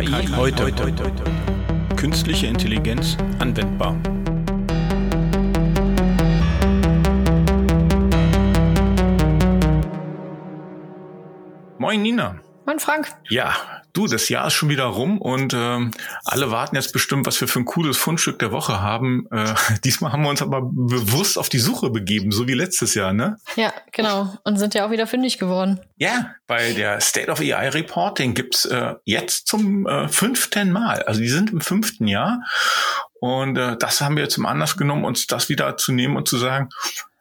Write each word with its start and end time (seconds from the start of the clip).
KI 0.00 0.28
heute. 0.36 0.72
Künstliche 1.96 2.46
Intelligenz 2.46 3.16
anwendbar. 3.40 3.96
Moin 11.78 12.02
Nina. 12.02 12.38
Moin 12.64 12.78
Frank. 12.78 13.08
Ja, 13.28 13.77
du, 13.92 14.06
das 14.06 14.28
Jahr 14.28 14.46
ist 14.46 14.54
schon 14.54 14.68
wieder 14.68 14.84
rum 14.84 15.18
und 15.20 15.54
ähm, 15.54 15.90
alle 16.24 16.50
warten 16.50 16.76
jetzt 16.76 16.92
bestimmt, 16.92 17.26
was 17.26 17.40
wir 17.40 17.48
für 17.48 17.60
ein 17.60 17.64
cooles 17.64 17.96
Fundstück 17.96 18.38
der 18.38 18.52
Woche 18.52 18.80
haben. 18.80 19.26
Äh, 19.30 19.54
diesmal 19.84 20.12
haben 20.12 20.22
wir 20.22 20.30
uns 20.30 20.42
aber 20.42 20.62
bewusst 20.62 21.38
auf 21.38 21.48
die 21.48 21.58
Suche 21.58 21.90
begeben, 21.90 22.32
so 22.32 22.48
wie 22.48 22.54
letztes 22.54 22.94
Jahr, 22.94 23.12
ne? 23.12 23.38
Ja, 23.56 23.72
genau. 23.92 24.32
Und 24.44 24.58
sind 24.58 24.74
ja 24.74 24.86
auch 24.86 24.90
wieder 24.90 25.06
fündig 25.06 25.38
geworden. 25.38 25.80
Ja, 25.96 26.34
weil 26.46 26.74
der 26.74 27.00
State 27.00 27.30
of 27.30 27.40
AI 27.40 27.68
Report, 27.70 28.18
den 28.18 28.34
gibt's 28.34 28.64
äh, 28.64 28.94
jetzt 29.04 29.46
zum 29.46 29.86
äh, 29.86 30.08
fünften 30.08 30.72
Mal. 30.72 31.02
Also 31.02 31.20
die 31.20 31.28
sind 31.28 31.50
im 31.50 31.60
fünften 31.60 32.06
Jahr. 32.06 32.40
Und 33.20 33.56
äh, 33.58 33.76
das 33.76 34.00
haben 34.00 34.16
wir 34.16 34.28
zum 34.28 34.46
Anlass 34.46 34.76
genommen, 34.76 35.04
uns 35.04 35.26
das 35.26 35.48
wieder 35.48 35.76
zu 35.76 35.92
nehmen 35.92 36.16
und 36.16 36.28
zu 36.28 36.36
sagen, 36.36 36.68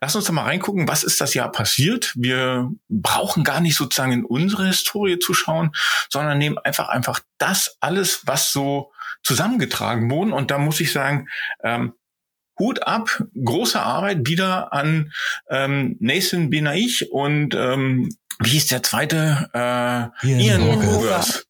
lass 0.01 0.15
uns 0.15 0.25
doch 0.25 0.33
mal 0.33 0.43
reingucken, 0.43 0.87
was 0.87 1.03
ist 1.03 1.21
das 1.21 1.33
Jahr 1.33 1.51
passiert. 1.51 2.13
Wir 2.15 2.69
brauchen 2.89 3.43
gar 3.43 3.61
nicht 3.61 3.75
sozusagen 3.75 4.11
in 4.11 4.25
unsere 4.25 4.67
Historie 4.67 5.19
zu 5.19 5.33
schauen, 5.33 5.71
sondern 6.09 6.37
nehmen 6.37 6.57
einfach 6.57 6.89
einfach 6.89 7.19
das 7.37 7.77
alles, 7.79 8.21
was 8.25 8.51
so 8.51 8.91
zusammengetragen 9.23 10.09
wurde. 10.09 10.33
Und 10.33 10.51
da 10.51 10.57
muss 10.57 10.79
ich 10.79 10.91
sagen, 10.91 11.27
ähm, 11.63 11.93
Hut 12.59 12.83
ab, 12.83 13.23
große 13.35 13.79
Arbeit 13.79 14.27
wieder 14.27 14.73
an 14.73 15.11
ähm, 15.49 15.95
Nathan 15.99 16.49
Benaich 16.49 17.11
und 17.11 17.53
ähm, 17.53 18.09
wie 18.39 18.49
hieß 18.49 18.67
der 18.67 18.83
zweite? 18.83 19.49
Äh, 19.53 20.27
Ian, 20.27 20.61
Ian 20.61 20.85
Hogers. 20.85 21.46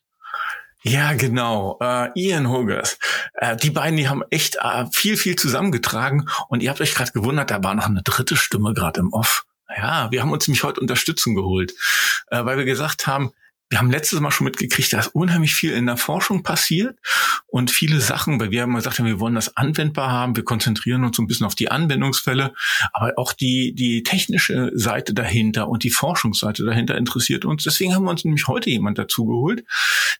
Ja, 0.87 1.13
genau. 1.13 1.77
Äh, 1.81 2.09
Ian 2.15 2.49
Huggers. 2.49 2.97
Äh, 3.33 3.57
die 3.57 3.71
beiden, 3.71 3.97
die 3.97 4.07
haben 4.07 4.23
echt 4.29 4.55
äh, 4.55 4.85
viel, 4.91 5.17
viel 5.17 5.35
zusammengetragen. 5.35 6.29
Und 6.47 6.63
ihr 6.63 6.69
habt 6.69 6.79
euch 6.79 6.95
gerade 6.95 7.11
gewundert, 7.11 7.51
da 7.51 7.61
war 7.61 7.75
noch 7.75 7.87
eine 7.87 8.03
dritte 8.03 8.37
Stimme 8.37 8.73
gerade 8.73 9.01
im 9.01 9.11
Off. 9.11 9.45
Ja, 9.75 10.09
wir 10.11 10.21
haben 10.21 10.31
uns 10.31 10.47
nämlich 10.47 10.63
heute 10.63 10.79
Unterstützung 10.79 11.35
geholt, 11.35 11.73
äh, 12.27 12.45
weil 12.45 12.57
wir 12.57 12.63
gesagt 12.63 13.05
haben, 13.05 13.33
wir 13.69 13.79
haben 13.79 13.91
letztes 13.91 14.19
Mal 14.21 14.31
schon 14.31 14.45
mitgekriegt, 14.45 14.93
dass 14.93 15.07
unheimlich 15.07 15.53
viel 15.53 15.73
in 15.73 15.87
der 15.87 15.97
Forschung 15.97 16.41
passiert 16.41 16.97
und 17.47 17.69
viele 17.69 17.99
Sachen, 17.99 18.39
weil 18.39 18.51
wir 18.51 18.61
haben 18.61 18.75
gesagt, 18.75 19.03
wir 19.03 19.19
wollen 19.19 19.35
das 19.35 19.57
anwendbar 19.57 20.09
haben, 20.09 20.35
wir 20.37 20.43
konzentrieren 20.43 21.03
uns 21.03 21.17
so 21.17 21.23
ein 21.23 21.27
bisschen 21.27 21.45
auf 21.45 21.55
die 21.55 21.69
Anwendungsfälle, 21.69 22.53
aber 22.93 23.13
auch 23.17 23.33
die, 23.33 23.73
die 23.75 24.03
technische 24.03 24.71
Seite 24.73 25.13
dahinter 25.13 25.67
und 25.67 25.83
die 25.83 25.89
Forschungsseite 25.89 26.63
dahinter 26.63 26.97
interessiert 26.97 27.43
uns. 27.43 27.63
Deswegen 27.63 27.93
haben 27.93 28.05
wir 28.05 28.11
uns 28.11 28.23
nämlich 28.23 28.47
heute 28.47 28.69
jemand 28.69 28.97
dazu 28.97 29.25
geholt, 29.25 29.65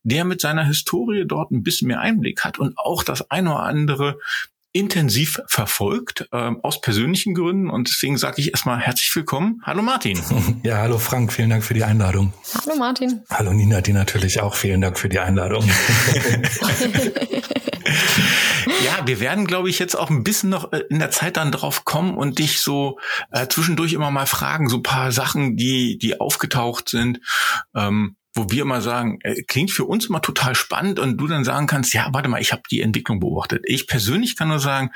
der 0.03 0.25
mit 0.25 0.41
seiner 0.41 0.65
Historie 0.65 1.25
dort 1.25 1.51
ein 1.51 1.63
bisschen 1.63 1.87
mehr 1.87 2.01
Einblick 2.01 2.43
hat 2.43 2.59
und 2.59 2.77
auch 2.77 3.03
das 3.03 3.31
eine 3.31 3.51
oder 3.51 3.63
andere 3.63 4.19
intensiv 4.77 5.41
verfolgt, 5.47 6.27
äh, 6.31 6.51
aus 6.61 6.81
persönlichen 6.81 7.33
Gründen. 7.33 7.69
Und 7.69 7.89
deswegen 7.89 8.17
sage 8.17 8.41
ich 8.41 8.51
erstmal 8.51 8.79
herzlich 8.79 9.15
willkommen. 9.15 9.61
Hallo 9.63 9.81
Martin. 9.81 10.21
Ja, 10.63 10.77
hallo 10.77 10.97
Frank, 10.97 11.31
vielen 11.33 11.49
Dank 11.49 11.63
für 11.63 11.73
die 11.73 11.83
Einladung. 11.83 12.33
Hallo 12.53 12.77
Martin. 12.77 13.21
Hallo 13.29 13.53
Nina, 13.53 13.81
die 13.81 13.93
natürlich 13.93 14.41
auch 14.41 14.55
vielen 14.55 14.81
Dank 14.81 14.97
für 14.99 15.07
die 15.07 15.19
Einladung. 15.19 15.63
ja, 18.85 19.05
wir 19.05 19.19
werden, 19.19 19.45
glaube 19.47 19.69
ich, 19.69 19.79
jetzt 19.79 19.95
auch 19.95 20.09
ein 20.09 20.23
bisschen 20.23 20.49
noch 20.49 20.73
äh, 20.73 20.83
in 20.89 20.99
der 20.99 21.11
Zeit 21.11 21.37
dann 21.37 21.51
drauf 21.51 21.85
kommen 21.85 22.17
und 22.17 22.39
dich 22.39 22.59
so 22.59 22.99
äh, 23.31 23.47
zwischendurch 23.47 23.93
immer 23.93 24.11
mal 24.11 24.25
fragen, 24.25 24.67
so 24.67 24.81
paar 24.81 25.11
Sachen, 25.11 25.55
die, 25.57 25.97
die 25.97 26.19
aufgetaucht 26.19 26.89
sind. 26.89 27.19
Ähm, 27.75 28.17
wo 28.37 28.49
wir 28.49 28.61
immer 28.61 28.81
sagen, 28.81 29.19
äh, 29.23 29.41
klingt 29.43 29.71
für 29.71 29.85
uns 29.85 30.05
immer 30.05 30.21
total 30.21 30.55
spannend 30.55 30.99
und 30.99 31.17
du 31.17 31.27
dann 31.27 31.43
sagen 31.43 31.67
kannst, 31.67 31.93
ja, 31.93 32.07
warte 32.11 32.29
mal, 32.29 32.39
ich 32.39 32.51
habe 32.51 32.61
die 32.69 32.81
Entwicklung 32.81 33.19
beobachtet. 33.19 33.63
Ich 33.65 33.87
persönlich 33.87 34.37
kann 34.37 34.47
nur 34.47 34.59
sagen, 34.59 34.91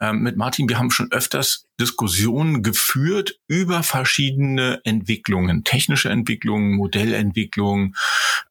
ähm, 0.00 0.20
mit 0.20 0.36
Martin, 0.36 0.68
wir 0.68 0.78
haben 0.78 0.90
schon 0.90 1.12
öfters 1.12 1.66
Diskussionen 1.80 2.62
geführt 2.62 3.38
über 3.48 3.82
verschiedene 3.82 4.80
Entwicklungen, 4.84 5.64
technische 5.64 6.08
Entwicklungen, 6.08 6.76
Modellentwicklungen, 6.76 7.96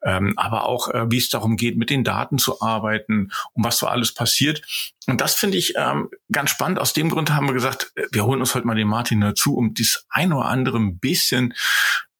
ähm, 0.02 0.34
aber 0.36 0.66
auch, 0.66 0.88
äh, 0.88 1.10
wie 1.10 1.18
es 1.18 1.30
darum 1.30 1.56
geht, 1.56 1.76
mit 1.78 1.88
den 1.88 2.04
Daten 2.04 2.38
zu 2.38 2.60
arbeiten 2.60 3.30
und 3.54 3.64
was 3.64 3.78
so 3.78 3.86
alles 3.86 4.12
passiert. 4.12 4.62
Und 5.06 5.20
das 5.20 5.34
finde 5.34 5.56
ich 5.56 5.74
ähm, 5.76 6.10
ganz 6.30 6.50
spannend. 6.50 6.78
Aus 6.78 6.92
dem 6.92 7.08
Grund 7.08 7.30
haben 7.30 7.46
wir 7.46 7.54
gesagt, 7.54 7.92
äh, 7.94 8.02
wir 8.12 8.26
holen 8.26 8.40
uns 8.40 8.54
heute 8.54 8.66
mal 8.66 8.76
den 8.76 8.88
Martin 8.88 9.20
dazu, 9.20 9.56
um 9.56 9.72
dies 9.72 10.04
ein 10.10 10.32
oder 10.32 10.46
andere 10.46 10.78
ein 10.78 10.98
bisschen 10.98 11.54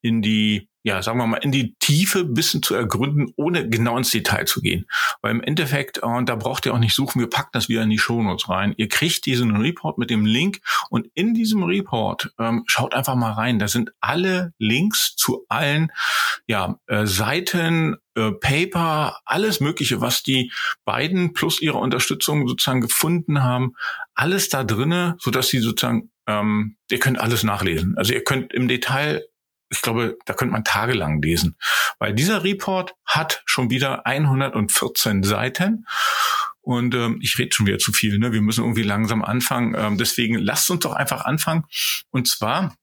in 0.05 0.23
die 0.23 0.69
ja, 0.87 1.03
sagen 1.03 1.19
wir 1.19 1.27
mal, 1.27 1.39
in 1.39 1.51
die 1.51 1.75
Tiefe 1.81 2.25
bisschen 2.25 2.63
zu 2.63 2.75
ergründen, 2.75 3.33
ohne 3.37 3.69
genau 3.71 3.97
ins 3.97 4.11
Detail 4.11 4.45
zu 4.45 4.61
gehen. 4.61 4.85
Weil 5.23 5.31
im 5.31 5.43
Endeffekt, 5.43 5.99
und 5.99 6.23
äh, 6.23 6.25
da 6.27 6.37
braucht 6.37 6.67
ihr 6.67 6.75
auch 6.75 6.79
nicht 6.79 6.95
suchen, 6.95 7.21
wir 7.21 7.31
packen 7.31 7.51
das 7.53 7.71
wieder 7.71 7.83
in 7.83 7.89
die 7.89 7.99
Shownotes 7.99 8.51
rein. 8.51 8.75
Ihr 8.77 8.89
kriegt 8.89 9.25
diesen 9.25 9.57
Report 9.57 9.97
mit 9.97 10.11
dem 10.11 10.27
Link 10.27 10.59
und 10.91 11.09
in 11.15 11.33
diesem 11.33 11.63
Report 11.63 12.35
ähm, 12.39 12.65
schaut 12.67 12.95
einfach 12.95 13.15
mal 13.15 13.33
rein. 13.33 13.59
Da 13.59 13.67
sind 13.67 13.93
alle 14.01 14.53
Links 14.59 15.17
zu 15.17 15.47
allen 15.49 15.91
ja, 16.47 16.79
äh, 16.87 17.07
Seiten, 17.07 17.97
äh, 18.15 18.33
Paper, 18.33 19.21
alles 19.25 19.61
Mögliche, 19.61 20.03
was 20.03 20.23
die 20.23 20.53
beiden 20.85 21.33
plus 21.33 21.63
ihre 21.63 21.79
Unterstützung 21.79 22.47
sozusagen 22.47 22.83
gefunden 22.83 23.43
haben, 23.43 23.73
alles 24.15 24.51
da 24.51 24.65
drinne, 24.65 25.17
so 25.19 25.31
dass 25.31 25.49
sie 25.49 25.61
sozusagen 25.61 26.11
ähm, 26.27 26.77
ihr 26.91 26.99
könnt 26.99 27.19
alles 27.19 27.43
nachlesen. 27.43 27.97
Also 27.97 28.13
ihr 28.13 28.25
könnt 28.25 28.53
im 28.53 28.69
Detail 28.69 29.25
ich 29.75 29.83
glaube, 29.83 30.17
da 30.25 30.35
könnte 30.35 30.53
man 30.53 30.65
tagelang 30.65 31.21
lesen, 31.21 31.57
weil 31.99 32.15
dieser 32.15 32.45
Report 32.45 32.95
hat 33.05 33.43
schon 33.45 33.71
wieder 33.71 34.07
114 34.07 35.23
Seiten. 35.23 35.87
Und 36.61 36.95
ähm, 36.95 37.19
ich 37.21 37.39
rede 37.39 37.55
schon 37.55 37.67
wieder 37.67 37.79
zu 37.79 37.93
viel, 37.93 38.19
ne? 38.19 38.33
Wir 38.33 38.41
müssen 38.41 38.65
irgendwie 38.65 38.85
langsam 38.85 39.23
anfangen. 39.23 39.75
Ähm, 39.77 39.99
deswegen 39.99 40.39
lasst 40.39 40.71
uns 40.71 40.81
doch 40.81 40.95
einfach 40.95 41.27
anfangen. 41.27 41.65
Und 42.11 42.27
zwar, 42.27 42.75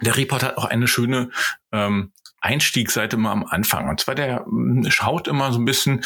der 0.00 0.16
Report 0.16 0.44
hat 0.44 0.56
auch 0.58 0.64
eine 0.64 0.86
schöne 0.86 1.30
ähm, 1.72 2.12
Einstiegsseite 2.46 3.16
mal 3.16 3.32
am 3.32 3.44
Anfang. 3.44 3.88
Und 3.88 4.00
zwar 4.00 4.14
der 4.14 4.44
hm, 4.44 4.88
schaut 4.90 5.26
immer 5.26 5.52
so 5.52 5.58
ein 5.58 5.64
bisschen, 5.64 6.04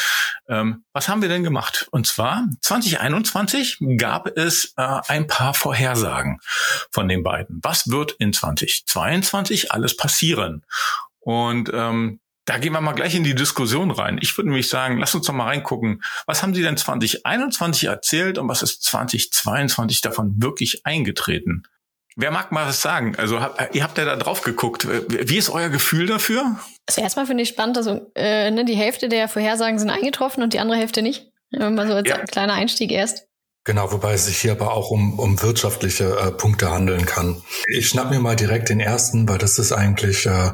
ähm, 0.48 0.84
was 0.92 1.08
haben 1.08 1.22
wir 1.22 1.28
denn 1.28 1.44
gemacht? 1.44 1.86
Und 1.92 2.06
zwar 2.06 2.46
2021 2.62 3.78
gab 3.98 4.26
es 4.36 4.72
äh, 4.76 5.00
ein 5.08 5.26
paar 5.26 5.54
Vorhersagen 5.54 6.38
von 6.90 7.08
den 7.08 7.22
beiden. 7.22 7.60
Was 7.62 7.90
wird 7.90 8.12
in 8.12 8.32
2022 8.32 9.70
alles 9.70 9.96
passieren? 9.96 10.64
Und 11.20 11.70
ähm, 11.74 12.20
da 12.46 12.58
gehen 12.58 12.72
wir 12.72 12.80
mal 12.80 12.94
gleich 12.94 13.14
in 13.14 13.22
die 13.22 13.34
Diskussion 13.34 13.90
rein. 13.90 14.18
Ich 14.20 14.36
würde 14.36 14.48
nämlich 14.48 14.68
sagen, 14.68 14.98
lass 14.98 15.14
uns 15.14 15.26
doch 15.26 15.34
mal 15.34 15.44
reingucken. 15.44 16.02
Was 16.26 16.42
haben 16.42 16.54
Sie 16.54 16.62
denn 16.62 16.76
2021 16.76 17.84
erzählt 17.84 18.38
und 18.38 18.48
was 18.48 18.62
ist 18.62 18.82
2022 18.82 20.00
davon 20.00 20.34
wirklich 20.42 20.84
eingetreten? 20.84 21.64
Wer 22.20 22.30
mag 22.30 22.52
mal 22.52 22.66
was 22.66 22.82
sagen? 22.82 23.16
Also 23.16 23.40
hab, 23.40 23.74
ihr 23.74 23.82
habt 23.82 23.96
ja 23.96 24.04
da 24.04 24.16
drauf 24.16 24.42
geguckt. 24.42 24.86
Wie 25.08 25.38
ist 25.38 25.48
euer 25.48 25.70
Gefühl 25.70 26.06
dafür? 26.06 26.56
Also 26.86 27.00
erstmal 27.00 27.26
finde 27.26 27.42
ich 27.42 27.48
spannend, 27.48 27.78
also 27.78 28.10
äh, 28.14 28.50
ne, 28.50 28.64
die 28.64 28.74
Hälfte 28.74 29.08
der 29.08 29.28
Vorhersagen 29.28 29.78
sind 29.78 29.90
eingetroffen 29.90 30.42
und 30.42 30.52
die 30.52 30.60
andere 30.60 30.78
Hälfte 30.78 31.02
nicht. 31.02 31.30
Mal 31.50 31.86
so 31.86 31.94
als 31.94 32.08
ja. 32.08 32.18
kleiner 32.18 32.54
Einstieg 32.54 32.92
erst. 32.92 33.26
Genau, 33.64 33.92
wobei 33.92 34.14
es 34.14 34.26
sich 34.26 34.38
hier 34.38 34.52
aber 34.52 34.72
auch 34.72 34.90
um, 34.90 35.18
um 35.18 35.40
wirtschaftliche 35.42 36.04
äh, 36.04 36.30
Punkte 36.30 36.70
handeln 36.70 37.04
kann. 37.04 37.42
Ich 37.66 37.88
schnapp 37.88 38.10
mir 38.10 38.20
mal 38.20 38.36
direkt 38.36 38.68
den 38.68 38.80
ersten, 38.80 39.28
weil 39.28 39.38
das 39.38 39.58
ist 39.58 39.72
eigentlich 39.72 40.26
äh, 40.26 40.52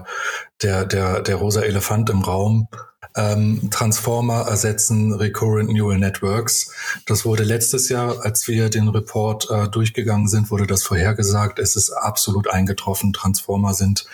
der, 0.63 0.85
der, 0.85 1.21
der 1.21 1.37
rosa 1.37 1.63
Elefant 1.63 2.11
im 2.11 2.23
Raum 2.23 2.69
ähm, 3.17 3.69
Transformer 3.71 4.47
ersetzen 4.47 5.13
Recurrent 5.13 5.73
Neural 5.73 5.99
Networks. 5.99 6.71
Das 7.07 7.25
wurde 7.25 7.43
letztes 7.43 7.89
Jahr, 7.89 8.25
als 8.25 8.47
wir 8.47 8.69
den 8.69 8.89
Report 8.89 9.49
äh, 9.51 9.69
durchgegangen 9.69 10.29
sind, 10.29 10.51
wurde 10.51 10.67
das 10.67 10.83
vorhergesagt. 10.83 11.59
Es 11.59 11.77
ist 11.77 11.91
absolut 11.91 12.49
eingetroffen. 12.49 13.13
Transformer 13.13 13.75
sind 13.75 14.07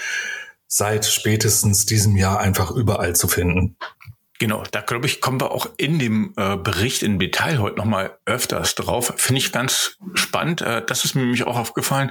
seit 0.66 1.04
spätestens 1.04 1.84
diesem 1.84 2.16
Jahr 2.16 2.38
einfach 2.38 2.70
überall 2.70 3.14
zu 3.14 3.28
finden. 3.28 3.76
Genau, 4.42 4.64
da 4.72 4.80
glaube 4.80 5.06
ich, 5.06 5.20
kommen 5.20 5.40
wir 5.40 5.52
auch 5.52 5.68
in 5.76 6.00
dem 6.00 6.34
äh, 6.36 6.56
Bericht 6.56 7.04
im 7.04 7.20
Detail 7.20 7.58
heute 7.58 7.76
nochmal 7.76 8.18
öfters 8.26 8.74
drauf. 8.74 9.14
Finde 9.16 9.38
ich 9.38 9.52
ganz 9.52 9.98
spannend. 10.14 10.62
Äh, 10.62 10.84
das 10.84 11.04
ist 11.04 11.14
mir 11.14 11.22
nämlich 11.22 11.44
auch 11.44 11.56
aufgefallen. 11.56 12.10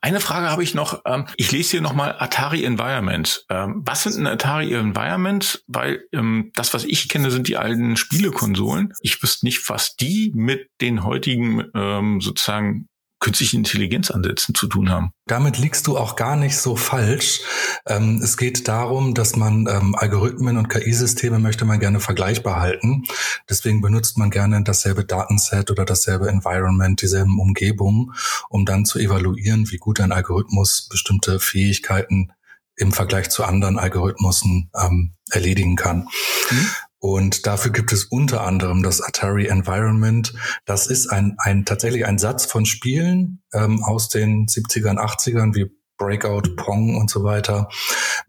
Eine 0.00 0.20
Frage 0.20 0.48
habe 0.48 0.62
ich 0.62 0.74
noch. 0.74 1.02
Ähm, 1.04 1.26
ich 1.36 1.50
lese 1.50 1.72
hier 1.72 1.80
nochmal 1.80 2.14
Atari 2.16 2.62
Environments. 2.64 3.46
Ähm, 3.50 3.82
was 3.84 4.04
sind 4.04 4.16
denn 4.16 4.28
Atari 4.28 4.72
Environments? 4.72 5.64
Weil 5.66 6.04
ähm, 6.12 6.52
das, 6.54 6.72
was 6.72 6.84
ich 6.84 7.08
kenne, 7.08 7.32
sind 7.32 7.48
die 7.48 7.56
alten 7.56 7.96
Spielekonsolen. 7.96 8.92
Ich 9.00 9.20
wüsste 9.20 9.44
nicht, 9.44 9.68
was 9.68 9.96
die 9.96 10.30
mit 10.36 10.70
den 10.80 11.02
heutigen 11.02 11.64
ähm, 11.74 12.20
sozusagen 12.20 12.86
künstlichen 13.22 13.58
Intelligenzansätzen 13.58 14.54
zu 14.54 14.66
tun 14.66 14.90
haben. 14.90 15.12
Damit 15.26 15.56
liegst 15.56 15.86
du 15.86 15.96
auch 15.96 16.16
gar 16.16 16.36
nicht 16.36 16.58
so 16.58 16.76
falsch. 16.76 17.40
Ähm, 17.86 18.20
es 18.22 18.36
geht 18.36 18.68
darum, 18.68 19.14
dass 19.14 19.36
man 19.36 19.66
ähm, 19.68 19.94
Algorithmen 19.94 20.58
und 20.58 20.68
KI-Systeme 20.68 21.38
möchte 21.38 21.64
man 21.64 21.80
gerne 21.80 22.00
vergleichbar 22.00 22.60
halten. 22.60 23.04
Deswegen 23.48 23.80
benutzt 23.80 24.18
man 24.18 24.30
gerne 24.30 24.62
dasselbe 24.64 25.04
Datenset 25.04 25.70
oder 25.70 25.84
dasselbe 25.84 26.28
Environment, 26.28 27.00
dieselben 27.00 27.38
Umgebungen, 27.38 28.12
um 28.50 28.66
dann 28.66 28.84
zu 28.84 28.98
evaluieren, 28.98 29.70
wie 29.70 29.78
gut 29.78 30.00
ein 30.00 30.12
Algorithmus 30.12 30.88
bestimmte 30.90 31.38
Fähigkeiten 31.38 32.32
im 32.76 32.92
Vergleich 32.92 33.30
zu 33.30 33.44
anderen 33.44 33.78
Algorithmen 33.78 34.70
ähm, 34.74 35.12
erledigen 35.30 35.76
kann. 35.76 36.08
Mhm. 36.50 36.66
Und 37.02 37.48
dafür 37.48 37.72
gibt 37.72 37.92
es 37.92 38.04
unter 38.04 38.42
anderem 38.42 38.84
das 38.84 39.00
Atari 39.00 39.48
Environment. 39.48 40.32
Das 40.66 40.86
ist 40.86 41.08
ein, 41.08 41.34
ein 41.38 41.64
tatsächlich 41.64 42.06
ein 42.06 42.16
Satz 42.16 42.46
von 42.46 42.64
Spielen 42.64 43.42
ähm, 43.52 43.82
aus 43.82 44.08
den 44.08 44.46
70ern, 44.46 44.98
80ern 44.98 45.52
wie 45.52 45.68
Breakout, 45.98 46.54
Pong 46.54 46.96
und 46.96 47.10
so 47.10 47.24
weiter, 47.24 47.68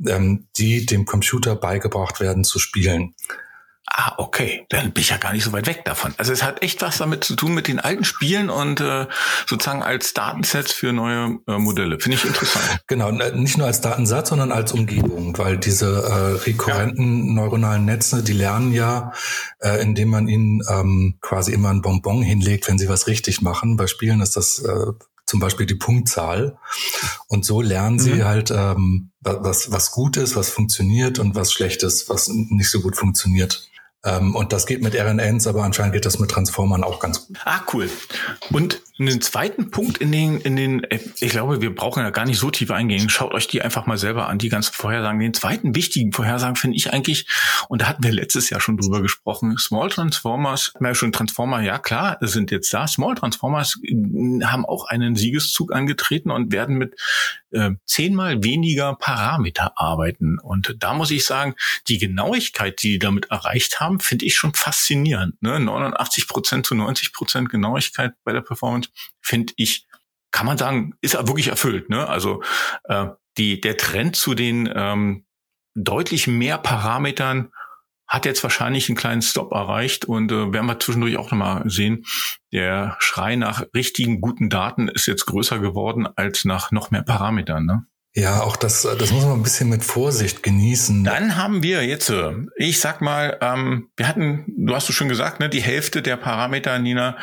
ähm, 0.08 0.48
die 0.58 0.88
dem 0.88 1.06
Computer 1.06 1.56
beigebracht 1.56 2.20
werden 2.20 2.44
zu 2.44 2.58
spielen. 2.58 3.14
Ah, 3.86 4.14
okay. 4.18 4.66
Dann 4.70 4.92
bin 4.94 5.02
ich 5.02 5.10
ja 5.10 5.18
gar 5.18 5.34
nicht 5.34 5.44
so 5.44 5.52
weit 5.52 5.68
weg 5.68 5.84
davon. 5.86 6.14
Also 6.18 6.32
es 6.32 6.42
hat 6.42 6.62
echt 6.64 6.82
was 6.82 6.98
damit 6.98 7.24
zu 7.24 7.36
tun 7.36 7.54
mit 7.54 7.68
den 7.68 7.80
alten 7.80 8.06
Spielen 8.06 8.50
und 8.50 8.80
äh, 8.80 9.08
sozusagen 9.46 9.84
als 9.84 10.14
Datensatz 10.14 10.72
für 10.72 10.94
neue 10.94 11.40
äh, 11.48 11.58
Modelle. 11.58 12.00
Finde 12.00 12.18
ich 12.18 12.26
interessant. 12.26 12.64
Genau, 12.88 13.12
nicht 13.12 13.58
nur 13.58 13.68
als 13.68 13.82
Datensatz, 13.82 14.30
sondern 14.30 14.52
als 14.52 14.72
Umgebung, 14.72 15.38
weil 15.38 15.58
diese 15.58 15.88
äh, 15.88 16.44
rekurrenten 16.44 17.28
ja. 17.28 17.34
neuronalen 17.34 17.86
Netze, 17.86 18.24
die 18.24 18.34
lernen 18.34 18.72
ja, 18.72 19.14
äh, 19.60 19.82
indem 19.82 20.10
man 20.10 20.28
ihnen 20.28 20.62
ähm, 20.70 21.18
quasi 21.22 21.54
immer 21.54 21.70
ein 21.70 21.82
Bonbon 21.82 22.22
hinlegt, 22.22 22.68
wenn 22.68 22.78
sie 22.78 22.90
was 22.90 23.08
richtig 23.08 23.42
machen. 23.42 23.78
Bei 23.78 23.88
Spielen 23.88 24.22
ist 24.22 24.36
das 24.36 24.60
äh, 24.60 24.94
zum 25.26 25.40
Beispiel 25.40 25.66
die 25.66 25.76
Punktzahl. 25.76 26.58
Und 27.28 27.46
so 27.46 27.62
lernen 27.62 28.00
sie 28.00 28.16
mhm. 28.16 28.24
halt, 28.26 28.52
ähm, 28.52 29.12
was, 29.22 29.72
was 29.72 29.92
gut 29.92 30.18
ist, 30.18 30.36
was 30.36 30.50
funktioniert 30.50 31.20
und 31.20 31.36
was 31.36 31.52
schlecht 31.52 31.84
ist, 31.84 32.10
was 32.10 32.28
nicht 32.28 32.70
so 32.70 32.82
gut 32.82 32.96
funktioniert. 32.96 33.70
Ähm, 34.06 34.36
und 34.36 34.52
das 34.52 34.66
geht 34.66 34.82
mit 34.82 34.96
RNNs, 34.96 35.48
aber 35.48 35.64
anscheinend 35.64 35.94
geht 35.94 36.06
das 36.06 36.20
mit 36.20 36.30
Transformern 36.30 36.84
auch 36.84 37.00
ganz 37.00 37.28
gut. 37.28 37.38
Ah, 37.46 37.62
cool. 37.74 37.90
Und 38.52 38.82
einen 39.00 39.22
zweiten 39.22 39.70
Punkt 39.70 39.98
in 39.98 40.12
den, 40.12 40.40
in 40.40 40.56
den, 40.56 40.86
ich 41.20 41.32
glaube, 41.32 41.62
wir 41.62 41.74
brauchen 41.74 42.02
ja 42.04 42.12
gar 42.12 42.26
nicht 42.26 42.40
so 42.40 42.50
tief 42.50 42.72
eingehen. 42.72 43.10
Schaut 43.10 43.34
euch 43.34 43.48
die 43.48 43.62
einfach 43.62 43.86
mal 43.86 43.98
selber 43.98 44.30
an, 44.30 44.38
die 44.38 44.50
ganzen 44.50 44.74
Vorhersagen. 44.74 45.20
Den 45.20 45.34
zweiten 45.34 45.76
wichtigen 45.76 46.14
Vorhersagen 46.14 46.56
finde 46.56 46.78
ich 46.78 46.94
eigentlich, 46.94 47.28
und 47.68 47.82
da 47.82 47.88
hatten 47.88 48.04
wir 48.04 48.12
letztes 48.12 48.50
Jahr 48.50 48.62
schon 48.62 48.78
drüber 48.78 49.02
gesprochen, 49.02 49.58
Small 49.58 49.90
Transformers, 49.90 50.74
ja 50.80 50.96
schon 50.96 51.12
Transformer, 51.12 51.62
ja 51.62 51.80
klar, 51.80 52.18
sind 52.22 52.52
jetzt 52.52 52.74
da. 52.74 52.88
Small 52.88 53.16
Transformers 53.16 53.80
äh, 53.84 54.44
haben 54.46 54.66
auch 54.66 54.86
einen 54.86 55.16
Siegeszug 55.16 55.74
angetreten 55.74 56.32
und 56.32 56.52
werden 56.54 56.78
mit 56.78 56.96
äh, 57.52 57.72
zehnmal 57.86 58.44
weniger 58.44 58.96
Parameter 58.96 59.74
arbeiten. 59.76 60.40
Und 60.40 60.76
da 60.80 60.94
muss 60.94 61.12
ich 61.12 61.26
sagen, 61.26 61.56
die 61.88 61.98
Genauigkeit, 61.98 62.82
die 62.82 62.94
die 62.94 63.00
damit 63.00 63.32
erreicht 63.32 63.80
haben, 63.80 64.00
finde 64.00 64.26
ich 64.26 64.36
schon 64.36 64.54
faszinierend. 64.54 65.42
Ne? 65.42 65.60
89 65.60 66.28
Prozent 66.28 66.66
zu 66.66 66.76
90 66.76 67.12
Prozent 67.12 67.50
Genauigkeit 67.50 68.14
bei 68.24 68.34
der 68.34 68.42
Performance 68.42 68.83
finde 69.22 69.54
ich, 69.58 69.88
kann 70.32 70.46
man 70.46 70.58
sagen, 70.58 70.94
ist 71.02 71.16
wirklich 71.16 71.48
erfüllt. 71.48 71.90
Ne? 71.90 72.08
Also 72.08 72.42
äh, 72.86 73.08
die, 73.38 73.62
der 73.62 73.78
Trend 73.78 74.16
zu 74.16 74.34
den 74.34 74.72
ähm, 74.74 75.26
deutlich 75.76 76.28
mehr 76.28 76.58
Parametern 76.58 77.52
hat 78.08 78.26
jetzt 78.26 78.44
wahrscheinlich 78.44 78.90
einen 78.90 78.98
kleinen 78.98 79.22
Stop 79.22 79.52
erreicht 79.54 80.06
und 80.06 80.32
äh, 80.32 80.54
werden 80.54 80.68
wir 80.68 80.80
zwischendurch 80.80 81.18
auch 81.18 81.32
nochmal 81.32 81.68
sehen. 81.70 82.06
Der 82.52 82.96
Schrei 83.00 83.36
nach 83.36 83.64
richtigen, 83.74 84.22
guten 84.22 84.50
Daten 84.50 84.88
ist 84.88 85.08
jetzt 85.08 85.26
größer 85.26 85.60
geworden 85.60 86.08
als 86.16 86.46
nach 86.46 86.72
noch 86.72 86.92
mehr 86.92 87.02
Parametern. 87.02 87.66
Ne? 87.66 87.86
Ja, 88.16 88.42
auch 88.42 88.56
das, 88.56 88.84
das 88.84 89.12
muss 89.12 89.24
man 89.24 89.34
ein 89.34 89.44
bisschen 89.44 89.70
mit 89.70 89.84
Vorsicht 89.84 90.44
genießen. 90.44 91.04
Dann 91.04 91.36
haben 91.36 91.64
wir 91.64 91.84
jetzt, 91.84 92.12
äh, 92.12 92.34
ich 92.58 92.80
sag 92.80 93.02
mal, 93.02 93.40
ähm, 93.42 93.90
wir 93.98 94.08
hatten, 94.08 94.46
du 94.56 94.76
hast 94.76 94.90
es 94.90 94.96
schon 94.96 95.10
gesagt, 95.10 95.40
ne, 95.40 95.50
die 95.50 95.64
Hälfte 95.64 96.04
der 96.04 96.18
Parameter, 96.18 96.78
Nina, 96.78 97.18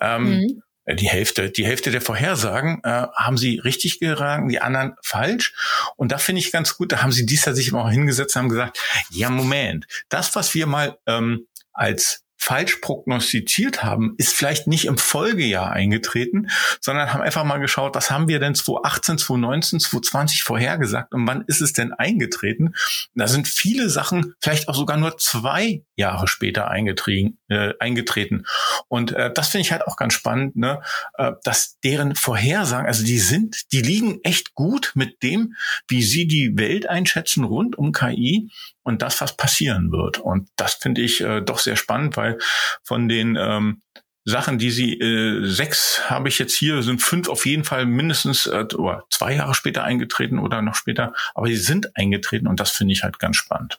ähm, 0.00 0.36
mhm. 0.36 0.62
Äh, 0.88 0.96
die 0.96 1.08
Hälfte, 1.08 1.50
die 1.50 1.66
Hälfte 1.66 1.90
der 1.90 2.00
Vorhersagen 2.00 2.80
äh, 2.82 3.06
haben 3.14 3.36
sie 3.36 3.58
richtig 3.58 4.00
geraten, 4.00 4.48
die 4.48 4.60
anderen 4.60 4.94
falsch. 5.02 5.54
Und 5.96 6.10
da 6.12 6.18
finde 6.18 6.40
ich 6.40 6.50
ganz 6.50 6.76
gut, 6.76 6.92
da 6.92 7.02
haben 7.02 7.12
sie 7.12 7.26
dies 7.26 7.44
Jahr 7.44 7.54
sich 7.54 7.72
auch 7.72 7.90
hingesetzt 7.90 8.34
und 8.34 8.42
haben 8.42 8.48
gesagt, 8.48 8.78
ja, 9.10 9.30
Moment, 9.30 9.86
das, 10.08 10.34
was 10.34 10.54
wir 10.54 10.66
mal 10.66 10.98
ähm, 11.06 11.46
als 11.72 12.24
falsch 12.38 12.76
prognostiziert 12.76 13.82
haben, 13.82 14.14
ist 14.16 14.32
vielleicht 14.32 14.66
nicht 14.66 14.86
im 14.86 14.96
Folgejahr 14.96 15.72
eingetreten, 15.72 16.48
sondern 16.80 17.12
haben 17.12 17.22
einfach 17.22 17.44
mal 17.44 17.58
geschaut, 17.58 17.94
was 17.94 18.10
haben 18.10 18.28
wir 18.28 18.38
denn 18.40 18.54
2018, 18.54 19.18
2019, 19.18 19.80
2020 19.80 20.42
vorhergesagt 20.42 21.12
und 21.12 21.26
wann 21.26 21.44
ist 21.46 21.60
es 21.60 21.72
denn 21.72 21.92
eingetreten? 21.92 22.74
Da 23.14 23.26
sind 23.26 23.48
viele 23.48 23.90
Sachen 23.90 24.34
vielleicht 24.40 24.68
auch 24.68 24.74
sogar 24.74 24.96
nur 24.96 25.18
zwei 25.18 25.82
Jahre 25.96 26.28
später 26.28 26.68
eingetreten. 26.68 27.38
Äh, 27.50 27.72
eingetreten. 27.78 28.44
Und 28.88 29.12
äh, 29.12 29.32
das 29.32 29.48
finde 29.48 29.62
ich 29.62 29.72
halt 29.72 29.86
auch 29.86 29.96
ganz 29.96 30.12
spannend, 30.12 30.56
ne? 30.56 30.82
äh, 31.14 31.32
dass 31.44 31.78
deren 31.80 32.14
Vorhersagen, 32.14 32.86
also 32.86 33.04
die 33.04 33.18
sind, 33.18 33.72
die 33.72 33.80
liegen 33.80 34.20
echt 34.22 34.54
gut 34.54 34.92
mit 34.94 35.22
dem, 35.22 35.54
wie 35.88 36.02
sie 36.02 36.26
die 36.26 36.58
Welt 36.58 36.88
einschätzen 36.88 37.44
rund 37.44 37.78
um 37.78 37.92
KI 37.92 38.50
und 38.88 39.02
das, 39.02 39.20
was 39.20 39.36
passieren 39.36 39.92
wird. 39.92 40.18
Und 40.18 40.48
das 40.56 40.74
finde 40.74 41.02
ich 41.02 41.20
äh, 41.20 41.42
doch 41.42 41.58
sehr 41.58 41.76
spannend, 41.76 42.16
weil 42.16 42.38
von 42.82 43.08
den 43.08 43.36
ähm, 43.36 43.82
Sachen, 44.24 44.58
die 44.58 44.70
sie 44.70 44.94
äh, 44.94 45.46
sechs 45.46 46.10
habe 46.10 46.28
ich 46.28 46.38
jetzt 46.38 46.54
hier, 46.54 46.82
sind 46.82 47.02
fünf 47.02 47.28
auf 47.28 47.46
jeden 47.46 47.64
Fall 47.64 47.86
mindestens 47.86 48.46
äh, 48.46 48.66
zwei 49.10 49.34
Jahre 49.34 49.54
später 49.54 49.84
eingetreten 49.84 50.38
oder 50.38 50.62
noch 50.62 50.74
später, 50.74 51.12
aber 51.34 51.48
sie 51.48 51.56
sind 51.56 51.96
eingetreten 51.96 52.46
und 52.46 52.60
das 52.60 52.70
finde 52.70 52.92
ich 52.92 53.02
halt 53.02 53.18
ganz 53.18 53.36
spannend. 53.36 53.78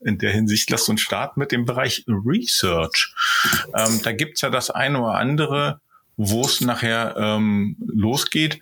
In 0.00 0.18
der 0.18 0.30
Hinsicht, 0.30 0.70
lasst 0.70 0.88
uns 0.88 1.02
starten 1.02 1.40
mit 1.40 1.52
dem 1.52 1.64
Bereich 1.64 2.04
Research. 2.08 3.12
Ähm, 3.76 4.00
da 4.02 4.12
gibt's 4.12 4.40
ja 4.40 4.50
das 4.50 4.70
eine 4.70 5.00
oder 5.00 5.14
andere, 5.14 5.80
wo 6.16 6.42
es 6.42 6.60
nachher 6.60 7.14
ähm, 7.18 7.76
losgeht. 7.86 8.60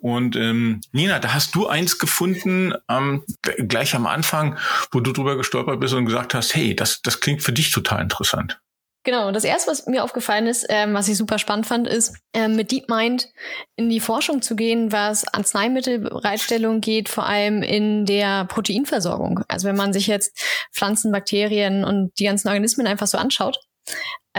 Und 0.00 0.36
ähm, 0.36 0.80
Nina, 0.92 1.18
da 1.18 1.34
hast 1.34 1.54
du 1.54 1.66
eins 1.66 1.98
gefunden, 1.98 2.74
ähm, 2.88 3.24
gleich 3.42 3.94
am 3.94 4.06
Anfang, 4.06 4.56
wo 4.92 5.00
du 5.00 5.12
drüber 5.12 5.36
gestolpert 5.36 5.80
bist 5.80 5.94
und 5.94 6.06
gesagt 6.06 6.34
hast, 6.34 6.54
hey, 6.54 6.74
das, 6.74 7.02
das 7.02 7.20
klingt 7.20 7.42
für 7.42 7.52
dich 7.52 7.70
total 7.70 8.02
interessant. 8.02 8.60
Genau, 9.04 9.32
das 9.32 9.44
erste, 9.44 9.70
was 9.70 9.86
mir 9.86 10.04
aufgefallen 10.04 10.46
ist, 10.46 10.66
ähm, 10.68 10.92
was 10.92 11.08
ich 11.08 11.16
super 11.16 11.38
spannend 11.38 11.66
fand, 11.66 11.88
ist, 11.88 12.16
ähm, 12.34 12.56
mit 12.56 12.70
DeepMind 12.72 13.28
in 13.76 13.88
die 13.88 14.00
Forschung 14.00 14.42
zu 14.42 14.54
gehen, 14.54 14.92
was 14.92 15.26
Arzneimittelbereitstellung 15.32 16.80
geht, 16.80 17.08
vor 17.08 17.24
allem 17.24 17.62
in 17.62 18.04
der 18.04 18.44
Proteinversorgung. 18.44 19.40
Also 19.48 19.66
wenn 19.68 19.76
man 19.76 19.92
sich 19.92 20.08
jetzt 20.08 20.38
Pflanzen, 20.74 21.10
Bakterien 21.10 21.84
und 21.84 22.10
die 22.18 22.24
ganzen 22.24 22.48
Organismen 22.48 22.86
einfach 22.86 23.06
so 23.06 23.16
anschaut, 23.16 23.58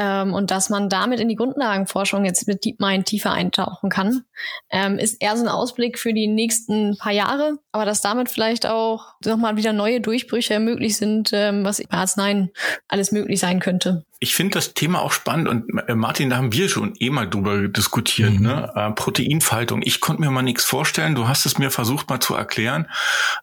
ähm, 0.01 0.33
und 0.33 0.49
dass 0.49 0.69
man 0.69 0.87
damit 0.87 1.19
in 1.19 1.27
die 1.27 1.35
Grundlagenforschung 1.35 2.23
jetzt 2.23 2.47
mit 2.47 2.63
DeepMind 2.63 3.05
tiefer 3.05 3.33
eintauchen 3.33 3.89
kann, 3.89 4.23
ähm, 4.69 4.97
ist 4.97 5.21
eher 5.21 5.35
so 5.35 5.43
ein 5.43 5.49
Ausblick 5.49 5.99
für 5.99 6.13
die 6.13 6.27
nächsten 6.27 6.97
paar 6.97 7.11
Jahre, 7.11 7.57
aber 7.73 7.83
dass 7.83 7.99
damit 7.99 8.29
vielleicht 8.29 8.65
auch 8.65 9.07
nochmal 9.25 9.57
wieder 9.57 9.73
neue 9.73 9.99
Durchbrüche 9.99 10.61
möglich 10.61 10.95
sind, 10.95 11.31
ähm, 11.33 11.65
was 11.65 11.83
bei 11.83 11.97
Arzneien 11.97 12.51
alles 12.87 13.11
möglich 13.11 13.41
sein 13.41 13.59
könnte. 13.59 14.05
Ich 14.21 14.35
finde 14.35 14.55
das 14.55 14.73
Thema 14.73 15.01
auch 15.01 15.13
spannend 15.13 15.47
und 15.47 15.79
äh, 15.87 15.95
Martin, 15.95 16.29
da 16.29 16.37
haben 16.37 16.51
wir 16.51 16.67
schon 16.67 16.93
eh 16.99 17.09
mal 17.09 17.29
drüber 17.29 17.67
diskutiert, 17.69 18.33
mhm. 18.33 18.41
ne? 18.41 18.71
Äh, 18.75 18.91
Proteinfaltung. 18.91 19.81
Ich 19.83 20.01
konnte 20.01 20.21
mir 20.21 20.31
mal 20.31 20.41
nichts 20.41 20.65
vorstellen. 20.65 21.15
Du 21.15 21.27
hast 21.27 21.45
es 21.45 21.57
mir 21.57 21.71
versucht 21.71 22.09
mal 22.09 22.19
zu 22.19 22.35
erklären, 22.35 22.87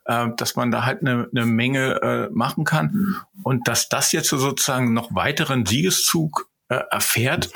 äh, 0.04 0.28
dass 0.36 0.56
man 0.56 0.70
da 0.70 0.84
halt 0.84 1.00
eine, 1.00 1.28
eine 1.34 1.46
Menge 1.46 2.00
äh, 2.02 2.28
machen 2.30 2.64
kann 2.64 3.16
und 3.42 3.68
dass 3.68 3.88
das 3.88 4.12
jetzt 4.12 4.28
sozusagen 4.28 4.92
noch 4.92 5.14
weiteren 5.14 5.64
Siegeszug 5.64 6.48
erfährt, 6.68 7.50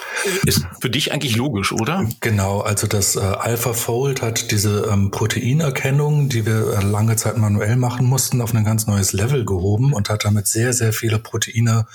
ist 0.47 0.65
für 0.81 0.89
dich 0.89 1.13
eigentlich 1.13 1.37
logisch, 1.37 1.73
oder? 1.73 2.09
Genau, 2.21 2.61
also 2.61 2.87
das 2.87 3.17
äh, 3.17 3.21
AlphaFold 3.21 4.23
hat 4.23 4.53
diese 4.53 4.89
ähm, 4.91 5.11
Proteinerkennung, 5.11 6.29
die 6.29 6.47
wir 6.47 6.79
äh, 6.79 6.85
lange 6.85 7.17
Zeit 7.17 7.37
manuell 7.37 7.75
machen 7.75 8.07
mussten, 8.07 8.41
auf 8.41 8.55
ein 8.55 8.65
ganz 8.65 8.87
neues 8.87 9.13
Level 9.13 9.45
gehoben 9.45 9.93
und 9.93 10.11
hat 10.11 10.25
damit 10.25 10.47
sehr, 10.47 10.73
sehr 10.73 10.93
viele 10.93 11.19
Proteine 11.19 11.87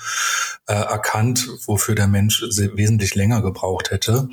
äh, 0.66 0.74
erkannt, 0.74 1.48
wofür 1.64 1.94
der 1.94 2.06
Mensch 2.06 2.42
wesentlich 2.42 3.14
länger 3.14 3.40
gebraucht 3.40 3.90
hätte. 3.90 4.28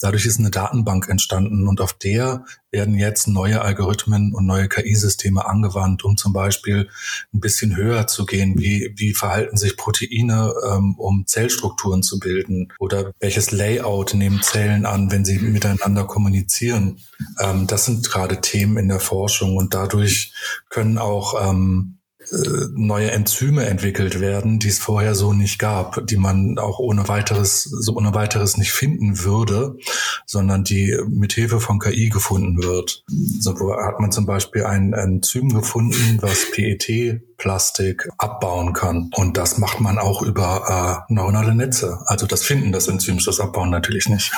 Dadurch 0.00 0.24
ist 0.26 0.38
eine 0.38 0.50
Datenbank 0.50 1.08
entstanden 1.08 1.66
und 1.66 1.80
auf 1.80 1.94
der 1.94 2.44
werden 2.70 2.94
jetzt 2.94 3.28
neue 3.28 3.62
Algorithmen 3.62 4.34
und 4.34 4.46
neue 4.46 4.68
KI-Systeme 4.68 5.46
angewandt, 5.46 6.04
um 6.04 6.16
zum 6.16 6.32
Beispiel 6.32 6.88
ein 7.32 7.40
bisschen 7.40 7.76
höher 7.76 8.06
zu 8.06 8.26
gehen. 8.26 8.58
Wie, 8.58 8.92
wie 8.96 9.14
verhalten 9.14 9.56
sich 9.56 9.76
Proteine, 9.76 10.54
ähm, 10.68 10.94
um 10.96 11.26
Zellstrukturen 11.26 12.02
zu 12.02 12.18
bilden? 12.18 12.72
Oder 12.78 13.12
welches 13.20 13.50
Layout 13.50 14.14
nehmen 14.14 14.42
Zellen 14.42 14.86
an, 14.86 15.10
wenn 15.10 15.24
sie 15.24 15.38
miteinander 15.38 16.04
kommunizieren? 16.04 17.00
Ähm, 17.38 17.66
das 17.66 17.86
sind 17.86 18.08
gerade 18.08 18.40
Themen 18.40 18.76
in 18.76 18.88
der 18.88 19.00
Forschung 19.00 19.56
und 19.56 19.74
dadurch 19.74 20.32
können 20.68 20.98
auch 20.98 21.50
ähm, 21.50 21.96
äh, 21.96 21.99
neue 22.74 23.10
Enzyme 23.10 23.66
entwickelt 23.66 24.20
werden, 24.20 24.58
die 24.58 24.68
es 24.68 24.78
vorher 24.78 25.14
so 25.14 25.32
nicht 25.32 25.58
gab, 25.58 26.06
die 26.06 26.16
man 26.16 26.58
auch 26.58 26.78
ohne 26.78 27.08
weiteres, 27.08 27.64
so 27.64 27.96
ohne 27.96 28.14
weiteres 28.14 28.56
nicht 28.56 28.72
finden 28.72 29.24
würde, 29.24 29.76
sondern 30.26 30.64
die 30.64 30.96
mit 31.08 31.32
Hilfe 31.32 31.60
von 31.60 31.78
KI 31.78 32.08
gefunden 32.08 32.62
wird. 32.62 33.04
So 33.08 33.54
hat 33.76 34.00
man 34.00 34.12
zum 34.12 34.26
Beispiel 34.26 34.64
ein 34.64 34.92
Enzym 34.92 35.48
gefunden, 35.48 36.18
was 36.20 36.50
PET 36.52 37.22
Plastik 37.40 38.06
abbauen 38.18 38.74
kann. 38.74 39.10
Und 39.16 39.36
das 39.36 39.58
macht 39.58 39.80
man 39.80 39.98
auch 39.98 40.22
über 40.22 41.06
äh, 41.08 41.12
neuronale 41.12 41.54
Netze. 41.54 41.98
Also 42.04 42.26
das 42.26 42.44
Finden 42.44 42.70
des 42.70 42.86
Enzyms, 42.86 43.24
das 43.24 43.40
Abbauen 43.40 43.70
natürlich 43.70 44.08
nicht. 44.08 44.30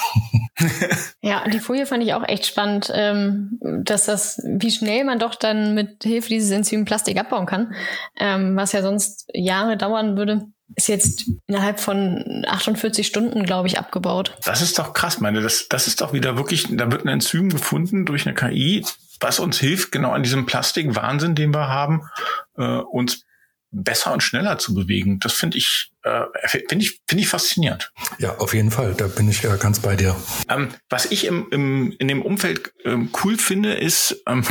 ja, 1.20 1.46
die 1.48 1.58
Folie 1.58 1.84
fand 1.84 2.04
ich 2.04 2.14
auch 2.14 2.26
echt 2.26 2.46
spannend, 2.46 2.90
ähm, 2.94 3.58
dass 3.60 4.06
das, 4.06 4.40
wie 4.44 4.70
schnell 4.70 5.04
man 5.04 5.18
doch 5.18 5.34
dann 5.34 5.74
mit 5.74 6.04
Hilfe 6.04 6.28
dieses 6.28 6.50
Enzyms 6.52 6.86
Plastik 6.86 7.18
abbauen 7.18 7.46
kann, 7.46 7.74
ähm, 8.18 8.56
was 8.56 8.72
ja 8.72 8.82
sonst 8.82 9.28
Jahre 9.34 9.76
dauern 9.76 10.16
würde. 10.16 10.46
ist 10.76 10.88
jetzt 10.88 11.24
innerhalb 11.48 11.80
von 11.80 12.44
48 12.46 13.04
Stunden, 13.04 13.42
glaube 13.42 13.66
ich, 13.66 13.78
abgebaut. 13.78 14.36
Das 14.44 14.62
ist 14.62 14.78
doch 14.78 14.92
krass, 14.94 15.20
meine. 15.20 15.40
Das, 15.40 15.66
das 15.68 15.88
ist 15.88 16.00
doch 16.00 16.12
wieder 16.12 16.36
wirklich, 16.36 16.68
da 16.70 16.90
wird 16.92 17.04
ein 17.04 17.08
Enzym 17.08 17.50
gefunden 17.50 18.06
durch 18.06 18.26
eine 18.26 18.34
KI, 18.36 18.84
was 19.22 19.40
uns 19.40 19.58
hilft, 19.58 19.92
genau 19.92 20.12
an 20.12 20.22
diesem 20.22 20.46
Plastikwahnsinn, 20.46 21.34
den 21.34 21.54
wir 21.54 21.68
haben, 21.68 22.08
äh, 22.56 22.62
uns 22.62 23.24
besser 23.72 24.12
und 24.12 24.22
schneller 24.22 24.58
zu 24.58 24.74
bewegen. 24.74 25.18
Das 25.18 25.32
finde 25.32 25.56
ich, 25.56 25.92
äh, 26.02 26.24
finde 26.68 26.84
ich, 26.84 27.00
finde 27.08 27.22
ich 27.22 27.28
faszinierend. 27.28 27.90
Ja, 28.18 28.36
auf 28.36 28.54
jeden 28.54 28.70
Fall. 28.70 28.94
Da 28.94 29.08
bin 29.08 29.28
ich 29.28 29.44
äh, 29.44 29.56
ganz 29.58 29.80
bei 29.80 29.96
dir. 29.96 30.14
Ähm, 30.48 30.68
was 30.90 31.06
ich 31.06 31.26
im, 31.26 31.48
im, 31.50 31.92
in 31.98 32.08
dem 32.08 32.22
Umfeld 32.22 32.72
ähm, 32.84 33.10
cool 33.24 33.38
finde, 33.38 33.72
ist, 33.72 34.22
ähm, 34.26 34.44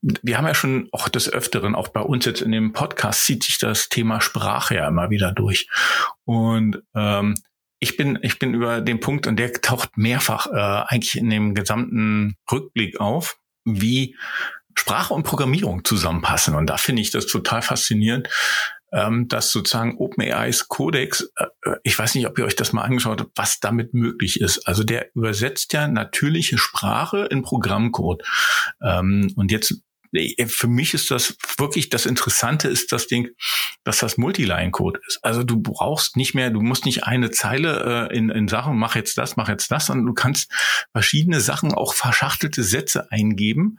wir 0.00 0.38
haben 0.38 0.46
ja 0.46 0.54
schon 0.54 0.88
auch 0.92 1.08
des 1.08 1.30
Öfteren, 1.30 1.74
auch 1.74 1.88
bei 1.88 2.00
uns 2.00 2.24
jetzt 2.24 2.40
in 2.40 2.52
dem 2.52 2.72
Podcast, 2.72 3.24
zieht 3.24 3.44
sich 3.44 3.58
das 3.58 3.88
Thema 3.88 4.20
Sprache 4.20 4.76
ja 4.76 4.88
immer 4.88 5.10
wieder 5.10 5.32
durch. 5.32 5.68
Und 6.24 6.82
ähm, 6.94 7.34
ich 7.80 7.96
bin, 7.96 8.18
ich 8.22 8.38
bin 8.38 8.54
über 8.54 8.80
den 8.80 9.00
Punkt, 9.00 9.26
und 9.26 9.36
der 9.36 9.52
taucht 9.52 9.96
mehrfach 9.96 10.46
äh, 10.46 10.84
eigentlich 10.88 11.16
in 11.16 11.30
dem 11.30 11.54
gesamten 11.54 12.36
Rückblick 12.50 13.00
auf, 13.00 13.38
wie 13.76 14.16
Sprache 14.74 15.12
und 15.12 15.24
Programmierung 15.24 15.84
zusammenpassen. 15.84 16.54
Und 16.54 16.66
da 16.66 16.76
finde 16.76 17.02
ich 17.02 17.10
das 17.10 17.26
total 17.26 17.62
faszinierend, 17.62 18.28
ähm, 18.92 19.28
dass 19.28 19.50
sozusagen 19.50 19.98
OpenAIs 19.98 20.68
Codex, 20.68 21.30
äh, 21.36 21.46
ich 21.82 21.98
weiß 21.98 22.14
nicht, 22.14 22.26
ob 22.26 22.38
ihr 22.38 22.44
euch 22.44 22.56
das 22.56 22.72
mal 22.72 22.82
angeschaut 22.82 23.20
habt, 23.20 23.32
was 23.36 23.60
damit 23.60 23.92
möglich 23.92 24.40
ist. 24.40 24.66
Also 24.66 24.84
der 24.84 25.14
übersetzt 25.14 25.72
ja 25.72 25.88
natürliche 25.88 26.58
Sprache 26.58 27.26
in 27.30 27.42
Programmcode. 27.42 28.22
Ähm, 28.82 29.32
und 29.36 29.50
jetzt 29.50 29.82
für 30.46 30.68
mich 30.68 30.94
ist 30.94 31.10
das 31.10 31.36
wirklich 31.58 31.88
das 31.90 32.06
Interessante 32.06 32.68
ist 32.68 32.92
das 32.92 33.06
Ding, 33.06 33.28
dass 33.84 33.98
das 33.98 34.16
Multiline-Code 34.16 35.00
ist. 35.06 35.18
Also 35.22 35.44
du 35.44 35.60
brauchst 35.60 36.16
nicht 36.16 36.34
mehr, 36.34 36.50
du 36.50 36.60
musst 36.60 36.84
nicht 36.84 37.04
eine 37.04 37.30
Zeile 37.30 38.08
äh, 38.10 38.16
in, 38.16 38.30
in 38.30 38.48
Sachen, 38.48 38.78
mach 38.78 38.96
jetzt 38.96 39.18
das, 39.18 39.36
mach 39.36 39.48
jetzt 39.48 39.70
das, 39.70 39.86
sondern 39.86 40.06
du 40.06 40.14
kannst 40.14 40.50
verschiedene 40.92 41.40
Sachen, 41.40 41.72
auch 41.72 41.94
verschachtelte 41.94 42.62
Sätze 42.62 43.10
eingeben 43.10 43.78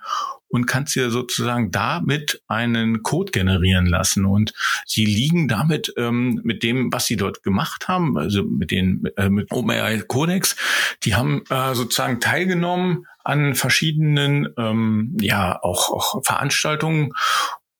und 0.50 0.66
kannst 0.66 0.96
dir 0.96 1.12
sozusagen 1.12 1.72
damit 1.72 2.42
einen 2.48 3.04
Code 3.04 3.32
generieren 3.32 3.86
lassen. 3.86 4.26
Und 4.26 4.54
sie 4.86 5.06
liegen 5.06 5.48
damit 5.48 5.94
ähm, 5.96 6.42
mit 6.44 6.64
dem, 6.64 6.92
was 6.92 7.06
sie 7.06 7.16
dort 7.16 7.44
gemacht 7.44 7.88
haben, 7.88 8.18
also 8.18 8.44
mit 8.44 8.72
den 8.72 9.04
äh, 9.16 9.30
mit 9.30 9.52
OpenAI 9.52 10.04
Codex, 10.08 10.56
die 11.04 11.16
haben 11.16 11.44
äh, 11.50 11.76
sozusagen 11.76 12.20
teilgenommen 12.20 13.06
an 13.24 13.56
verschiedenen 13.56 14.50
ähm, 14.58 15.18
ja 15.20 15.62
auch 15.62 15.90
auch 15.90 16.24
Veranstaltungen 16.24 17.14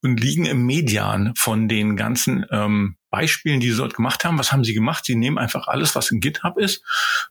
und 0.02 0.20
liegen 0.20 0.46
im 0.46 0.66
Median 0.66 1.34
von 1.36 1.68
den 1.68 1.96
ganzen 1.96 2.46
ähm, 2.52 2.96
Beispielen, 3.10 3.60
die 3.60 3.72
sie 3.72 3.78
dort 3.78 3.96
gemacht 3.96 4.24
haben. 4.24 4.38
Was 4.38 4.52
haben 4.52 4.64
sie 4.64 4.74
gemacht? 4.74 5.04
Sie 5.06 5.16
nehmen 5.16 5.38
einfach 5.38 5.68
alles, 5.68 5.96
was 5.96 6.12
in 6.12 6.20
GitHub 6.20 6.58
ist, 6.58 6.84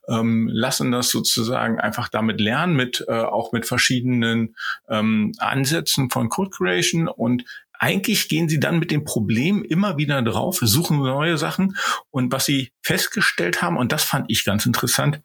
ähm, 0.08 0.48
lassen 0.52 0.90
das 0.90 1.08
sozusagen 1.08 1.78
einfach 1.78 2.08
damit 2.08 2.40
lernen, 2.40 2.74
mit 2.74 3.04
äh, 3.08 3.12
auch 3.12 3.52
mit 3.52 3.64
verschiedenen 3.64 4.56
ähm, 4.88 5.32
Ansätzen 5.38 6.10
von 6.10 6.28
Code 6.28 6.50
Creation 6.50 7.08
und 7.08 7.44
eigentlich 7.78 8.28
gehen 8.28 8.48
sie 8.48 8.60
dann 8.60 8.78
mit 8.78 8.90
dem 8.90 9.04
Problem 9.04 9.64
immer 9.64 9.96
wieder 9.96 10.20
drauf, 10.22 10.58
suchen 10.60 10.98
neue 10.98 11.38
Sachen. 11.38 11.76
Und 12.10 12.32
was 12.32 12.44
sie 12.44 12.72
festgestellt 12.82 13.62
haben, 13.62 13.76
und 13.76 13.92
das 13.92 14.04
fand 14.04 14.26
ich 14.28 14.44
ganz 14.44 14.66
interessant, 14.66 15.20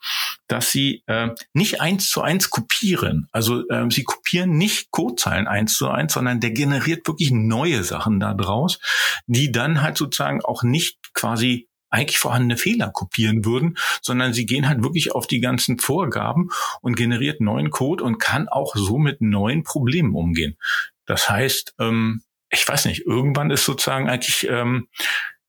dass 0.47 0.71
sie 0.71 1.03
äh, 1.07 1.29
nicht 1.53 1.81
eins 1.81 2.09
zu 2.09 2.21
eins 2.21 2.49
kopieren. 2.49 3.27
Also 3.31 3.67
äh, 3.69 3.85
sie 3.89 4.03
kopieren 4.03 4.57
nicht 4.57 4.91
Codezeilen 4.91 5.47
eins 5.47 5.73
zu 5.75 5.89
eins, 5.89 6.13
sondern 6.13 6.39
der 6.39 6.51
generiert 6.51 7.07
wirklich 7.07 7.31
neue 7.31 7.83
Sachen 7.83 8.19
da 8.19 8.33
draus, 8.33 8.79
die 9.25 9.51
dann 9.51 9.81
halt 9.81 9.97
sozusagen 9.97 10.43
auch 10.43 10.63
nicht 10.63 10.99
quasi 11.13 11.67
eigentlich 11.89 12.17
vorhandene 12.17 12.57
Fehler 12.57 12.89
kopieren 12.89 13.45
würden, 13.45 13.77
sondern 14.01 14.33
sie 14.33 14.47
gehen 14.47 14.67
halt 14.67 14.83
wirklich 14.83 15.11
auf 15.11 15.27
die 15.27 15.41
ganzen 15.41 15.77
Vorgaben 15.77 16.49
und 16.81 16.95
generiert 16.95 17.39
neuen 17.39 17.69
Code 17.69 18.03
und 18.03 18.17
kann 18.17 18.47
auch 18.47 18.75
so 18.75 18.97
mit 18.97 19.21
neuen 19.21 19.63
Problemen 19.63 20.15
umgehen. 20.15 20.57
Das 21.05 21.29
heißt, 21.29 21.75
ähm, 21.79 22.23
ich 22.53 22.67
weiß 22.67 22.85
nicht, 22.85 23.05
irgendwann 23.05 23.51
ist 23.51 23.65
sozusagen 23.65 24.09
eigentlich 24.09 24.47
ähm, 24.49 24.87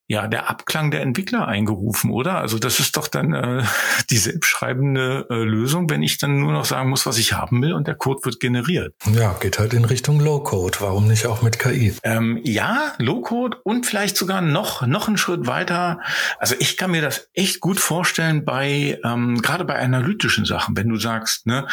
ja 0.07 0.27
der 0.27 0.49
Abklang 0.49 0.91
der 0.91 1.01
Entwickler 1.01 1.47
eingerufen, 1.47 2.11
oder? 2.11 2.37
Also 2.37 2.59
das 2.59 2.79
ist 2.79 2.95
doch 2.97 3.07
dann 3.07 3.33
äh, 3.33 3.63
die 4.09 4.17
selbstschreibende 4.17 5.27
äh, 5.29 5.43
Lösung, 5.43 5.89
wenn 5.89 6.03
ich 6.03 6.17
dann 6.17 6.39
nur 6.39 6.51
noch 6.51 6.65
sagen 6.65 6.89
muss, 6.89 7.05
was 7.05 7.17
ich 7.17 7.33
haben 7.33 7.61
will 7.61 7.73
und 7.73 7.87
der 7.87 7.95
Code 7.95 8.21
wird 8.23 8.39
generiert. 8.39 8.93
Ja, 9.13 9.33
geht 9.39 9.57
halt 9.57 9.73
in 9.73 9.85
Richtung 9.85 10.19
Low-Code. 10.19 10.77
Warum 10.81 11.07
nicht 11.07 11.25
auch 11.25 11.41
mit 11.41 11.59
KI? 11.59 11.95
Ähm, 12.03 12.39
ja, 12.43 12.93
Low-Code 12.99 13.57
und 13.63 13.85
vielleicht 13.85 14.17
sogar 14.17 14.41
noch 14.41 14.85
noch 14.85 15.07
einen 15.07 15.17
Schritt 15.17 15.47
weiter. 15.47 16.01
Also 16.37 16.55
ich 16.59 16.77
kann 16.77 16.91
mir 16.91 17.01
das 17.01 17.29
echt 17.33 17.59
gut 17.59 17.79
vorstellen 17.79 18.45
bei 18.45 18.99
ähm, 19.03 19.41
gerade 19.41 19.65
bei 19.65 19.79
analytischen 19.79 20.45
Sachen, 20.45 20.77
wenn 20.77 20.89
du 20.89 20.97
sagst, 20.97 21.47
ne, 21.47 21.67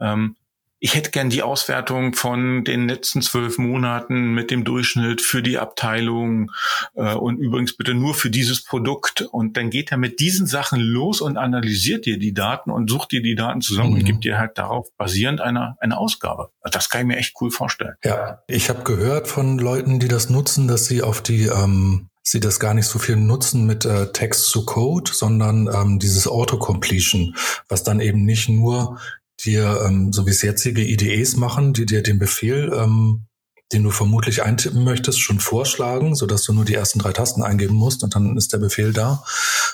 ähm, 0.00 0.36
ich 0.84 0.94
hätte 0.94 1.10
gern 1.12 1.30
die 1.30 1.42
Auswertung 1.42 2.12
von 2.12 2.62
den 2.62 2.86
letzten 2.86 3.22
zwölf 3.22 3.56
Monaten 3.56 4.34
mit 4.34 4.50
dem 4.50 4.64
Durchschnitt 4.64 5.22
für 5.22 5.42
die 5.42 5.56
Abteilung 5.56 6.50
äh, 6.94 7.14
und 7.14 7.38
übrigens 7.38 7.74
bitte 7.74 7.94
nur 7.94 8.12
für 8.12 8.28
dieses 8.28 8.62
Produkt. 8.62 9.22
Und 9.22 9.56
dann 9.56 9.70
geht 9.70 9.92
er 9.92 9.96
mit 9.96 10.20
diesen 10.20 10.46
Sachen 10.46 10.80
los 10.80 11.22
und 11.22 11.38
analysiert 11.38 12.04
dir 12.04 12.18
die 12.18 12.34
Daten 12.34 12.70
und 12.70 12.90
sucht 12.90 13.12
dir 13.12 13.22
die 13.22 13.34
Daten 13.34 13.62
zusammen 13.62 13.92
mhm. 13.92 13.96
und 13.96 14.04
gibt 14.04 14.24
dir 14.24 14.38
halt 14.38 14.58
darauf 14.58 14.86
basierend 14.98 15.40
eine, 15.40 15.76
eine 15.80 15.96
Ausgabe. 15.96 16.50
Das 16.70 16.90
kann 16.90 17.00
ich 17.00 17.06
mir 17.06 17.16
echt 17.16 17.32
cool 17.40 17.50
vorstellen. 17.50 17.94
Ja, 18.04 18.42
ich 18.46 18.68
habe 18.68 18.82
gehört 18.82 19.26
von 19.26 19.58
Leuten, 19.58 20.00
die 20.00 20.08
das 20.08 20.28
nutzen, 20.28 20.68
dass 20.68 20.84
sie 20.84 21.00
auf 21.00 21.22
die 21.22 21.44
ähm 21.44 22.10
sie 22.26 22.40
das 22.40 22.58
gar 22.58 22.72
nicht 22.72 22.86
so 22.86 22.98
viel 22.98 23.16
nutzen 23.16 23.66
mit 23.66 23.84
äh, 23.84 24.10
Text 24.12 24.46
zu 24.46 24.64
Code, 24.64 25.10
sondern 25.12 25.68
ähm, 25.68 25.98
dieses 25.98 26.26
Autocompletion, 26.26 27.36
was 27.68 27.84
dann 27.84 28.00
eben 28.00 28.24
nicht 28.24 28.48
nur 28.48 28.98
dir, 29.44 29.82
ähm, 29.86 30.12
so 30.12 30.26
wie 30.26 30.30
es 30.30 30.42
jetzige 30.42 30.82
IDEs 30.82 31.36
machen, 31.36 31.72
die 31.72 31.86
dir 31.86 32.02
den 32.02 32.18
Befehl, 32.18 32.72
ähm, 32.74 33.26
den 33.72 33.82
du 33.82 33.90
vermutlich 33.90 34.42
eintippen 34.42 34.84
möchtest, 34.84 35.20
schon 35.20 35.40
vorschlagen, 35.40 36.14
so 36.14 36.26
dass 36.26 36.44
du 36.44 36.52
nur 36.52 36.64
die 36.64 36.74
ersten 36.74 36.98
drei 36.98 37.12
Tasten 37.12 37.42
eingeben 37.42 37.74
musst 37.74 38.04
und 38.04 38.14
dann 38.14 38.36
ist 38.36 38.52
der 38.52 38.58
Befehl 38.58 38.92
da, 38.92 39.24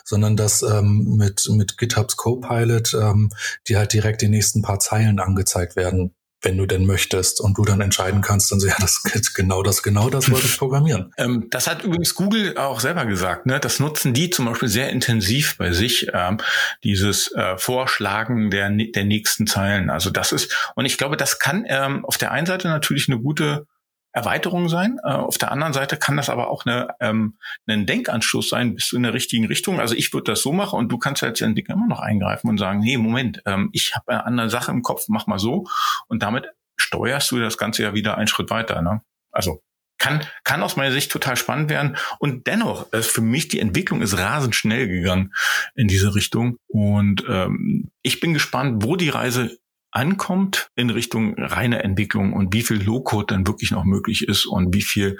sondern 0.05 0.37
dass 0.37 0.62
ähm, 0.62 1.17
mit, 1.17 1.49
mit 1.50 1.76
GitHubs 1.76 2.17
Copilot 2.17 2.95
ähm, 2.95 3.31
die 3.69 3.76
halt 3.76 3.93
direkt 3.93 4.23
die 4.23 4.29
nächsten 4.29 4.62
paar 4.62 4.79
Zeilen 4.79 5.19
angezeigt 5.19 5.76
werden 5.76 6.14
wenn 6.42 6.56
du 6.56 6.66
denn 6.66 6.87
möchtest 6.87 7.40
und 7.40 7.59
du 7.59 7.64
dann 7.64 7.80
entscheiden 7.80 8.23
kannst, 8.23 8.50
dann 8.50 8.61
so, 8.61 8.66
ja, 8.66 8.76
das 8.78 9.02
genau 9.35 9.62
das, 9.62 9.82
genau 9.82 10.11
das 10.11 10.30
wollte 10.30 10.47
ich 10.47 10.59
programmieren. 10.59 11.12
Ähm, 11.16 11.47
das 11.50 11.66
hat 11.66 11.85
übrigens 11.85 12.14
Google 12.14 12.56
auch 12.56 12.80
selber 12.80 13.06
gesagt, 13.06 13.47
ne? 13.47 13.61
Das 13.61 13.80
nutzen 13.80 14.14
die 14.14 14.30
zum 14.30 14.47
Beispiel 14.47 14.68
sehr 14.68 14.90
intensiv 14.90 15.56
bei 15.59 15.73
sich, 15.73 16.09
ähm, 16.12 16.38
dieses 16.85 17.32
äh, 17.32 17.56
Vorschlagen 17.59 18.50
der, 18.50 18.70
der 18.70 19.04
nächsten 19.04 19.47
Zeilen. 19.47 19.90
Also 19.90 20.11
das 20.11 20.32
ist, 20.32 20.73
und 20.75 20.87
ich 20.87 20.99
glaube, 20.99 21.16
das 21.16 21.38
kann 21.38 21.64
ähm, 21.68 22.04
auf 22.04 22.18
der 22.18 22.32
einen 22.32 22.47
Seite 22.47 22.68
natürlich 22.68 23.09
eine 23.09 23.20
gute 23.20 23.66
Erweiterung 24.12 24.69
sein. 24.69 24.99
Äh, 25.05 25.12
auf 25.12 25.38
der 25.38 25.52
anderen 25.52 25.73
Seite 25.73 25.97
kann 25.97 26.17
das 26.17 26.29
aber 26.29 26.50
auch 26.50 26.67
eine, 26.67 26.88
ähm, 27.00 27.38
ein 27.67 27.87
Denkanstoß 27.87 28.49
sein, 28.49 28.75
bist 28.75 28.93
du 28.93 28.97
in 28.97 29.02
der 29.02 29.14
richtigen 29.14 29.47
Richtung. 29.47 29.81
Also 29.81 29.95
ich 29.95 30.12
würde 30.12 30.33
das 30.33 30.43
so 30.43 30.52
machen 30.52 30.79
und 30.79 30.90
du 30.90 30.99
kannst 30.99 31.23
als 31.23 31.40
Entwickler 31.40 31.75
immer 31.75 31.88
noch 31.88 32.00
eingreifen 32.00 32.49
und 32.49 32.59
sagen, 32.59 32.83
hey, 32.83 32.97
Moment, 32.97 33.43
ähm, 33.47 33.71
ich 33.73 33.95
habe 33.95 34.11
eine 34.12 34.26
andere 34.26 34.50
Sache 34.50 34.71
im 34.73 34.83
Kopf, 34.83 35.05
mach 35.09 35.26
mal 35.26 35.38
so. 35.38 35.67
Und 36.09 36.23
damit 36.23 36.49
steuerst 36.76 37.31
du 37.31 37.38
das 37.38 37.59
Ganze 37.59 37.83
ja 37.83 37.95
wieder 37.95 38.17
einen 38.17 38.26
Schritt 38.26 38.50
weiter. 38.50 38.83
Ne? 38.83 39.02
Also 39.31 39.62
kann, 39.99 40.25
kann 40.45 40.62
aus 40.62 40.76
meiner 40.76 40.93
Sicht 40.93 41.12
total 41.12 41.37
spannend 41.37 41.71
werden. 41.71 41.97
Und 42.19 42.47
dennoch, 42.47 42.93
äh, 42.93 43.02
für 43.02 43.21
mich, 43.21 43.49
die 43.49 43.61
Entwicklung 43.61 44.02
ist 44.02 44.19
rasend 44.19 44.57
schnell 44.57 44.88
gegangen 44.88 45.33
in 45.76 45.87
diese 45.87 46.14
Richtung. 46.14 46.57
Und 46.67 47.25
ähm, 47.29 47.90
ich 48.02 48.19
bin 48.19 48.33
gespannt, 48.33 48.83
wo 48.83 48.97
die 48.97 49.11
Reise 49.11 49.59
ankommt 49.92 50.70
in 50.76 50.90
Richtung 50.90 51.35
reine 51.37 51.82
Entwicklung 51.82 52.32
und 52.32 52.52
wie 52.52 52.62
viel 52.62 52.82
Low-Code 52.82 53.35
dann 53.35 53.47
wirklich 53.47 53.70
noch 53.70 53.85
möglich 53.85 54.26
ist 54.26 54.47
und 54.47 54.75
wie 54.75 54.82
viel 54.82 55.18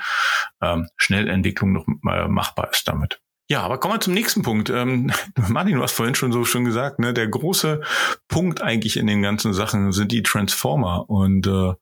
ähm, 0.63 0.89
Schnellentwicklung 0.97 1.73
noch 1.73 1.87
äh, 1.89 2.29
machbar 2.29 2.71
ist 2.71 2.87
damit. 2.87 3.21
Ja, 3.49 3.63
aber 3.63 3.79
kommen 3.79 3.95
wir 3.95 4.01
zum 4.01 4.15
nächsten 4.15 4.43
Punkt. 4.43 4.71
Ähm, 4.71 5.11
Martin, 5.49 5.75
du 5.75 5.83
hast 5.83 5.93
vorhin 5.93 6.15
schon 6.15 6.31
so 6.31 6.45
schon 6.45 6.65
gesagt, 6.65 7.01
ne, 7.01 7.13
der 7.13 7.27
große 7.27 7.81
Punkt 8.29 8.63
eigentlich 8.63 8.97
in 8.97 9.09
den 9.09 9.23
ganzen 9.23 9.53
Sachen 9.53 9.91
sind 9.91 10.13
die 10.13 10.23
Transformer 10.23 11.11
und 11.11 11.47
äh, 11.49 11.75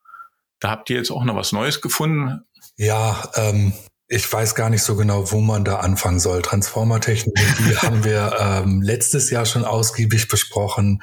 da 0.59 0.69
habt 0.69 0.89
ihr 0.89 0.97
jetzt 0.97 1.11
auch 1.11 1.23
noch 1.23 1.35
was 1.35 1.51
Neues 1.51 1.81
gefunden. 1.81 2.41
Ja, 2.75 3.29
ähm, 3.35 3.73
ich 4.11 4.31
weiß 4.31 4.55
gar 4.55 4.71
nicht 4.71 4.81
so 4.81 4.95
genau, 4.95 5.31
wo 5.31 5.39
man 5.39 5.63
da 5.63 5.77
anfangen 5.77 6.19
soll. 6.19 6.41
Transformer-Technologie 6.41 7.75
haben 7.77 8.03
wir 8.03 8.35
ähm, 8.39 8.81
letztes 8.81 9.29
Jahr 9.29 9.45
schon 9.45 9.63
ausgiebig 9.63 10.27
besprochen. 10.27 11.01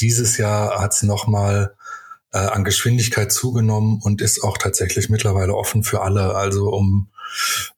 Dieses 0.00 0.38
Jahr 0.38 0.80
hat 0.80 0.94
es 0.94 1.02
nochmal 1.02 1.74
äh, 2.32 2.38
an 2.38 2.62
Geschwindigkeit 2.62 3.32
zugenommen 3.32 4.00
und 4.00 4.22
ist 4.22 4.44
auch 4.44 4.58
tatsächlich 4.58 5.08
mittlerweile 5.08 5.56
offen 5.56 5.82
für 5.82 6.02
alle. 6.02 6.36
Also 6.36 6.68
um 6.68 7.10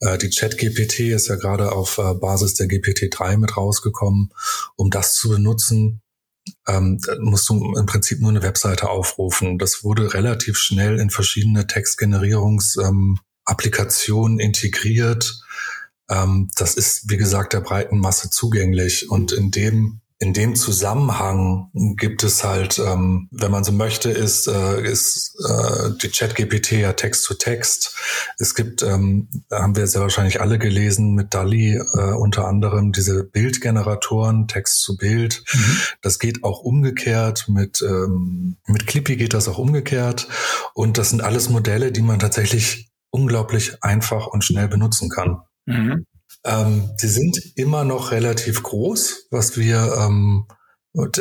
äh, 0.01 0.19
die 0.19 0.29
Chat-GPT 0.29 1.01
ist 1.01 1.29
ja 1.29 1.37
gerade 1.37 1.73
auf 1.73 1.97
äh, 1.97 2.13
Basis 2.15 2.55
der 2.55 2.67
GPT-3 2.67 3.39
mit 3.39 3.57
rausgekommen. 3.57 4.35
Um 4.77 4.91
das 4.91 5.15
zu 5.15 5.31
benutzen, 5.31 6.03
ähm, 6.67 7.01
musst 7.21 7.49
du 7.49 7.75
im 7.75 7.87
Prinzip 7.87 8.21
nur 8.21 8.31
eine 8.31 8.43
Webseite 8.43 8.91
aufrufen. 8.91 9.57
Das 9.57 9.83
wurde 9.83 10.13
relativ 10.13 10.59
schnell 10.59 10.99
in 11.01 11.09
verschiedene 11.09 11.63
Textgenerierungs- 11.63 12.79
ähm, 12.87 13.19
Applikation 13.49 14.39
integriert. 14.39 15.41
ähm, 16.11 16.49
das 16.57 16.75
ist, 16.75 17.11
wie 17.11 17.17
gesagt, 17.17 17.53
der 17.53 17.61
breiten 17.61 17.99
Masse 17.99 18.31
zugänglich. 18.31 19.11
Und 19.11 19.33
in 19.33 19.51
dem 19.51 20.01
in 20.21 20.33
dem 20.33 20.57
Zusammenhang 20.57 21.71
gibt 21.97 22.25
es 22.25 22.43
halt, 22.43 22.81
ähm, 22.81 23.29
wenn 23.31 23.53
man 23.53 23.63
so 23.63 23.71
möchte, 23.71 24.11
ist, 24.11 24.49
äh, 24.49 24.83
ist 24.83 25.37
äh, 25.49 25.91
die 26.03 26.11
Chat-GPT 26.11 26.73
ja 26.73 26.93
Text 26.95 27.23
zu 27.23 27.35
Text. 27.35 27.97
Es 28.37 28.57
gibt, 28.57 28.83
ähm, 28.83 29.29
haben 29.53 29.77
wir 29.77 29.87
sehr 29.87 30.01
wahrscheinlich 30.01 30.41
alle 30.41 30.59
gelesen, 30.59 31.15
mit 31.15 31.35
DALI 31.35 31.77
äh, 31.77 32.15
unter 32.15 32.49
anderem 32.49 32.91
diese 32.91 33.23
Bildgeneratoren, 33.23 34.49
Text 34.49 34.81
zu 34.81 34.97
Bild. 34.97 35.45
Mhm. 35.53 35.77
Das 36.03 36.19
geht 36.19 36.43
auch 36.43 36.63
umgekehrt. 36.63 37.45
Mit, 37.49 37.81
ähm, 37.83 38.57
mit 38.67 38.89
Clippy 38.89 39.17
geht 39.17 39.35
das 39.35 39.47
auch 39.47 39.59
umgekehrt. 39.59 40.27
Und 40.75 40.99
das 40.99 41.11
sind 41.11 41.23
alles 41.23 41.49
Modelle, 41.49 41.93
die 41.93 42.03
man 42.03 42.19
tatsächlich 42.19 42.88
unglaublich 43.11 43.83
einfach 43.83 44.27
und 44.27 44.45
schnell 44.45 44.69
benutzen 44.69 45.09
kann. 45.09 45.43
Mhm. 45.67 46.07
Ähm, 46.45 46.91
sie 46.97 47.09
sind 47.09 47.39
immer 47.57 47.85
noch 47.85 48.11
relativ 48.11 48.63
groß, 48.63 49.29
was 49.31 49.57
wir 49.57 49.97
ähm, 49.99 50.47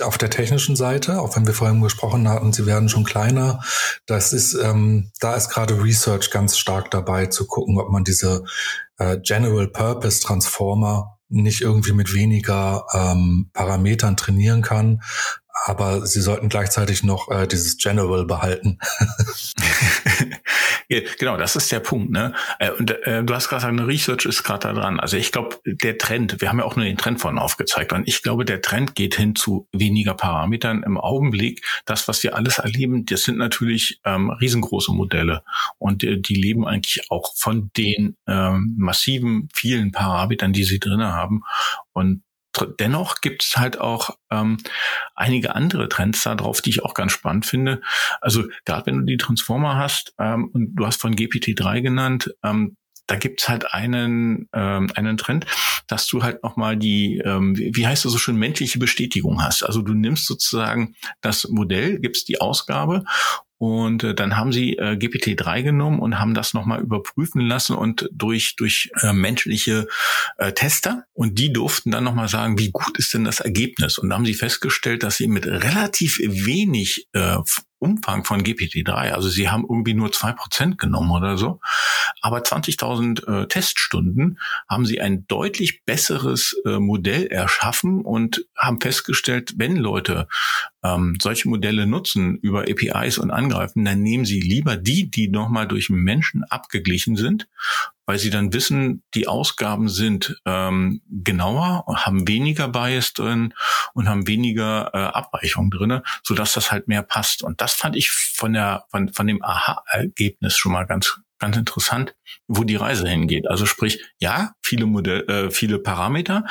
auf 0.01 0.17
der 0.17 0.29
technischen 0.29 0.75
Seite, 0.75 1.19
auch 1.19 1.35
wenn 1.35 1.45
wir 1.45 1.53
vorhin 1.53 1.81
gesprochen 1.81 2.27
hatten, 2.27 2.53
sie 2.53 2.65
werden 2.65 2.89
schon 2.89 3.03
kleiner. 3.03 3.61
Das 4.05 4.33
ist, 4.33 4.53
ähm, 4.53 5.11
da 5.19 5.35
ist 5.35 5.49
gerade 5.49 5.83
Research 5.83 6.31
ganz 6.31 6.57
stark 6.57 6.89
dabei 6.91 7.27
zu 7.27 7.45
gucken, 7.45 7.79
ob 7.79 7.91
man 7.91 8.03
diese 8.03 8.43
äh, 8.97 9.17
General 9.17 9.67
Purpose 9.67 10.21
Transformer 10.21 11.17
nicht 11.29 11.61
irgendwie 11.61 11.91
mit 11.91 12.13
weniger 12.13 12.85
ähm, 12.93 13.49
Parametern 13.53 14.15
trainieren 14.15 14.61
kann, 14.61 15.01
aber 15.65 16.07
sie 16.07 16.21
sollten 16.21 16.47
gleichzeitig 16.47 17.03
noch 17.03 17.29
äh, 17.29 17.47
dieses 17.47 17.77
General 17.77 18.25
behalten. 18.25 18.79
genau, 20.87 21.37
das 21.37 21.55
ist 21.55 21.71
der 21.71 21.79
Punkt. 21.79 22.11
Ne? 22.11 22.33
Äh, 22.59 22.71
und 22.71 22.91
äh, 23.05 23.23
du 23.23 23.33
hast 23.33 23.49
gerade 23.49 23.61
gesagt, 23.61 23.79
eine 23.79 23.87
Research 23.87 24.25
ist 24.25 24.43
gerade 24.43 24.67
da 24.67 24.73
dran. 24.73 24.99
Also 24.99 25.17
ich 25.17 25.31
glaube, 25.31 25.57
der 25.65 25.97
Trend, 25.97 26.39
wir 26.41 26.49
haben 26.49 26.59
ja 26.59 26.65
auch 26.65 26.75
nur 26.75 26.85
den 26.85 26.97
Trend 26.97 27.19
vorhin 27.19 27.39
aufgezeigt, 27.39 27.93
und 27.93 28.07
ich 28.07 28.21
glaube, 28.23 28.45
der 28.45 28.61
Trend 28.61 28.95
geht 28.95 29.15
hin 29.15 29.35
zu 29.35 29.67
weniger 29.71 30.13
Parametern 30.13 30.83
im 30.83 30.97
Augenblick. 30.97 31.63
Das, 31.85 32.07
was 32.07 32.23
wir 32.23 32.35
alles 32.35 32.59
erleben, 32.59 33.05
das 33.05 33.23
sind 33.23 33.37
natürlich 33.37 33.99
ähm, 34.05 34.29
riesengroße 34.29 34.91
Modelle 34.93 35.43
und 35.77 36.03
äh, 36.03 36.17
die 36.17 36.35
leben 36.35 36.67
eigentlich 36.67 37.09
auch 37.09 37.35
von 37.35 37.71
den 37.75 38.15
ähm, 38.27 38.75
massiven 38.77 39.49
vielen 39.53 39.91
Parametern, 39.91 40.53
die 40.53 40.63
sie 40.63 40.79
drinne 40.79 41.13
haben. 41.13 41.43
Und 41.93 42.21
dennoch 42.65 43.21
gibt 43.21 43.43
es 43.43 43.57
halt 43.57 43.79
auch 43.79 44.17
ähm, 44.31 44.57
einige 45.15 45.55
andere 45.55 45.89
Trends 45.89 46.23
da 46.23 46.35
drauf, 46.35 46.61
die 46.61 46.69
ich 46.71 46.83
auch 46.83 46.93
ganz 46.93 47.11
spannend 47.11 47.45
finde. 47.45 47.81
Also 48.21 48.45
gerade 48.65 48.85
wenn 48.87 48.99
du 48.99 49.05
die 49.05 49.17
Transformer 49.17 49.75
hast 49.75 50.13
ähm, 50.19 50.49
und 50.53 50.75
du 50.75 50.85
hast 50.85 51.01
von 51.01 51.15
GPT-3 51.15 51.81
genannt, 51.81 52.33
ähm, 52.43 52.75
da 53.07 53.15
gibt's 53.15 53.47
halt 53.47 53.73
einen, 53.73 54.49
ähm, 54.53 54.89
einen 54.95 55.17
Trend, 55.17 55.45
dass 55.87 56.07
du 56.07 56.23
halt 56.23 56.43
nochmal 56.43 56.75
die, 56.75 57.21
ähm, 57.23 57.57
wie 57.57 57.87
heißt 57.87 58.03
das 58.03 58.11
so 58.11 58.17
schön, 58.17 58.35
menschliche 58.35 58.79
Bestätigung 58.79 59.41
hast. 59.41 59.63
Also 59.63 59.81
du 59.81 59.93
nimmst 59.93 60.25
sozusagen 60.25 60.93
das 61.21 61.47
Modell, 61.47 61.99
gibst 61.99 62.27
die 62.27 62.41
Ausgabe 62.41 63.05
und 63.57 64.03
äh, 64.03 64.13
dann 64.13 64.37
haben 64.37 64.51
sie 64.51 64.77
äh, 64.77 64.95
GPT-3 64.95 65.63
genommen 65.63 65.99
und 65.99 66.19
haben 66.19 66.35
das 66.35 66.53
nochmal 66.53 66.81
überprüfen 66.81 67.41
lassen 67.41 67.75
und 67.75 68.07
durch, 68.11 68.55
durch 68.55 68.91
äh, 69.01 69.13
menschliche 69.13 69.87
äh, 70.37 70.51
Tester. 70.51 71.05
Und 71.13 71.39
die 71.39 71.51
durften 71.51 71.91
dann 71.91 72.03
nochmal 72.03 72.27
sagen, 72.27 72.59
wie 72.59 72.71
gut 72.71 72.99
ist 72.99 73.13
denn 73.13 73.23
das 73.23 73.39
Ergebnis? 73.39 73.97
Und 73.97 74.09
da 74.09 74.15
haben 74.15 74.25
sie 74.25 74.35
festgestellt, 74.35 75.01
dass 75.01 75.17
sie 75.17 75.27
mit 75.27 75.47
relativ 75.47 76.19
wenig 76.19 77.07
äh, 77.13 77.37
Umfang 77.79 78.23
von 78.23 78.43
GPT-3. 78.43 79.11
Also 79.11 79.29
sie 79.29 79.49
haben 79.49 79.65
irgendwie 79.67 79.93
nur 79.93 80.11
zwei 80.11 80.31
Prozent 80.31 80.77
genommen 80.77 81.11
oder 81.11 81.37
so. 81.37 81.59
Aber 82.21 82.39
20.000 82.39 83.43
äh, 83.43 83.47
Teststunden 83.47 84.39
haben 84.67 84.85
sie 84.85 85.01
ein 85.01 85.27
deutlich 85.27 85.85
besseres 85.85 86.55
äh, 86.65 86.79
Modell 86.79 87.27
erschaffen 87.27 88.01
und 88.01 88.45
haben 88.57 88.81
festgestellt, 88.81 89.53
wenn 89.57 89.75
Leute 89.75 90.27
ähm, 90.83 91.17
solche 91.21 91.49
Modelle 91.49 91.85
nutzen 91.85 92.37
über 92.37 92.61
APIs 92.61 93.17
und 93.17 93.31
angreifen, 93.31 93.85
dann 93.85 94.01
nehmen 94.01 94.25
sie 94.25 94.39
lieber 94.39 94.77
die, 94.77 95.09
die 95.09 95.27
nochmal 95.27 95.67
durch 95.67 95.89
Menschen 95.89 96.43
abgeglichen 96.43 97.15
sind 97.15 97.47
weil 98.07 98.17
sie 98.17 98.31
dann 98.31 98.53
wissen, 98.53 99.03
die 99.13 99.27
Ausgaben 99.27 99.89
sind 99.89 100.41
ähm, 100.45 101.01
genauer, 101.09 101.85
haben 101.87 102.27
weniger 102.27 102.69
Bias 102.69 103.13
drin 103.13 103.53
und 103.93 104.09
haben 104.09 104.27
weniger 104.27 104.91
äh, 104.93 104.97
Abweichung 104.97 105.69
drin, 105.69 106.01
so 106.23 106.33
dass 106.33 106.53
das 106.53 106.71
halt 106.71 106.87
mehr 106.87 107.03
passt. 107.03 107.43
Und 107.43 107.61
das 107.61 107.73
fand 107.73 107.95
ich 107.95 108.09
von 108.09 108.53
der 108.53 108.85
von, 108.89 109.09
von 109.09 109.27
dem 109.27 109.43
Aha-Ergebnis 109.43 110.57
schon 110.57 110.71
mal 110.71 110.85
ganz 110.85 111.19
ganz 111.39 111.57
interessant, 111.57 112.15
wo 112.47 112.63
die 112.63 112.77
Reise 112.77 113.07
hingeht. 113.07 113.47
Also 113.47 113.65
sprich, 113.65 114.03
ja, 114.19 114.53
viele 114.61 114.85
Modell, 114.85 115.29
äh, 115.29 115.51
viele 115.51 115.79
Parameter 115.79 116.45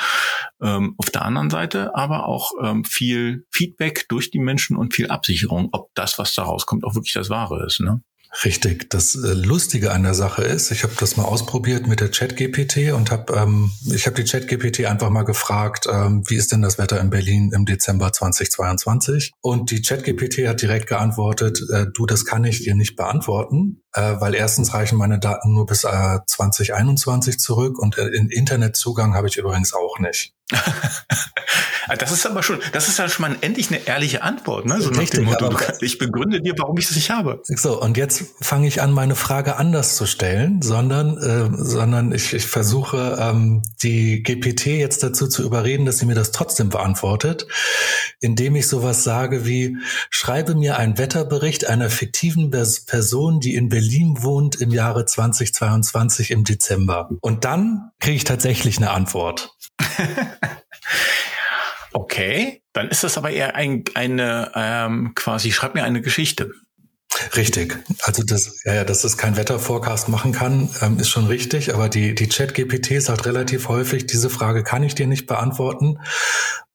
ähm, 0.61 0.95
auf 0.97 1.09
der 1.09 1.23
anderen 1.23 1.49
Seite, 1.49 1.95
aber 1.95 2.25
auch 2.25 2.51
ähm, 2.63 2.85
viel 2.85 3.45
Feedback 3.51 4.05
durch 4.09 4.31
die 4.31 4.39
Menschen 4.39 4.77
und 4.77 4.93
viel 4.93 5.09
Absicherung, 5.09 5.69
ob 5.71 5.93
das, 5.95 6.17
was 6.19 6.33
da 6.33 6.43
rauskommt, 6.43 6.85
auch 6.85 6.95
wirklich 6.95 7.13
das 7.13 7.29
Wahre 7.29 7.65
ist. 7.65 7.79
Ne? 7.81 8.01
Richtig. 8.43 8.89
Das 8.89 9.15
äh, 9.15 9.33
Lustige 9.33 9.91
an 9.91 10.03
der 10.03 10.13
Sache 10.13 10.43
ist, 10.43 10.71
ich 10.71 10.83
habe 10.83 10.93
das 10.99 11.17
mal 11.17 11.23
ausprobiert 11.23 11.87
mit 11.87 12.01
der 12.01 12.11
Chat-GPT 12.11 12.93
und 12.93 13.09
habe 13.09 13.33
ähm, 13.33 13.71
ich 13.91 14.05
habe 14.05 14.15
die 14.15 14.25
Chat-GPT 14.25 14.85
einfach 14.85 15.09
mal 15.09 15.23
gefragt, 15.23 15.87
ähm, 15.91 16.23
wie 16.27 16.35
ist 16.35 16.51
denn 16.51 16.61
das 16.61 16.77
Wetter 16.77 16.99
in 16.99 17.09
Berlin 17.09 17.51
im 17.53 17.65
Dezember 17.65 18.11
2022? 18.11 19.31
Und 19.41 19.71
die 19.71 19.81
Chat-GPT 19.81 20.47
hat 20.47 20.61
direkt 20.61 20.87
geantwortet, 20.87 21.61
äh, 21.71 21.87
du, 21.91 22.05
das 22.05 22.25
kann 22.25 22.43
ich 22.43 22.63
dir 22.63 22.75
nicht 22.75 22.95
beantworten, 22.95 23.81
weil 24.01 24.35
erstens 24.35 24.73
reichen 24.73 24.97
meine 24.97 25.19
Daten 25.19 25.53
nur 25.53 25.65
bis 25.65 25.83
äh, 25.83 26.19
2021 26.25 27.39
zurück 27.39 27.79
und 27.79 27.97
äh, 27.97 28.07
in 28.07 28.29
Internetzugang 28.29 29.15
habe 29.15 29.27
ich 29.27 29.37
übrigens 29.37 29.73
auch 29.73 29.99
nicht. 29.99 30.33
das 31.99 32.11
ist 32.11 32.25
aber 32.25 32.41
schon, 32.41 32.59
das 32.71 32.87
ist 32.87 32.99
ja 32.99 33.09
schon 33.09 33.29
mal 33.29 33.37
endlich 33.41 33.69
eine 33.69 33.85
ehrliche 33.85 34.23
Antwort, 34.23 34.65
ne? 34.65 34.81
So 34.81 34.89
Richtig, 34.91 35.21
Motto, 35.21 35.53
ich 35.81 35.97
begründe 35.97 36.41
dir, 36.41 36.53
warum 36.57 36.77
ich 36.77 36.89
es 36.89 36.95
nicht 36.95 37.09
habe. 37.09 37.41
So, 37.43 37.81
und 37.81 37.97
jetzt 37.97 38.23
fange 38.39 38.67
ich 38.67 38.81
an, 38.81 38.93
meine 38.93 39.15
Frage 39.15 39.57
anders 39.57 39.97
zu 39.97 40.05
stellen, 40.05 40.61
sondern, 40.61 41.17
äh, 41.17 41.49
sondern 41.51 42.13
ich, 42.13 42.33
ich 42.33 42.45
versuche, 42.45 43.17
ähm, 43.19 43.61
die 43.83 44.23
GPT 44.23 44.67
jetzt 44.67 45.03
dazu 45.03 45.27
zu 45.27 45.43
überreden, 45.43 45.85
dass 45.85 45.97
sie 45.99 46.05
mir 46.05 46.15
das 46.15 46.31
trotzdem 46.31 46.69
beantwortet, 46.69 47.47
indem 48.21 48.55
ich 48.55 48.67
sowas 48.67 49.03
sage 49.03 49.45
wie, 49.45 49.77
schreibe 50.09 50.55
mir 50.55 50.77
einen 50.77 50.97
Wetterbericht 50.97 51.67
einer 51.67 51.89
fiktiven 51.89 52.51
Person, 52.51 53.41
die 53.41 53.55
in 53.55 53.67
Berlin 53.67 53.86
wohnt 54.23 54.55
im 54.55 54.71
Jahre 54.71 55.05
2022 55.05 56.31
im 56.31 56.43
Dezember. 56.43 57.09
Und 57.21 57.45
dann 57.45 57.91
kriege 57.99 58.17
ich 58.17 58.23
tatsächlich 58.23 58.77
eine 58.77 58.91
Antwort. 58.91 59.51
okay, 61.93 62.61
dann 62.73 62.89
ist 62.89 63.03
das 63.03 63.17
aber 63.17 63.31
eher 63.31 63.55
ein, 63.55 63.83
eine 63.93 64.51
ähm, 64.55 65.13
quasi, 65.15 65.51
schreib 65.51 65.75
mir 65.75 65.83
eine 65.83 66.01
Geschichte. 66.01 66.51
Richtig. 67.35 67.79
Also 68.03 68.23
das, 68.23 68.61
ja, 68.65 68.83
dass 68.83 69.03
es 69.03 69.17
kein 69.17 69.37
Wetterforecast 69.37 70.09
machen 70.09 70.33
kann, 70.33 70.69
ähm, 70.81 70.99
ist 70.99 71.09
schon 71.09 71.27
richtig. 71.27 71.73
Aber 71.73 71.89
die, 71.89 72.13
die 72.13 72.29
Chat-GPT 72.29 73.01
sagt 73.01 73.25
relativ 73.25 73.69
häufig, 73.69 74.05
diese 74.05 74.29
Frage 74.29 74.63
kann 74.63 74.83
ich 74.83 74.93
dir 74.93 75.07
nicht 75.07 75.25
beantworten. 75.25 75.99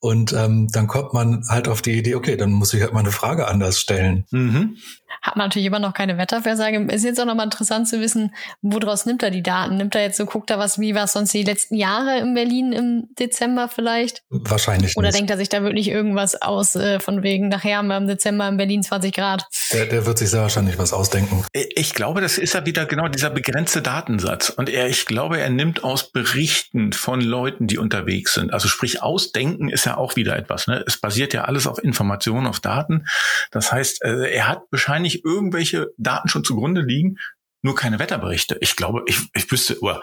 Und 0.02 0.32
ähm, 0.32 0.66
dann 0.72 0.88
kommt 0.88 1.12
man 1.12 1.44
halt 1.48 1.68
auf 1.68 1.80
die 1.80 1.96
Idee, 1.96 2.16
okay, 2.16 2.36
dann 2.36 2.50
muss 2.50 2.74
ich 2.74 2.82
halt 2.82 2.92
mal 2.92 3.00
eine 3.00 3.12
Frage 3.12 3.46
anders 3.46 3.78
stellen. 3.78 4.24
Mhm 4.32 4.76
hat 5.22 5.36
man 5.36 5.46
natürlich 5.46 5.66
immer 5.66 5.78
noch 5.78 5.94
keine 5.94 6.18
Wetterversage. 6.18 6.84
Ist 6.92 7.04
jetzt 7.04 7.20
auch 7.20 7.24
nochmal 7.24 7.46
interessant 7.46 7.88
zu 7.88 8.00
wissen, 8.00 8.34
woraus 8.60 9.06
nimmt 9.06 9.22
er 9.22 9.30
die 9.30 9.42
Daten? 9.42 9.76
Nimmt 9.76 9.94
er 9.94 10.02
jetzt 10.02 10.16
so, 10.16 10.26
guckt 10.26 10.50
er 10.50 10.58
was, 10.58 10.80
wie 10.80 10.96
war 10.96 11.04
es 11.04 11.12
sonst 11.12 11.32
die 11.32 11.44
letzten 11.44 11.76
Jahre 11.76 12.18
in 12.18 12.34
Berlin 12.34 12.72
im 12.72 13.08
Dezember 13.18 13.68
vielleicht? 13.68 14.22
Wahrscheinlich 14.30 14.96
Oder 14.96 15.08
nicht. 15.08 15.18
denkt 15.18 15.30
er 15.30 15.36
sich 15.36 15.48
da 15.48 15.62
wirklich 15.62 15.88
irgendwas 15.88 16.40
aus, 16.42 16.74
äh, 16.74 16.98
von 16.98 17.22
wegen, 17.22 17.48
nachher 17.48 17.78
haben 17.78 17.86
wir 17.86 17.96
im 17.96 18.08
Dezember 18.08 18.48
in 18.48 18.56
Berlin 18.56 18.82
20 18.82 19.14
Grad? 19.14 19.46
Der, 19.72 19.86
der 19.86 20.06
wird 20.06 20.18
sich 20.18 20.30
sehr 20.30 20.42
wahrscheinlich 20.42 20.76
was 20.76 20.92
ausdenken. 20.92 21.44
Ich 21.52 21.94
glaube, 21.94 22.20
das 22.20 22.36
ist 22.36 22.54
ja 22.54 22.66
wieder 22.66 22.86
genau 22.86 23.06
dieser 23.06 23.30
begrenzte 23.30 23.80
Datensatz. 23.80 24.50
Und 24.50 24.68
er, 24.68 24.88
ich 24.88 25.06
glaube, 25.06 25.38
er 25.38 25.50
nimmt 25.50 25.84
aus 25.84 26.10
Berichten 26.10 26.92
von 26.92 27.20
Leuten, 27.20 27.68
die 27.68 27.78
unterwegs 27.78 28.34
sind. 28.34 28.52
Also 28.52 28.66
sprich, 28.66 29.02
ausdenken 29.02 29.68
ist 29.68 29.84
ja 29.84 29.91
auch 29.96 30.16
wieder 30.16 30.36
etwas. 30.36 30.66
Ne? 30.66 30.84
Es 30.86 30.98
basiert 30.98 31.32
ja 31.34 31.44
alles 31.44 31.66
auf 31.66 31.82
Informationen, 31.82 32.46
auf 32.46 32.60
Daten. 32.60 33.06
Das 33.50 33.72
heißt, 33.72 34.04
äh, 34.04 34.30
er 34.30 34.48
hat 34.48 34.62
wahrscheinlich 34.70 35.24
irgendwelche 35.24 35.88
Daten 35.96 36.28
schon 36.28 36.44
zugrunde 36.44 36.82
liegen, 36.82 37.18
nur 37.62 37.76
keine 37.76 37.98
Wetterberichte. 37.98 38.58
Ich 38.60 38.76
glaube, 38.76 39.02
ich, 39.06 39.20
ich 39.34 39.50
wüsste, 39.50 39.78
oh, 39.80 39.94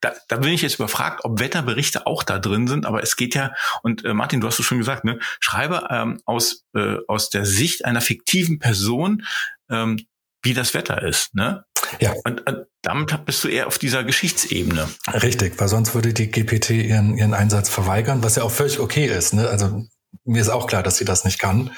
da, 0.00 0.12
da 0.28 0.36
bin 0.36 0.52
ich 0.52 0.62
jetzt 0.62 0.74
überfragt, 0.74 1.24
ob 1.24 1.40
Wetterberichte 1.40 2.06
auch 2.06 2.22
da 2.22 2.38
drin 2.38 2.66
sind, 2.68 2.84
aber 2.84 3.02
es 3.02 3.16
geht 3.16 3.34
ja, 3.34 3.52
und 3.82 4.04
äh, 4.04 4.12
Martin, 4.12 4.40
du 4.40 4.46
hast 4.46 4.58
es 4.58 4.66
schon 4.66 4.78
gesagt, 4.78 5.04
ne, 5.04 5.18
schreibe 5.40 5.86
ähm, 5.90 6.20
aus, 6.26 6.66
äh, 6.74 6.96
aus 7.08 7.30
der 7.30 7.46
Sicht 7.46 7.86
einer 7.86 8.02
fiktiven 8.02 8.58
Person, 8.58 9.24
ähm, 9.70 10.06
wie 10.46 10.54
das 10.54 10.74
Wetter 10.74 11.02
ist. 11.02 11.34
Ne? 11.34 11.64
Ja. 12.00 12.14
Und, 12.24 12.46
und 12.48 12.66
damit 12.82 13.24
bist 13.24 13.42
du 13.42 13.48
eher 13.48 13.66
auf 13.66 13.78
dieser 13.78 14.04
Geschichtsebene. 14.04 14.88
Richtig, 15.12 15.58
weil 15.58 15.68
sonst 15.68 15.94
würde 15.94 16.14
die 16.14 16.30
GPT 16.30 16.70
ihren, 16.70 17.18
ihren 17.18 17.34
Einsatz 17.34 17.68
verweigern, 17.68 18.22
was 18.22 18.36
ja 18.36 18.44
auch 18.44 18.52
völlig 18.52 18.78
okay 18.78 19.06
ist. 19.06 19.34
Ne? 19.34 19.48
Also 19.48 19.84
mir 20.24 20.40
ist 20.40 20.48
auch 20.48 20.68
klar, 20.68 20.84
dass 20.84 20.98
sie 20.98 21.04
das 21.04 21.24
nicht 21.24 21.40
kann. 21.40 21.72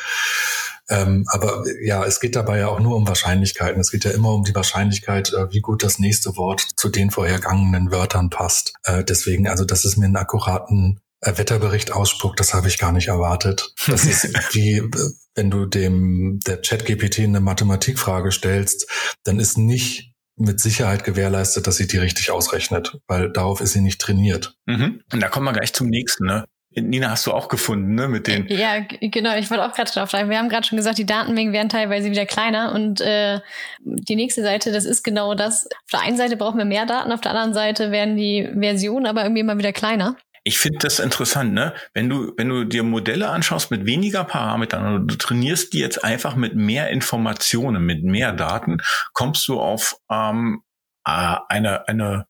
Ähm, 0.90 1.24
aber 1.30 1.64
ja, 1.82 2.04
es 2.04 2.20
geht 2.20 2.36
dabei 2.36 2.58
ja 2.58 2.68
auch 2.68 2.80
nur 2.80 2.96
um 2.96 3.08
Wahrscheinlichkeiten. 3.08 3.80
Es 3.80 3.90
geht 3.90 4.04
ja 4.04 4.10
immer 4.10 4.34
um 4.34 4.44
die 4.44 4.54
Wahrscheinlichkeit, 4.54 5.32
äh, 5.32 5.50
wie 5.50 5.60
gut 5.60 5.82
das 5.82 5.98
nächste 5.98 6.36
Wort 6.36 6.66
zu 6.76 6.90
den 6.90 7.10
vorhergangenen 7.10 7.90
Wörtern 7.90 8.28
passt. 8.28 8.74
Äh, 8.84 9.02
deswegen, 9.02 9.48
also 9.48 9.64
das 9.64 9.86
ist 9.86 9.96
mir 9.96 10.06
einen 10.06 10.16
akkuraten 10.16 10.96
äh, 10.96 11.07
Wetterbericht 11.20 11.92
ausspuckt, 11.92 12.38
das 12.40 12.54
habe 12.54 12.68
ich 12.68 12.78
gar 12.78 12.92
nicht 12.92 13.08
erwartet. 13.08 13.72
Das 13.86 14.04
ist 14.04 14.24
wie, 14.54 14.78
äh, 14.78 14.90
wenn 15.34 15.50
du 15.50 15.66
dem 15.66 16.40
der 16.46 16.62
Chat-GPT 16.62 17.20
eine 17.20 17.40
Mathematikfrage 17.40 18.32
stellst, 18.32 18.88
dann 19.24 19.38
ist 19.38 19.58
nicht 19.58 20.12
mit 20.36 20.60
Sicherheit 20.60 21.02
gewährleistet, 21.04 21.66
dass 21.66 21.76
sie 21.76 21.88
die 21.88 21.98
richtig 21.98 22.30
ausrechnet, 22.30 22.98
weil 23.08 23.30
darauf 23.32 23.60
ist 23.60 23.72
sie 23.72 23.80
nicht 23.80 24.00
trainiert. 24.00 24.54
Mhm. 24.66 25.02
Und 25.12 25.20
da 25.20 25.28
kommen 25.28 25.46
wir 25.46 25.52
gleich 25.52 25.72
zum 25.72 25.88
nächsten, 25.88 26.26
ne? 26.26 26.44
Nina 26.70 27.10
hast 27.10 27.26
du 27.26 27.32
auch 27.32 27.48
gefunden, 27.48 27.94
ne, 27.94 28.08
mit 28.08 28.26
den. 28.26 28.46
Ja, 28.48 28.80
genau. 29.00 29.36
Ich 29.36 29.50
wollte 29.50 29.64
auch 29.64 29.72
gerade 29.72 29.90
drauf 29.90 30.10
sagen. 30.10 30.30
Wir 30.30 30.38
haben 30.38 30.48
gerade 30.48 30.66
schon 30.66 30.76
gesagt, 30.76 30.98
die 30.98 31.06
Datenmengen 31.06 31.52
werden 31.52 31.70
teilweise 31.70 32.10
wieder 32.10 32.26
kleiner 32.26 32.72
und 32.72 33.00
äh, 33.00 33.40
die 33.80 34.16
nächste 34.16 34.42
Seite, 34.42 34.70
das 34.70 34.84
ist 34.84 35.02
genau 35.02 35.34
das. 35.34 35.66
Auf 35.66 35.90
der 35.92 36.00
einen 36.02 36.16
Seite 36.16 36.36
brauchen 36.36 36.58
wir 36.58 36.66
mehr 36.66 36.86
Daten, 36.86 37.10
auf 37.10 37.20
der 37.20 37.32
anderen 37.32 37.54
Seite 37.54 37.90
werden 37.90 38.16
die 38.16 38.48
Versionen 38.58 39.06
aber 39.06 39.22
irgendwie 39.22 39.40
immer 39.40 39.58
wieder 39.58 39.72
kleiner. 39.72 40.16
Ich 40.48 40.58
finde 40.58 40.78
das 40.78 40.98
interessant, 40.98 41.52
ne? 41.52 41.74
Wenn 41.92 42.08
du, 42.08 42.32
wenn 42.38 42.48
du 42.48 42.64
dir 42.64 42.82
Modelle 42.82 43.28
anschaust 43.28 43.70
mit 43.70 43.84
weniger 43.84 44.24
Parametern 44.24 44.94
oder 44.94 45.04
du 45.04 45.14
trainierst 45.14 45.74
die 45.74 45.78
jetzt 45.78 46.02
einfach 46.02 46.36
mit 46.36 46.56
mehr 46.56 46.88
Informationen, 46.88 47.84
mit 47.84 48.02
mehr 48.02 48.32
Daten, 48.32 48.78
kommst 49.12 49.46
du 49.46 49.60
auf 49.60 49.96
ähm, 50.10 50.62
äh, 51.04 51.36
eine, 51.50 51.86
eine 51.86 52.26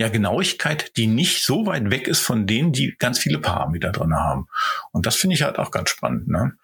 ja, 0.00 0.08
Genauigkeit, 0.08 0.96
die 0.96 1.06
nicht 1.06 1.44
so 1.44 1.64
weit 1.64 1.92
weg 1.92 2.08
ist 2.08 2.22
von 2.22 2.48
denen, 2.48 2.72
die 2.72 2.96
ganz 2.98 3.20
viele 3.20 3.38
Parameter 3.38 3.92
drin 3.92 4.16
haben. 4.16 4.48
Und 4.90 5.06
das 5.06 5.14
finde 5.14 5.36
ich 5.36 5.44
halt 5.44 5.60
auch 5.60 5.70
ganz 5.70 5.90
spannend, 5.90 6.26
ne? 6.26 6.54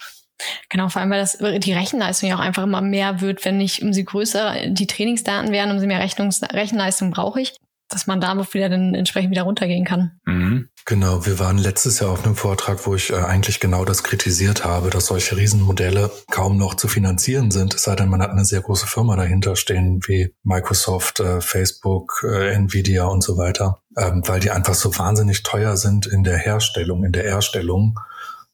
Genau, 0.71 0.89
vor 0.89 1.03
allem, 1.03 1.13
weil 1.13 1.21
das 1.21 1.39
die 1.39 1.73
Rechenleistung 1.73 2.31
ja 2.31 2.35
auch 2.35 2.41
einfach 2.41 2.65
immer 2.65 2.81
mehr 2.81 3.21
wird, 3.21 3.45
wenn 3.45 3.61
ich 3.61 3.81
umso 3.81 4.03
größer 4.03 4.67
die 4.67 4.89
Trainingsdaten 4.89 5.53
werden, 5.53 5.71
umso 5.71 5.87
mehr 5.87 6.01
Rechnungs 6.01 6.43
Rechenleistung 6.43 7.13
brauche 7.13 7.43
ich 7.43 7.55
dass 7.91 8.07
man 8.07 8.21
da 8.21 8.37
wieder 8.53 8.69
dann 8.69 8.95
entsprechend 8.95 9.33
wieder 9.33 9.43
runtergehen 9.43 9.85
kann. 9.85 10.13
Mhm. 10.25 10.69
Genau, 10.87 11.27
wir 11.27 11.39
waren 11.39 11.59
letztes 11.59 12.01
Jahr 12.01 12.11
auf 12.11 12.25
einem 12.25 12.37
Vortrag, 12.37 12.87
wo 12.87 12.95
ich 12.95 13.11
äh, 13.11 13.17
eigentlich 13.17 13.61
genau 13.61 13.85
das 13.85 14.03
kritisiert 14.03 14.65
habe, 14.65 14.89
dass 14.91 15.07
solche 15.07 15.37
Riesenmodelle 15.37 16.11
kaum 16.31 16.57
noch 16.57 16.75
zu 16.75 16.89
finanzieren 16.89 17.51
sind, 17.51 17.75
es 17.75 17.83
sei 17.83 17.97
denn, 17.97 18.09
man 18.09 18.23
hat 18.23 18.31
eine 18.31 18.45
sehr 18.45 18.61
große 18.61 18.87
Firma 18.87 19.17
dahinter 19.17 19.57
stehen, 19.57 20.01
wie 20.07 20.35
Microsoft, 20.43 21.21
äh, 21.21 21.41
Facebook, 21.41 22.25
äh, 22.25 22.55
Nvidia 22.55 23.05
und 23.05 23.23
so 23.23 23.37
weiter, 23.37 23.83
ähm, 23.99 24.23
weil 24.25 24.41
die 24.41 24.51
einfach 24.51 24.75
so 24.75 24.97
wahnsinnig 24.97 25.43
teuer 25.43 25.77
sind 25.77 26.07
in 26.07 26.23
der 26.23 26.39
Herstellung, 26.39 27.05
in 27.05 27.13
der 27.13 27.27
Erstellung 27.27 27.99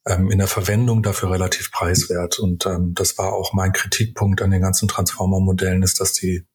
ähm, 0.07 0.31
in 0.31 0.39
der 0.39 0.47
Verwendung 0.47 1.03
dafür 1.03 1.31
relativ 1.33 1.73
preiswert. 1.73 2.39
Und 2.39 2.65
ähm, 2.67 2.95
das 2.95 3.19
war 3.19 3.33
auch 3.33 3.53
mein 3.53 3.73
Kritikpunkt 3.73 4.41
an 4.41 4.51
den 4.51 4.63
ganzen 4.63 4.89
Transformer-Modellen, 4.89 5.83
ist, 5.83 6.01
dass 6.01 6.13
die 6.13 6.47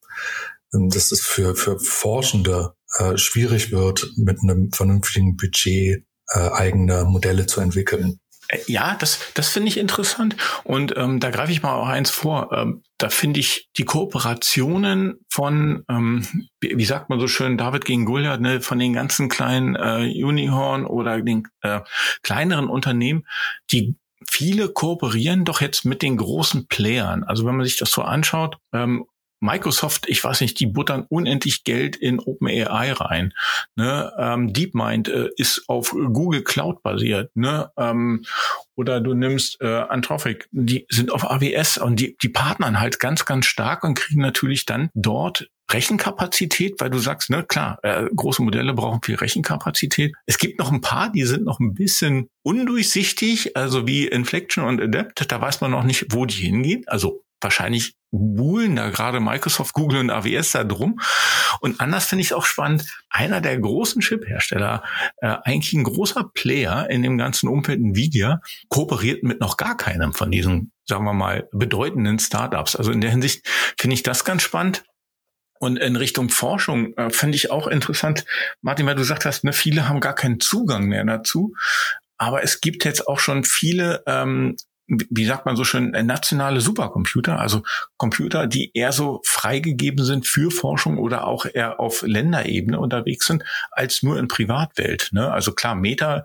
dass 0.72 1.12
es 1.12 1.22
für, 1.22 1.56
für 1.56 1.80
Forschende 1.80 2.74
äh, 2.98 3.18
schwierig 3.18 3.72
wird, 3.72 4.08
mit 4.18 4.40
einem 4.42 4.72
vernünftigen 4.72 5.36
Budget 5.36 6.06
äh, 6.30 6.40
eigene 6.40 7.06
Modelle 7.06 7.46
zu 7.46 7.62
entwickeln. 7.62 8.20
Äh, 8.48 8.60
ja, 8.68 8.96
das, 9.00 9.20
das 9.34 9.50
finde 9.50 9.70
ich 9.70 9.78
interessant. 9.78 10.36
Und 10.64 10.96
ähm, 10.98 11.20
da 11.20 11.30
greife 11.30 11.52
ich 11.52 11.64
mal 11.64 11.76
auch 11.76 11.88
eins 11.88 12.10
vor. 12.10 12.52
Ähm, 12.52 12.84
da 12.98 13.10
finde 13.10 13.40
ich 13.40 13.70
die 13.78 13.86
Kooperationen 13.86 15.20
von, 15.30 15.84
ähm, 15.90 16.26
wie, 16.60 16.86
sagt 16.86 17.10
man 17.10 17.20
so 17.20 17.28
schön, 17.28 17.58
David 17.58 17.86
gegen 17.86 18.06
Goliath, 18.06 18.42
ne, 18.42 18.62
von 18.62 18.80
den 18.80 18.94
ganzen 18.94 19.30
kleinen 19.30 19.76
äh, 19.76 20.24
Unicorn 20.24 20.86
oder 20.86 21.22
den 21.22 21.48
äh, 21.62 21.82
kleineren 22.24 22.70
Unternehmen, 22.70 23.26
die 23.72 23.96
viele 24.28 24.70
kooperieren 24.70 25.46
doch 25.46 25.62
jetzt 25.62 25.84
mit 25.86 26.02
den 26.02 26.18
großen 26.18 26.68
Playern. 26.68 27.24
Also 27.24 27.46
wenn 27.46 27.56
man 27.56 27.66
sich 27.66 27.78
das 27.78 27.92
so 27.92 28.04
anschaut, 28.04 28.58
ähm, 28.74 29.06
Microsoft, 29.42 30.08
ich 30.08 30.24
weiß 30.24 30.42
nicht, 30.42 30.60
die 30.60 30.68
buttern 30.68 31.06
unendlich 31.10 31.64
Geld 31.64 31.96
in 31.96 32.20
OpenAI 32.20 32.94
rein. 32.94 33.34
Ne? 33.76 34.12
Ähm, 34.18 34.54
DeepMind 34.54 35.10
äh, 35.10 35.30
ist 35.36 35.64
auf 35.68 35.92
Google 35.92 36.44
Cloud 36.44 36.84
basiert. 36.84 37.36
Ne? 37.36 37.72
Ähm, 37.78 38.24
oder 38.76 39.02
du 39.02 39.14
nimmst 39.14 39.60
äh, 39.62 39.68
Anthropic, 39.68 40.46
die 40.52 40.86
sind 40.90 41.12
auf 41.12 41.30
AWS 41.30 41.78
und 41.78 42.00
die, 42.00 42.16
die 42.22 42.30
partnern 42.30 42.80
halt 42.80 43.00
ganz, 43.00 43.26
ganz 43.26 43.46
stark 43.48 43.84
und 43.84 43.96
kriegen 43.96 44.22
natürlich 44.22 44.66
dann 44.66 44.90
dort 44.94 45.50
Rechenkapazität, 45.72 46.80
weil 46.80 46.90
du 46.90 47.00
sagst, 47.00 47.30
ne, 47.30 47.44
klar, 47.44 47.80
äh, 47.84 48.06
große 48.16 48.42
Modelle 48.42 48.74
brauchen 48.74 49.02
viel 49.04 49.16
Rechenkapazität. 49.16 50.14
Es 50.26 50.38
gibt 50.38 50.60
noch 50.60 50.72
ein 50.72 50.82
paar, 50.82 51.12
die 51.12 51.24
sind 51.24 51.46
noch 51.46 51.60
ein 51.60 51.74
bisschen 51.74 52.28
undurchsichtig, 52.44 53.56
also 53.56 53.88
wie 53.88 54.08
Inflection 54.08 54.66
und 54.66 54.82
Adapt, 54.82 55.32
da 55.32 55.42
weiß 55.42 55.62
man 55.62 55.72
noch 55.72 55.84
nicht, 55.84 56.08
wo 56.10 56.26
die 56.26 56.42
hingehen. 56.42 56.84
Also 56.88 57.24
wahrscheinlich 57.42 57.96
buhlen 58.12 58.76
da 58.76 58.90
gerade 58.90 59.20
Microsoft, 59.20 59.74
Google 59.74 60.00
und 60.00 60.10
AWS 60.10 60.52
da 60.52 60.64
drum. 60.64 61.00
Und 61.62 61.80
anders 61.80 62.06
finde 62.06 62.22
ich 62.22 62.28
es 62.28 62.34
auch 62.34 62.46
spannend, 62.46 62.86
einer 63.10 63.42
der 63.42 63.58
großen 63.60 64.02
Chip-Hersteller, 64.02 64.84
äh, 65.18 65.38
eigentlich 65.44 65.74
ein 65.74 65.84
großer 65.84 66.30
Player 66.34 66.90
in 66.90 67.04
dem 67.04 67.18
ganzen 67.18 67.48
Umfeld 67.48 67.80
Nvidia, 67.80 68.42
kooperiert 68.70 69.24
mit 69.24 69.40
noch 69.40 69.58
gar 69.58 69.78
keinem 69.78 70.14
von 70.14 70.32
diesen, 70.32 70.72
sagen 70.86 71.06
wir 71.06 71.14
mal, 71.14 71.48
bedeutenden 71.52 72.20
Startups. 72.20 72.76
Also 72.76 72.92
in 72.92 73.02
der 73.02 73.12
Hinsicht 73.12 73.48
finde 73.80 73.94
ich 73.94 74.04
das 74.04 74.26
ganz 74.26 74.44
spannend. 74.44 74.84
Und 75.60 75.78
in 75.78 75.96
Richtung 75.96 76.30
Forschung 76.30 76.94
äh, 76.98 77.12
finde 77.12 77.36
ich 77.36 77.52
auch 77.52 77.68
interessant, 77.68 78.26
Martin, 78.62 78.88
weil 78.88 78.96
du 78.96 79.02
gesagt 79.02 79.26
hast, 79.26 79.44
ne, 79.44 79.54
viele 79.54 79.88
haben 79.88 80.00
gar 80.00 80.16
keinen 80.16 80.40
Zugang 80.40 80.86
mehr 80.86 81.06
dazu. 81.06 81.54
Aber 82.18 82.44
es 82.44 82.62
gibt 82.62 82.84
jetzt 82.84 83.08
auch 83.08 83.20
schon 83.20 83.44
viele 83.44 84.04
ähm, 84.06 84.56
wie 85.10 85.26
sagt 85.26 85.46
man 85.46 85.56
so 85.56 85.64
schön, 85.64 85.94
äh, 85.94 86.04
nationale 86.04 86.60
Supercomputer, 86.60 87.40
also 87.40 87.64
Computer, 87.98 88.48
die 88.48 88.72
eher 88.74 88.92
so 88.92 89.22
freigegeben 89.24 90.04
sind 90.04 90.28
für 90.28 90.52
Forschung 90.52 90.98
oder 90.98 91.28
auch 91.28 91.46
eher 91.46 91.80
auf 91.80 92.02
Länderebene 92.02 92.80
unterwegs 92.80 93.26
sind, 93.26 93.44
als 93.72 94.04
nur 94.04 94.20
in 94.20 94.28
Privatwelt. 94.28 95.10
Ne? 95.14 95.32
Also 95.32 95.54
klar, 95.54 95.76
Meta 95.76 96.24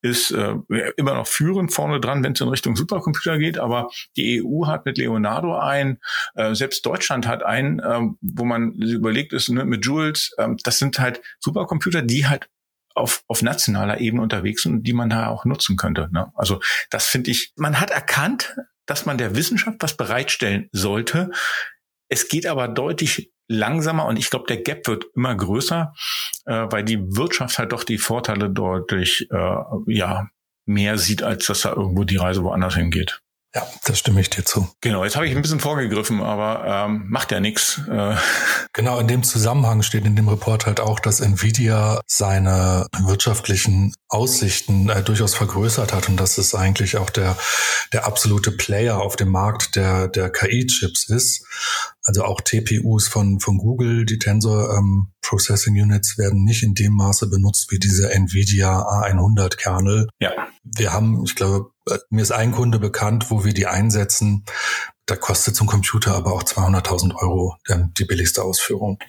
ist 0.00 0.30
äh, 0.30 0.54
immer 0.96 1.14
noch 1.14 1.26
führend 1.26 1.72
vorne 1.72 2.00
dran, 2.00 2.22
wenn 2.22 2.32
es 2.34 2.40
in 2.40 2.48
Richtung 2.48 2.76
Supercomputer 2.76 3.38
geht, 3.38 3.58
aber 3.58 3.88
die 4.16 4.42
EU 4.44 4.66
hat 4.66 4.86
mit 4.86 4.98
Leonardo 4.98 5.58
ein, 5.58 5.98
äh, 6.34 6.54
selbst 6.54 6.86
Deutschland 6.86 7.26
hat 7.26 7.42
einen, 7.42 7.80
äh, 7.80 8.00
wo 8.20 8.44
man 8.44 8.74
überlegt 8.74 9.32
ist, 9.32 9.48
ne, 9.48 9.64
mit 9.64 9.84
Jules, 9.84 10.32
äh, 10.38 10.48
das 10.62 10.78
sind 10.78 10.98
halt 11.00 11.20
Supercomputer, 11.40 12.02
die 12.02 12.26
halt 12.26 12.48
auf, 12.94 13.24
auf 13.26 13.42
nationaler 13.42 14.00
Ebene 14.00 14.22
unterwegs 14.22 14.62
sind 14.62 14.72
und 14.72 14.82
die 14.84 14.92
man 14.92 15.10
da 15.10 15.28
auch 15.28 15.44
nutzen 15.44 15.76
könnte. 15.76 16.08
Ne? 16.12 16.32
Also 16.34 16.60
das 16.90 17.06
finde 17.06 17.30
ich, 17.30 17.52
man 17.56 17.80
hat 17.80 17.90
erkannt, 17.90 18.56
dass 18.86 19.06
man 19.06 19.18
der 19.18 19.34
Wissenschaft 19.36 19.78
was 19.80 19.96
bereitstellen 19.96 20.68
sollte. 20.72 21.30
Es 22.08 22.28
geht 22.28 22.46
aber 22.46 22.68
deutlich 22.68 23.32
langsamer 23.48 24.06
und 24.06 24.16
ich 24.16 24.30
glaube, 24.30 24.46
der 24.46 24.58
Gap 24.58 24.86
wird 24.86 25.06
immer 25.14 25.34
größer, 25.34 25.92
äh, 26.46 26.66
weil 26.70 26.84
die 26.84 27.00
Wirtschaft 27.16 27.58
halt 27.58 27.72
doch 27.72 27.84
die 27.84 27.98
Vorteile 27.98 28.50
deutlich 28.50 29.28
äh, 29.30 29.56
ja 29.86 30.28
mehr 30.66 30.96
sieht, 30.98 31.22
als 31.22 31.46
dass 31.46 31.62
da 31.62 31.72
irgendwo 31.72 32.04
die 32.04 32.16
Reise 32.16 32.42
woanders 32.42 32.74
hingeht. 32.74 33.20
Ja, 33.54 33.64
das 33.84 34.00
stimme 34.00 34.20
ich 34.20 34.30
dir 34.30 34.44
zu. 34.44 34.68
Genau, 34.80 35.04
jetzt 35.04 35.14
habe 35.14 35.28
ich 35.28 35.36
ein 35.36 35.40
bisschen 35.40 35.60
vorgegriffen, 35.60 36.20
aber 36.20 36.64
ähm, 36.66 37.04
macht 37.08 37.30
ja 37.30 37.38
nichts. 37.38 37.80
Äh. 37.88 38.16
Genau, 38.72 38.98
in 38.98 39.06
dem 39.06 39.22
Zusammenhang 39.22 39.82
steht 39.82 40.04
in 40.04 40.16
dem 40.16 40.28
Report 40.28 40.66
halt 40.66 40.80
auch, 40.80 40.98
dass 40.98 41.20
Nvidia 41.20 42.00
seine 42.08 42.88
wirtschaftlichen 42.98 43.94
Aussichten 44.08 44.88
äh, 44.88 45.04
durchaus 45.04 45.36
vergrößert 45.36 45.92
hat 45.92 46.08
und 46.08 46.16
dass 46.16 46.36
es 46.36 46.56
eigentlich 46.56 46.96
auch 46.96 47.10
der, 47.10 47.36
der 47.92 48.06
absolute 48.06 48.50
Player 48.50 49.00
auf 49.00 49.14
dem 49.14 49.30
Markt 49.30 49.76
der, 49.76 50.08
der 50.08 50.30
KI-Chips 50.30 51.08
ist. 51.08 51.46
Also 52.04 52.24
auch 52.24 52.42
TPUs 52.42 53.08
von, 53.08 53.40
von 53.40 53.56
Google, 53.56 54.04
die 54.04 54.18
Tensor 54.18 54.76
ähm, 54.76 55.12
Processing 55.22 55.80
Units 55.80 56.18
werden 56.18 56.44
nicht 56.44 56.62
in 56.62 56.74
dem 56.74 56.92
Maße 56.92 57.28
benutzt 57.28 57.72
wie 57.72 57.78
diese 57.78 58.12
Nvidia 58.12 58.82
A100 58.82 59.56
Kernel. 59.56 60.08
Ja. 60.20 60.32
Wir 60.62 60.92
haben, 60.92 61.24
ich 61.24 61.34
glaube, 61.34 61.70
äh, 61.88 61.98
mir 62.10 62.20
ist 62.20 62.32
ein 62.32 62.52
Kunde 62.52 62.78
bekannt, 62.78 63.30
wo 63.30 63.44
wir 63.44 63.54
die 63.54 63.66
einsetzen. 63.66 64.44
Da 65.06 65.16
kostet 65.16 65.54
so 65.54 65.64
ein 65.64 65.66
Computer 65.66 66.14
aber 66.14 66.32
auch 66.32 66.42
200.000 66.42 67.14
Euro 67.16 67.56
ähm, 67.68 67.92
die 67.96 68.04
billigste 68.04 68.42
Ausführung. 68.42 68.98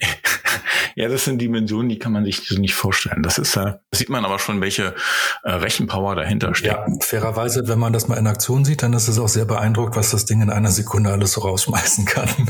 Ja, 0.98 1.08
das 1.08 1.24
sind 1.26 1.38
Dimensionen, 1.42 1.90
die 1.90 1.98
kann 1.98 2.12
man 2.12 2.24
sich 2.24 2.50
nicht 2.52 2.74
vorstellen. 2.74 3.22
Das 3.22 3.36
ist, 3.36 3.54
äh, 3.56 3.74
das 3.90 3.98
sieht 3.98 4.08
man 4.08 4.24
aber 4.24 4.38
schon, 4.38 4.62
welche 4.62 4.94
äh, 5.42 5.50
Rechenpower 5.50 6.16
dahinter 6.16 6.54
steckt. 6.54 6.74
Ja, 6.74 6.86
fairerweise, 7.00 7.68
wenn 7.68 7.78
man 7.78 7.92
das 7.92 8.08
mal 8.08 8.16
in 8.16 8.26
Aktion 8.26 8.64
sieht, 8.64 8.82
dann 8.82 8.94
ist 8.94 9.06
es 9.06 9.18
auch 9.18 9.28
sehr 9.28 9.44
beeindruckt, 9.44 9.94
was 9.94 10.10
das 10.10 10.24
Ding 10.24 10.40
in 10.40 10.48
einer 10.48 10.70
Sekunde 10.70 11.10
alles 11.10 11.32
so 11.32 11.42
rausschmeißen 11.42 12.06
kann. 12.06 12.30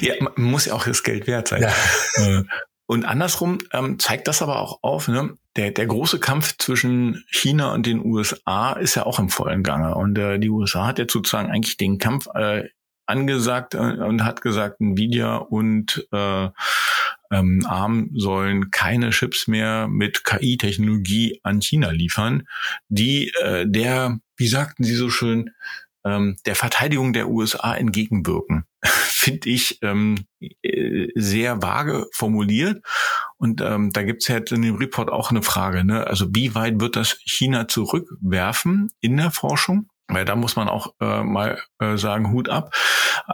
ja, 0.00 0.14
muss 0.34 0.64
ja 0.64 0.74
auch 0.74 0.84
das 0.84 1.04
Geld 1.04 1.28
wert 1.28 1.46
sein. 1.46 1.62
Ja. 1.62 2.42
Und 2.86 3.04
andersrum 3.04 3.58
ähm, 3.72 3.98
zeigt 3.98 4.28
das 4.28 4.42
aber 4.42 4.60
auch 4.60 4.78
auf, 4.82 5.08
ne? 5.08 5.36
der, 5.56 5.70
der 5.70 5.86
große 5.86 6.20
Kampf 6.20 6.56
zwischen 6.58 7.24
China 7.30 7.72
und 7.72 7.86
den 7.86 8.04
USA 8.04 8.74
ist 8.74 8.94
ja 8.94 9.06
auch 9.06 9.18
im 9.18 9.28
vollen 9.28 9.62
Gange. 9.62 9.94
Und 9.94 10.16
äh, 10.18 10.38
die 10.38 10.50
USA 10.50 10.86
hat 10.86 10.98
jetzt 10.98 11.12
sozusagen 11.12 11.50
eigentlich 11.50 11.76
den 11.76 11.98
Kampf 11.98 12.28
äh, 12.34 12.68
angesagt 13.06 13.74
äh, 13.74 13.78
und 13.78 14.24
hat 14.24 14.42
gesagt, 14.42 14.80
Nvidia 14.80 15.36
und 15.36 16.06
äh, 16.12 16.48
ähm, 17.32 17.66
ARM 17.66 18.10
sollen 18.14 18.70
keine 18.70 19.10
Chips 19.10 19.48
mehr 19.48 19.88
mit 19.88 20.24
KI-Technologie 20.24 21.40
an 21.42 21.60
China 21.60 21.90
liefern, 21.90 22.46
die 22.88 23.32
äh, 23.40 23.66
der, 23.66 24.20
wie 24.36 24.48
sagten 24.48 24.84
Sie 24.84 24.94
so 24.94 25.10
schön, 25.10 25.50
ähm, 26.04 26.36
der 26.46 26.54
Verteidigung 26.54 27.12
der 27.12 27.28
USA 27.28 27.74
entgegenwirken. 27.74 28.64
Finde 29.16 29.48
ich 29.48 29.78
ähm, 29.82 30.26
äh, 30.62 31.08
sehr 31.14 31.62
vage 31.62 32.06
formuliert. 32.12 32.84
Und 33.36 33.60
ähm, 33.60 33.92
da 33.92 34.02
gibt's 34.02 34.28
halt 34.28 34.52
in 34.52 34.62
dem 34.62 34.76
Report 34.76 35.10
auch 35.10 35.30
eine 35.30 35.42
Frage, 35.42 35.84
ne? 35.84 36.06
Also 36.06 36.26
wie 36.30 36.54
weit 36.54 36.80
wird 36.80 36.96
das 36.96 37.18
China 37.24 37.68
zurückwerfen 37.68 38.90
in 39.00 39.16
der 39.16 39.30
Forschung? 39.30 39.88
Weil 40.08 40.24
da 40.24 40.36
muss 40.36 40.54
man 40.54 40.68
auch 40.68 40.94
äh, 41.00 41.24
mal 41.24 41.60
äh, 41.80 41.96
sagen, 41.96 42.30
Hut 42.30 42.48
ab. 42.48 42.72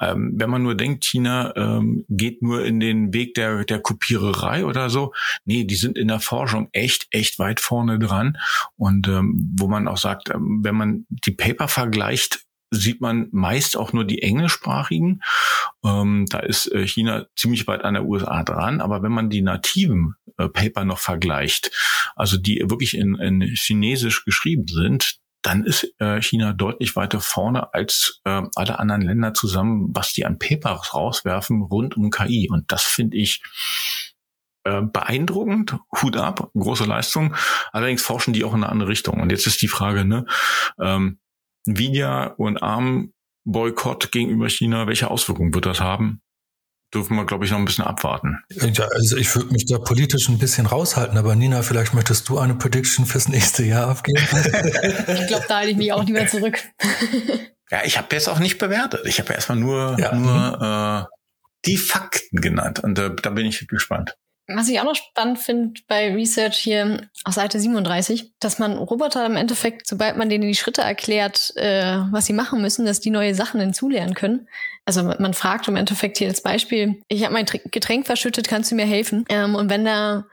Ähm, 0.00 0.32
wenn 0.36 0.48
man 0.48 0.62
nur 0.62 0.74
denkt, 0.74 1.04
China 1.04 1.52
ähm, 1.54 2.06
geht 2.08 2.40
nur 2.40 2.64
in 2.64 2.80
den 2.80 3.12
Weg 3.12 3.34
der, 3.34 3.64
der 3.64 3.80
Kopiererei 3.80 4.64
oder 4.64 4.88
so. 4.88 5.12
Nee, 5.44 5.64
die 5.64 5.74
sind 5.74 5.98
in 5.98 6.08
der 6.08 6.20
Forschung 6.20 6.68
echt, 6.72 7.08
echt 7.10 7.38
weit 7.38 7.60
vorne 7.60 7.98
dran. 7.98 8.38
Und 8.76 9.06
ähm, 9.06 9.54
wo 9.58 9.68
man 9.68 9.86
auch 9.86 9.98
sagt, 9.98 10.30
ähm, 10.30 10.60
wenn 10.62 10.74
man 10.74 11.04
die 11.10 11.32
Paper 11.32 11.68
vergleicht, 11.68 12.46
sieht 12.72 13.00
man 13.00 13.28
meist 13.32 13.76
auch 13.76 13.92
nur 13.92 14.04
die 14.04 14.22
englischsprachigen. 14.22 15.22
Ähm, 15.84 16.26
da 16.28 16.38
ist 16.38 16.72
äh, 16.72 16.86
China 16.86 17.26
ziemlich 17.36 17.66
weit 17.66 17.84
an 17.84 17.94
der 17.94 18.04
USA 18.04 18.42
dran. 18.42 18.80
Aber 18.80 19.02
wenn 19.02 19.12
man 19.12 19.30
die 19.30 19.42
nativen 19.42 20.14
äh, 20.38 20.48
Paper 20.48 20.84
noch 20.84 20.98
vergleicht, 20.98 21.70
also 22.16 22.38
die 22.38 22.64
wirklich 22.66 22.96
in, 22.96 23.14
in 23.16 23.42
Chinesisch 23.42 24.24
geschrieben 24.24 24.66
sind, 24.68 25.18
dann 25.42 25.64
ist 25.64 25.92
äh, 25.98 26.22
China 26.22 26.52
deutlich 26.52 26.96
weiter 26.96 27.20
vorne 27.20 27.74
als 27.74 28.20
äh, 28.24 28.42
alle 28.54 28.78
anderen 28.78 29.02
Länder 29.02 29.34
zusammen, 29.34 29.90
was 29.92 30.12
die 30.12 30.24
an 30.24 30.38
Papers 30.38 30.94
rauswerfen 30.94 31.62
rund 31.62 31.96
um 31.96 32.10
KI. 32.10 32.48
Und 32.48 32.70
das 32.70 32.84
finde 32.84 33.16
ich 33.16 33.42
äh, 34.64 34.80
beeindruckend, 34.82 35.76
Hut 36.00 36.16
ab, 36.16 36.50
große 36.54 36.84
Leistung. 36.84 37.34
Allerdings 37.72 38.02
forschen 38.02 38.32
die 38.32 38.44
auch 38.44 38.54
in 38.54 38.62
eine 38.62 38.70
andere 38.70 38.88
Richtung. 38.88 39.20
Und 39.20 39.30
jetzt 39.30 39.46
ist 39.48 39.60
die 39.60 39.68
Frage, 39.68 40.04
ne, 40.04 40.24
ähm, 40.80 41.18
Nvidia 41.66 42.26
und 42.36 42.62
ARM 42.62 43.12
Boykott 43.44 44.12
gegenüber 44.12 44.48
China, 44.48 44.86
welche 44.86 45.10
Auswirkungen 45.10 45.54
wird 45.54 45.66
das 45.66 45.80
haben? 45.80 46.22
dürfen 46.94 47.16
wir, 47.16 47.24
glaube 47.24 47.44
ich, 47.44 47.50
noch 47.50 47.58
ein 47.58 47.64
bisschen 47.64 47.84
abwarten. 47.84 48.38
Ja, 48.50 48.86
also 48.86 49.16
ich 49.16 49.34
würde 49.34 49.52
mich 49.52 49.66
da 49.66 49.78
politisch 49.78 50.28
ein 50.28 50.38
bisschen 50.38 50.66
raushalten, 50.66 51.16
aber 51.16 51.34
Nina, 51.34 51.62
vielleicht 51.62 51.94
möchtest 51.94 52.28
du 52.28 52.38
eine 52.38 52.54
Prediction 52.54 53.06
fürs 53.06 53.28
nächste 53.28 53.64
Jahr 53.64 53.88
abgeben? 53.88 54.18
ich 54.22 55.26
glaube, 55.26 55.44
da 55.48 55.56
halte 55.58 55.70
ich 55.70 55.76
mich 55.76 55.92
auch 55.92 56.02
nicht 56.02 56.12
mehr 56.12 56.28
zurück. 56.28 56.58
ja, 57.70 57.80
ich 57.84 57.96
habe 57.96 58.08
jetzt 58.12 58.28
auch 58.28 58.38
nicht 58.38 58.58
bewertet. 58.58 59.06
Ich 59.06 59.18
habe 59.18 59.32
erstmal 59.32 59.58
nur, 59.58 59.96
ja. 59.98 60.14
nur 60.14 61.08
äh, 61.08 61.16
die 61.64 61.76
Fakten 61.76 62.40
genannt 62.40 62.80
und 62.80 62.98
äh, 62.98 63.14
da 63.14 63.30
bin 63.30 63.46
ich 63.46 63.66
gespannt. 63.68 64.16
Was 64.48 64.68
ich 64.68 64.80
auch 64.80 64.84
noch 64.84 64.96
spannend 64.96 65.38
finde 65.38 65.80
bei 65.86 66.12
Research 66.12 66.58
hier 66.58 67.08
auf 67.24 67.34
Seite 67.34 67.60
37, 67.60 68.32
dass 68.40 68.58
man 68.58 68.76
Roboter 68.76 69.24
im 69.24 69.36
Endeffekt, 69.36 69.86
sobald 69.86 70.16
man 70.16 70.28
denen 70.28 70.46
die 70.46 70.56
Schritte 70.56 70.82
erklärt, 70.82 71.52
äh, 71.56 71.98
was 72.10 72.26
sie 72.26 72.32
machen 72.32 72.60
müssen, 72.60 72.84
dass 72.84 73.00
die 73.00 73.10
neue 73.10 73.34
Sachen 73.34 73.60
hinzulernen 73.60 74.14
können. 74.14 74.48
Also 74.84 75.04
man 75.04 75.32
fragt 75.32 75.68
im 75.68 75.76
Endeffekt 75.76 76.18
hier 76.18 76.26
als 76.26 76.42
Beispiel, 76.42 77.00
ich 77.06 77.22
habe 77.22 77.34
mein 77.34 77.46
Getränk 77.46 78.06
verschüttet, 78.06 78.48
kannst 78.48 78.72
du 78.72 78.74
mir 78.74 78.84
helfen? 78.84 79.24
Ähm, 79.28 79.54
und 79.54 79.70
wenn 79.70 79.84
da, 79.84 80.24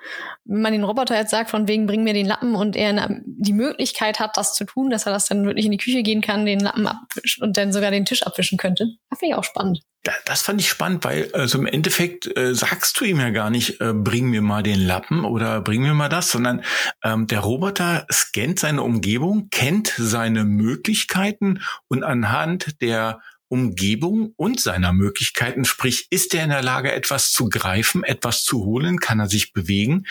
wenn 0.46 0.62
man 0.62 0.72
den 0.72 0.84
Roboter 0.84 1.16
jetzt 1.16 1.30
sagt, 1.30 1.52
von 1.52 1.68
wegen 1.68 1.86
bring 1.86 2.04
mir 2.04 2.16
den 2.16 2.26
Lappen 2.26 2.56
und 2.56 2.76
er 2.76 2.90
eine, 2.90 3.22
die 3.26 3.54
Möglichkeit 3.54 4.20
hat, 4.20 4.38
das 4.38 4.56
zu 4.56 4.66
tun, 4.66 4.90
dass 4.90 5.06
er 5.06 5.12
das 5.12 5.26
dann 5.26 5.46
wirklich 5.46 5.66
in 5.66 5.72
die 5.72 5.78
Küche 5.78 6.02
gehen 6.02 6.22
kann, 6.22 6.48
den 6.48 6.62
Lappen 6.62 6.88
abwischen 6.88 7.44
und 7.44 7.58
dann 7.58 7.72
sogar 7.72 7.92
den 7.92 8.06
Tisch 8.06 8.24
abwischen 8.24 8.58
könnte. 8.58 8.88
Das 9.12 9.20
finde 9.20 9.34
ich 9.34 9.38
auch 9.38 9.44
spannend. 9.44 9.82
Das 10.26 10.42
fand 10.42 10.62
ich 10.62 10.70
spannend, 10.70 11.04
weil 11.04 11.30
also 11.34 11.60
im 11.60 11.68
Endeffekt 11.68 12.36
äh, 12.38 12.56
sagst 12.56 13.00
du 13.00 13.06
ihm 13.06 13.20
ja 13.20 13.30
gar 13.30 13.50
nicht, 13.52 13.82
äh, 13.82 13.94
bring 13.94 14.30
mir 14.30 14.42
mal 14.42 14.64
den 14.64 14.80
Lappen 14.80 15.26
oder 15.26 15.62
bring 15.62 15.82
mir 15.82 15.94
mal 15.94 16.10
das, 16.10 16.32
sondern 16.32 16.64
ähm, 17.04 17.28
der 17.28 17.42
Roboter 17.42 18.08
scannt 18.12 18.60
seine 18.60 18.82
Umgebung, 18.82 19.50
kennt 19.52 19.94
seine 19.96 20.46
Möglichkeiten 20.46 21.62
und 21.88 22.04
anhand 22.04 22.82
der 22.82 23.20
Umgebung 23.50 24.34
und 24.38 24.60
seiner 24.62 24.94
Möglichkeiten, 24.94 25.66
sprich, 25.66 26.08
ist 26.10 26.34
er 26.34 26.44
in 26.44 26.52
der 26.52 26.64
Lage, 26.64 26.92
etwas 26.92 27.32
zu 27.32 27.50
greifen, 27.50 28.04
etwas 28.04 28.44
zu 28.44 28.64
holen, 28.64 29.00
kann 29.00 29.20
er 29.20 29.28
sich 29.28 29.54
bewegen, 29.54 30.06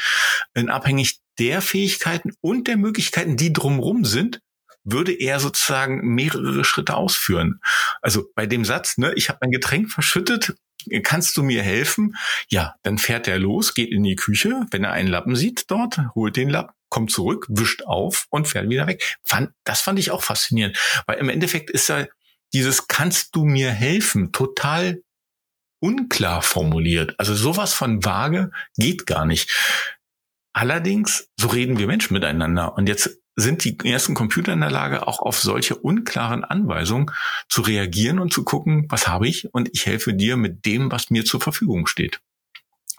in 0.55 0.69
abhängig 0.69 1.21
der 1.39 1.63
Fähigkeiten 1.63 2.33
und 2.41 2.69
der 2.69 2.77
Möglichkeiten, 2.77 3.37
die 3.37 3.53
drumrum 3.53 4.05
sind, 4.05 4.41
würde 4.85 5.13
er 5.13 5.41
sozusagen 5.41 6.15
mehrere 6.15 6.65
Schritte 6.65 6.95
ausführen. 6.95 7.61
Also 8.03 8.25
bei 8.35 8.47
dem 8.47 8.65
Satz, 8.65 8.99
ne, 8.99 9.13
ich 9.15 9.29
habe 9.29 9.39
mein 9.43 9.51
Getränk 9.51 9.91
verschüttet, 9.91 10.55
kannst 11.03 11.37
du 11.37 11.43
mir 11.43 11.63
helfen? 11.63 12.17
Ja, 12.49 12.75
dann 12.83 12.99
fährt 12.99 13.29
er 13.29 13.39
los, 13.39 13.75
geht 13.75 13.91
in 13.91 14.03
die 14.03 14.17
Küche, 14.17 14.67
wenn 14.71 14.85
er 14.85 14.93
einen 14.93 15.09
Lappen 15.09 15.37
sieht 15.37 15.71
dort, 15.71 15.99
holt 16.15 16.37
den 16.37 16.49
Lappen, 16.49 16.73
kommt 16.89 17.11
zurück, 17.11 17.47
wischt 17.49 17.83
auf 17.83 18.27
und 18.31 18.49
fährt 18.49 18.69
wieder 18.69 18.87
weg. 18.87 19.19
Fand, 19.23 19.51
das 19.65 19.81
fand 19.81 19.99
ich 19.99 20.11
auch 20.11 20.23
faszinierend, 20.23 20.79
weil 21.07 21.19
im 21.19 21.29
Endeffekt 21.29 21.71
ist 21.71 21.91
er 21.91 22.09
dieses 22.53 22.89
kannst 22.89 23.35
du 23.37 23.45
mir 23.45 23.71
helfen 23.71 24.33
total 24.33 25.03
unklar 25.81 26.43
formuliert. 26.43 27.15
Also 27.19 27.35
sowas 27.35 27.73
von 27.73 28.05
vage 28.05 28.51
geht 28.77 29.07
gar 29.07 29.27
nicht. 29.27 29.51
Allerdings, 30.53 31.29
so 31.39 31.49
reden 31.49 31.79
wir 31.79 31.87
Menschen 31.87 32.15
miteinander. 32.15 32.77
Und 32.77 32.89
jetzt 32.89 33.21
sind 33.37 33.63
die 33.63 33.79
ersten 33.85 34.15
Computer 34.15 34.53
in 34.53 34.61
der 34.61 34.71
Lage, 34.71 35.07
auch 35.07 35.21
auf 35.21 35.39
solche 35.39 35.77
unklaren 35.77 36.43
Anweisungen 36.43 37.13
zu 37.49 37.63
reagieren 37.63 38.19
und 38.19 38.33
zu 38.33 38.43
gucken, 38.43 38.87
was 38.89 39.07
habe 39.07 39.29
ich 39.29 39.55
und 39.55 39.71
ich 39.73 39.87
helfe 39.87 40.15
dir 40.15 40.37
mit 40.37 40.67
dem, 40.67 40.91
was 40.91 41.11
mir 41.11 41.25
zur 41.25 41.41
Verfügung 41.41 41.87
steht. 41.87 42.21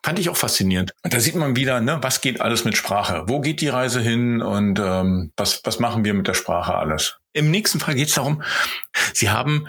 Fand 0.09 0.17
ich 0.17 0.29
auch 0.29 0.37
faszinierend. 0.37 0.95
Und 1.03 1.13
da 1.13 1.19
sieht 1.19 1.35
man 1.35 1.55
wieder, 1.55 1.81
ne, 1.81 1.99
was 2.01 2.21
geht 2.21 2.41
alles 2.41 2.65
mit 2.65 2.75
Sprache? 2.75 3.25
Wo 3.27 3.41
geht 3.41 3.61
die 3.61 3.67
Reise 3.67 4.01
hin 4.01 4.41
und 4.41 4.79
ähm, 4.79 5.31
was, 5.37 5.61
was 5.65 5.77
machen 5.77 6.03
wir 6.03 6.15
mit 6.15 6.27
der 6.27 6.33
Sprache 6.33 6.73
alles? 6.73 7.19
Im 7.31 7.51
nächsten 7.51 7.79
Fall 7.79 7.93
geht 7.93 8.07
es 8.07 8.15
darum, 8.15 8.41
Sie 9.13 9.29
haben 9.29 9.67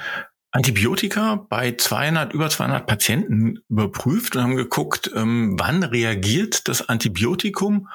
Antibiotika 0.51 1.47
bei 1.51 1.77
200, 1.77 2.33
über 2.33 2.49
200 2.49 2.87
Patienten 2.87 3.59
überprüft 3.69 4.35
und 4.35 4.43
haben 4.43 4.57
geguckt, 4.57 5.11
ähm, 5.15 5.57
wann 5.59 5.83
reagiert 5.83 6.69
das 6.69 6.89
Antibiotikum 6.89 7.89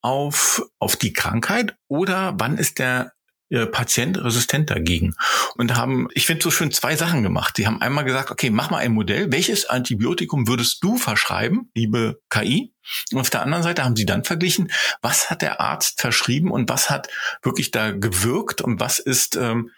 auf, 0.00 0.62
auf 0.80 0.96
die 0.96 1.12
Krankheit 1.12 1.76
oder 1.86 2.34
wann 2.38 2.58
ist 2.58 2.80
der 2.80 3.12
äh, 3.54 3.66
Patient 3.66 4.22
resistent 4.22 4.70
dagegen 4.70 5.14
und 5.56 5.76
haben, 5.76 6.08
ich 6.12 6.26
finde 6.26 6.42
so 6.42 6.50
schön 6.50 6.72
zwei 6.72 6.96
Sachen 6.96 7.22
gemacht. 7.22 7.56
Sie 7.56 7.66
haben 7.66 7.80
einmal 7.80 8.04
gesagt, 8.04 8.30
okay, 8.30 8.50
mach 8.50 8.70
mal 8.70 8.78
ein 8.78 8.92
Modell. 8.92 9.30
Welches 9.30 9.66
Antibiotikum 9.66 10.48
würdest 10.48 10.82
du 10.82 10.96
verschreiben, 10.96 11.70
liebe 11.74 12.20
KI? 12.30 12.74
Und 13.12 13.20
auf 13.20 13.30
der 13.30 13.42
anderen 13.42 13.62
Seite 13.62 13.84
haben 13.84 13.96
sie 13.96 14.06
dann 14.06 14.24
verglichen, 14.24 14.72
was 15.00 15.30
hat 15.30 15.40
der 15.40 15.60
Arzt 15.60 16.00
verschrieben 16.00 16.50
und 16.50 16.68
was 16.68 16.90
hat 16.90 17.08
wirklich 17.42 17.70
da 17.70 17.92
gewirkt 17.92 18.60
und 18.60 18.80
was 18.80 18.98
ist, 18.98 19.36
ähm, 19.36 19.70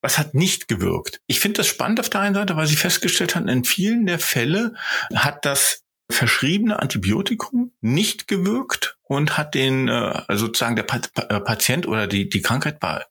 was 0.00 0.16
hat 0.16 0.34
nicht 0.34 0.68
gewirkt. 0.68 1.20
Ich 1.26 1.40
finde 1.40 1.58
das 1.58 1.66
spannend 1.66 2.00
auf 2.00 2.08
der 2.08 2.20
einen 2.20 2.34
Seite, 2.34 2.56
weil 2.56 2.66
sie 2.66 2.76
festgestellt 2.76 3.34
haben, 3.34 3.48
in 3.48 3.64
vielen 3.64 4.06
der 4.06 4.18
Fälle 4.18 4.74
hat 5.14 5.44
das 5.44 5.82
verschriebene 6.10 6.80
Antibiotikum 6.80 7.72
nicht 7.80 8.28
gewirkt 8.28 8.96
und 9.02 9.36
hat 9.36 9.54
den 9.54 9.88
äh, 9.88 10.22
also 10.28 10.46
sozusagen 10.46 10.76
der 10.76 10.82
Patient 10.84 11.88
oder 11.88 12.06
die 12.06 12.28
die 12.28 12.42
Krankheit 12.42 12.80
war 12.82 13.06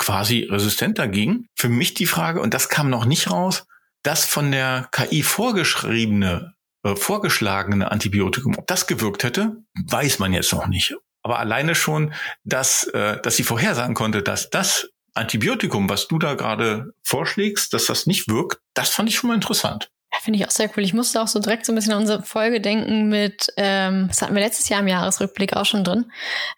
quasi 0.00 0.48
resistent 0.50 0.98
dagegen. 0.98 1.46
Für 1.54 1.68
mich 1.68 1.92
die 1.92 2.06
Frage, 2.06 2.40
und 2.40 2.54
das 2.54 2.70
kam 2.70 2.88
noch 2.88 3.04
nicht 3.04 3.30
raus, 3.30 3.66
das 4.02 4.24
von 4.24 4.50
der 4.50 4.88
KI 4.92 5.22
vorgeschriebene, 5.22 6.54
äh, 6.84 6.96
vorgeschlagene 6.96 7.90
Antibiotikum, 7.90 8.56
ob 8.56 8.66
das 8.66 8.86
gewirkt 8.86 9.24
hätte, 9.24 9.58
weiß 9.88 10.18
man 10.18 10.32
jetzt 10.32 10.52
noch 10.52 10.66
nicht. 10.66 10.94
Aber 11.22 11.38
alleine 11.38 11.74
schon, 11.74 12.14
dass, 12.44 12.84
äh, 12.84 13.20
dass 13.20 13.36
sie 13.36 13.42
vorhersagen 13.42 13.94
konnte, 13.94 14.22
dass 14.22 14.48
das 14.48 14.88
Antibiotikum, 15.12 15.90
was 15.90 16.08
du 16.08 16.18
da 16.18 16.32
gerade 16.32 16.94
vorschlägst, 17.02 17.74
dass 17.74 17.84
das 17.84 18.06
nicht 18.06 18.26
wirkt, 18.30 18.58
das 18.72 18.88
fand 18.88 19.10
ich 19.10 19.16
schon 19.16 19.28
mal 19.28 19.34
interessant. 19.34 19.90
Ja, 20.12 20.18
finde 20.22 20.38
ich 20.38 20.46
auch 20.46 20.50
sehr 20.50 20.70
cool. 20.74 20.82
Ich 20.82 20.94
musste 20.94 21.20
auch 21.20 21.28
so 21.28 21.40
direkt 21.40 21.66
so 21.66 21.72
ein 21.72 21.74
bisschen 21.74 21.92
an 21.92 22.00
unsere 22.00 22.22
Folge 22.22 22.62
denken 22.62 23.10
mit, 23.10 23.52
ähm, 23.58 24.06
das 24.08 24.22
hatten 24.22 24.34
wir 24.34 24.42
letztes 24.42 24.70
Jahr 24.70 24.80
im 24.80 24.88
Jahresrückblick 24.88 25.54
auch 25.54 25.66
schon 25.66 25.84
drin, 25.84 26.10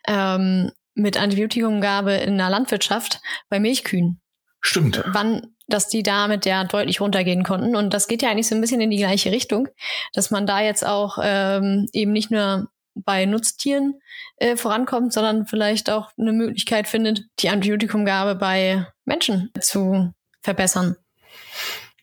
ähm, 0.06 0.70
mit 0.94 1.18
Antibiotikumgabe 1.18 2.12
in 2.14 2.38
der 2.38 2.50
Landwirtschaft 2.50 3.20
bei 3.48 3.60
Milchkühen. 3.60 4.20
Stimmt. 4.60 5.02
Wann, 5.06 5.54
dass 5.66 5.88
die 5.88 6.02
damit 6.02 6.46
ja 6.46 6.64
deutlich 6.64 7.00
runtergehen 7.00 7.42
konnten. 7.42 7.74
Und 7.74 7.94
das 7.94 8.06
geht 8.06 8.22
ja 8.22 8.30
eigentlich 8.30 8.48
so 8.48 8.54
ein 8.54 8.60
bisschen 8.60 8.80
in 8.80 8.90
die 8.90 8.98
gleiche 8.98 9.32
Richtung, 9.32 9.68
dass 10.12 10.30
man 10.30 10.46
da 10.46 10.60
jetzt 10.60 10.86
auch 10.86 11.18
ähm, 11.20 11.88
eben 11.92 12.12
nicht 12.12 12.30
nur 12.30 12.68
bei 12.94 13.24
Nutztieren 13.24 14.00
äh, 14.36 14.56
vorankommt, 14.56 15.12
sondern 15.12 15.46
vielleicht 15.46 15.90
auch 15.90 16.10
eine 16.18 16.32
Möglichkeit 16.32 16.86
findet, 16.86 17.24
die 17.40 17.48
Antibiotikumgabe 17.48 18.34
bei 18.34 18.86
Menschen 19.04 19.50
zu 19.60 20.12
verbessern. 20.42 20.96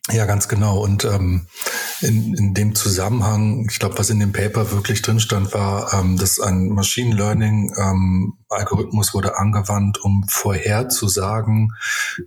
Ja, 0.08 0.24
ganz 0.24 0.48
genau. 0.48 0.80
Und 0.80 1.04
ähm, 1.04 1.46
in, 2.00 2.34
in 2.34 2.54
dem 2.54 2.74
Zusammenhang, 2.74 3.66
ich 3.70 3.78
glaube, 3.78 3.98
was 3.98 4.08
in 4.08 4.18
dem 4.18 4.32
Paper 4.32 4.72
wirklich 4.72 5.02
drin 5.02 5.20
stand, 5.20 5.52
war, 5.52 5.92
ähm, 5.92 6.16
dass 6.16 6.40
ein 6.40 6.70
Machine 6.70 7.14
Learning 7.14 7.72
ähm, 7.76 8.38
Algorithmus 8.48 9.12
wurde 9.12 9.36
angewandt, 9.36 9.98
um 10.02 10.24
vorherzusagen, 10.26 11.72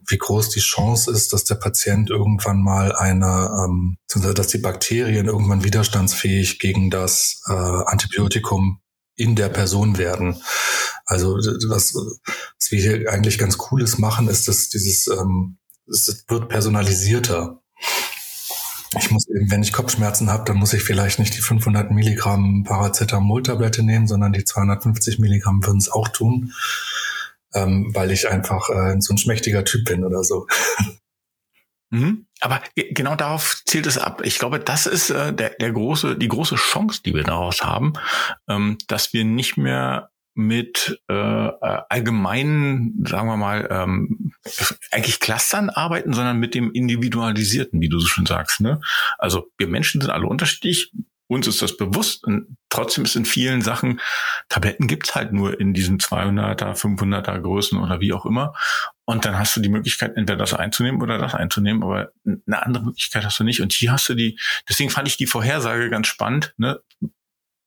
wie 0.07 0.17
groß 0.17 0.49
die 0.49 0.59
Chance 0.59 1.11
ist, 1.11 1.33
dass 1.33 1.45
der 1.45 1.55
Patient 1.55 2.11
irgendwann 2.11 2.61
mal 2.61 2.95
eine, 2.95 3.49
ähm, 3.65 3.97
dass 4.35 4.47
die 4.47 4.59
Bakterien 4.59 5.25
irgendwann 5.25 5.63
widerstandsfähig 5.63 6.59
gegen 6.59 6.91
das 6.91 7.41
äh, 7.49 7.53
Antibiotikum 7.53 8.81
in 9.15 9.35
der 9.35 9.49
Person 9.49 9.97
werden. 9.97 10.41
Also 11.05 11.35
was, 11.37 11.95
was 11.95 12.71
wir 12.71 12.81
hier 12.81 13.11
eigentlich 13.11 13.37
ganz 13.39 13.57
Cooles 13.57 13.97
machen, 13.97 14.27
ist, 14.27 14.47
dass 14.47 14.69
dieses 14.69 15.07
ähm, 15.07 15.57
es 15.87 16.25
wird 16.29 16.49
personalisierter 16.49 17.62
ich 18.97 19.11
muss 19.11 19.27
eben, 19.27 19.49
wenn 19.49 19.63
ich 19.63 19.73
Kopfschmerzen 19.73 20.29
habe, 20.29 20.45
dann 20.45 20.57
muss 20.57 20.73
ich 20.73 20.83
vielleicht 20.83 21.19
nicht 21.19 21.35
die 21.35 21.41
500 21.41 21.91
Milligramm 21.91 22.63
Paracetamol-Tablette 22.63 23.83
nehmen, 23.83 24.07
sondern 24.07 24.33
die 24.33 24.43
250 24.43 25.19
Milligramm 25.19 25.65
würden 25.65 25.79
es 25.79 25.91
auch 25.91 26.07
tun, 26.09 26.53
ähm, 27.53 27.91
weil 27.93 28.11
ich 28.11 28.29
einfach 28.29 28.69
äh, 28.69 28.99
so 28.99 29.13
ein 29.13 29.17
schmächtiger 29.17 29.65
Typ 29.65 29.85
bin 29.85 30.03
oder 30.03 30.23
so. 30.23 30.47
Mhm. 31.93 32.25
Aber 32.39 32.59
genau 32.73 33.15
darauf 33.15 33.61
zielt 33.67 33.85
es 33.85 33.99
ab. 33.99 34.23
Ich 34.25 34.39
glaube, 34.39 34.59
das 34.59 34.87
ist 34.87 35.11
äh, 35.11 35.31
der, 35.31 35.51
der 35.51 35.71
große, 35.71 36.17
die 36.17 36.27
große 36.27 36.55
Chance, 36.55 37.01
die 37.05 37.13
wir 37.13 37.23
daraus 37.23 37.61
haben, 37.61 37.93
ähm, 38.49 38.79
dass 38.87 39.13
wir 39.13 39.23
nicht 39.23 39.57
mehr 39.57 40.09
mit 40.35 40.99
äh, 41.07 41.13
allgemeinen, 41.13 43.05
sagen 43.07 43.27
wir 43.27 43.37
mal, 43.37 43.67
ähm, 43.69 44.33
eigentlich 44.91 45.19
Clustern 45.19 45.69
arbeiten, 45.69 46.13
sondern 46.13 46.39
mit 46.39 46.55
dem 46.55 46.71
Individualisierten, 46.71 47.81
wie 47.81 47.89
du 47.89 47.99
so 47.99 48.07
schon 48.07 48.25
sagst. 48.25 48.61
Ne? 48.61 48.81
Also 49.17 49.47
wir 49.57 49.67
Menschen 49.67 50.01
sind 50.01 50.09
alle 50.09 50.27
unterschiedlich, 50.27 50.91
uns 51.27 51.47
ist 51.47 51.61
das 51.61 51.77
bewusst 51.77 52.23
und 52.25 52.57
trotzdem 52.69 53.05
ist 53.05 53.15
in 53.15 53.25
vielen 53.25 53.61
Sachen, 53.61 53.99
Tabletten 54.49 54.87
gibt's 54.87 55.15
halt 55.15 55.33
nur 55.33 55.59
in 55.59 55.73
diesen 55.73 55.99
200er, 55.99 56.75
500er 56.75 57.39
Größen 57.39 57.79
oder 57.79 58.01
wie 58.01 58.13
auch 58.13 58.25
immer. 58.25 58.53
Und 59.05 59.25
dann 59.25 59.37
hast 59.37 59.55
du 59.55 59.61
die 59.61 59.69
Möglichkeit, 59.69 60.15
entweder 60.15 60.37
das 60.37 60.53
einzunehmen 60.53 61.01
oder 61.01 61.17
das 61.17 61.35
einzunehmen, 61.35 61.83
aber 61.83 62.11
eine 62.25 62.63
andere 62.63 62.85
Möglichkeit 62.85 63.25
hast 63.25 63.39
du 63.39 63.43
nicht. 63.43 63.61
Und 63.61 63.73
hier 63.73 63.91
hast 63.91 64.07
du 64.07 64.13
die, 64.13 64.39
deswegen 64.69 64.89
fand 64.89 65.07
ich 65.07 65.17
die 65.17 65.25
Vorhersage 65.25 65.89
ganz 65.89 66.07
spannend. 66.07 66.53
Ne? 66.57 66.79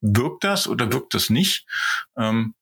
Wirkt 0.00 0.44
das 0.44 0.68
oder 0.68 0.92
wirkt 0.92 1.14
das 1.14 1.30
nicht? 1.30 1.66
Ähm, 2.18 2.54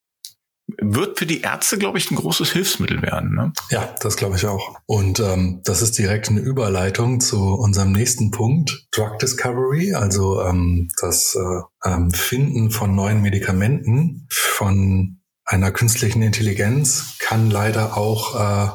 wird 0.78 1.18
für 1.18 1.26
die 1.26 1.42
Ärzte, 1.42 1.76
glaube 1.76 1.98
ich, 1.98 2.10
ein 2.10 2.16
großes 2.16 2.50
Hilfsmittel 2.52 3.02
werden. 3.02 3.34
Ne? 3.34 3.52
Ja, 3.70 3.94
das 4.00 4.16
glaube 4.16 4.36
ich 4.36 4.46
auch. 4.46 4.78
Und 4.86 5.20
ähm, 5.20 5.60
das 5.64 5.82
ist 5.82 5.98
direkt 5.98 6.30
eine 6.30 6.40
Überleitung 6.40 7.20
zu 7.20 7.54
unserem 7.54 7.92
nächsten 7.92 8.30
Punkt, 8.30 8.86
Drug 8.92 9.18
Discovery, 9.18 9.94
also 9.94 10.40
ähm, 10.42 10.88
das 11.00 11.36
äh, 11.36 11.88
ähm, 11.88 12.10
Finden 12.12 12.70
von 12.70 12.94
neuen 12.94 13.20
Medikamenten 13.20 14.26
von 14.30 15.20
einer 15.44 15.70
künstlichen 15.70 16.22
Intelligenz 16.22 17.16
kann 17.18 17.50
leider 17.50 17.98
auch 17.98 18.34
äh, 18.34 18.70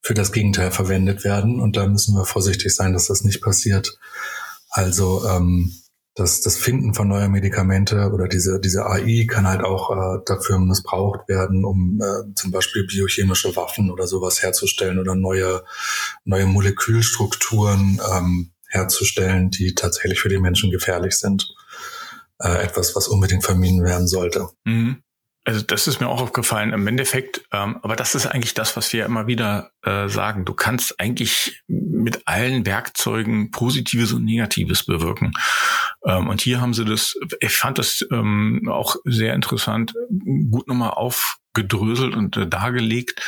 für 0.00 0.14
das 0.14 0.32
Gegenteil 0.32 0.70
verwendet 0.70 1.24
werden. 1.24 1.60
Und 1.60 1.76
da 1.76 1.86
müssen 1.86 2.14
wir 2.14 2.24
vorsichtig 2.24 2.74
sein, 2.74 2.94
dass 2.94 3.06
das 3.06 3.22
nicht 3.22 3.42
passiert. 3.42 3.98
Also 4.70 5.26
ähm, 5.28 5.74
das, 6.16 6.40
das 6.40 6.56
Finden 6.56 6.94
von 6.94 7.08
neuer 7.08 7.28
Medikamente 7.28 8.10
oder 8.10 8.26
diese, 8.26 8.58
diese 8.58 8.86
AI 8.86 9.26
kann 9.28 9.46
halt 9.46 9.62
auch 9.62 9.90
äh, 9.90 10.18
dafür 10.24 10.58
missbraucht 10.58 11.28
werden, 11.28 11.64
um 11.64 12.00
äh, 12.02 12.34
zum 12.34 12.50
Beispiel 12.50 12.86
biochemische 12.86 13.54
Waffen 13.54 13.90
oder 13.90 14.06
sowas 14.06 14.42
herzustellen 14.42 14.98
oder 14.98 15.14
neue, 15.14 15.62
neue 16.24 16.46
Molekülstrukturen 16.46 18.00
ähm, 18.12 18.50
herzustellen, 18.68 19.50
die 19.50 19.74
tatsächlich 19.74 20.18
für 20.18 20.30
die 20.30 20.38
Menschen 20.38 20.70
gefährlich 20.70 21.16
sind. 21.16 21.54
Äh, 22.38 22.64
etwas, 22.64 22.96
was 22.96 23.08
unbedingt 23.08 23.44
vermieden 23.44 23.82
werden 23.84 24.06
sollte. 24.06 24.48
Mhm. 24.64 25.02
Also 25.46 25.62
das 25.62 25.86
ist 25.86 26.00
mir 26.00 26.08
auch 26.08 26.20
aufgefallen 26.20 26.72
im 26.72 26.88
Endeffekt, 26.88 27.46
ähm, 27.52 27.78
aber 27.82 27.94
das 27.94 28.16
ist 28.16 28.26
eigentlich 28.26 28.54
das, 28.54 28.76
was 28.76 28.92
wir 28.92 29.06
immer 29.06 29.28
wieder 29.28 29.70
äh, 29.84 30.08
sagen. 30.08 30.44
Du 30.44 30.54
kannst 30.54 30.98
eigentlich 30.98 31.62
mit 31.68 32.26
allen 32.26 32.66
Werkzeugen 32.66 33.52
Positives 33.52 34.12
und 34.12 34.24
Negatives 34.24 34.84
bewirken. 34.84 35.34
Ähm, 36.04 36.26
und 36.26 36.40
hier 36.40 36.60
haben 36.60 36.74
sie 36.74 36.84
das, 36.84 37.14
ich 37.38 37.52
fand 37.52 37.78
das 37.78 38.04
ähm, 38.10 38.68
auch 38.68 38.96
sehr 39.04 39.34
interessant, 39.34 39.94
gut 40.50 40.66
nochmal 40.66 40.90
aufgedröselt 41.56 42.14
und 42.14 42.36
äh, 42.36 42.46
dargelegt, 42.46 43.20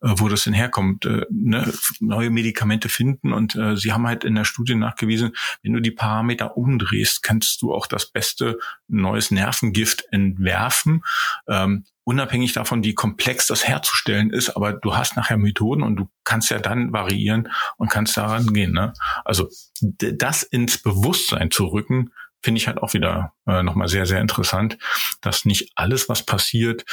äh, 0.00 0.08
wo 0.16 0.28
das 0.28 0.44
denn 0.44 0.52
herkommt. 0.52 1.04
Äh, 1.04 1.26
ne? 1.30 1.72
Neue 2.00 2.30
Medikamente 2.30 2.88
finden 2.88 3.32
und 3.32 3.56
äh, 3.56 3.76
sie 3.76 3.92
haben 3.92 4.06
halt 4.06 4.24
in 4.24 4.34
der 4.34 4.44
Studie 4.44 4.74
nachgewiesen, 4.74 5.32
wenn 5.62 5.72
du 5.72 5.80
die 5.80 5.90
Parameter 5.90 6.56
umdrehst, 6.56 7.22
kannst 7.22 7.60
du 7.62 7.74
auch 7.74 7.86
das 7.86 8.06
beste 8.06 8.58
neues 8.88 9.30
Nervengift 9.30 10.04
entwerfen. 10.10 11.02
Ähm, 11.48 11.84
unabhängig 12.04 12.52
davon, 12.52 12.84
wie 12.84 12.94
komplex 12.94 13.46
das 13.46 13.66
herzustellen 13.66 14.30
ist, 14.30 14.50
aber 14.50 14.72
du 14.72 14.96
hast 14.96 15.16
nachher 15.16 15.36
Methoden 15.36 15.82
und 15.82 15.96
du 15.96 16.08
kannst 16.24 16.50
ja 16.50 16.58
dann 16.58 16.92
variieren 16.92 17.48
und 17.76 17.90
kannst 17.90 18.16
daran 18.16 18.52
gehen. 18.52 18.72
Ne? 18.72 18.92
Also 19.24 19.48
das 19.80 20.42
ins 20.42 20.78
Bewusstsein 20.78 21.50
zu 21.50 21.66
rücken, 21.66 22.10
finde 22.42 22.58
ich 22.58 22.66
halt 22.66 22.78
auch 22.78 22.94
wieder 22.94 23.34
äh, 23.46 23.62
nochmal 23.62 23.88
sehr, 23.88 24.06
sehr 24.06 24.20
interessant, 24.20 24.78
dass 25.20 25.44
nicht 25.44 25.72
alles, 25.76 26.08
was 26.08 26.24
passiert, 26.24 26.84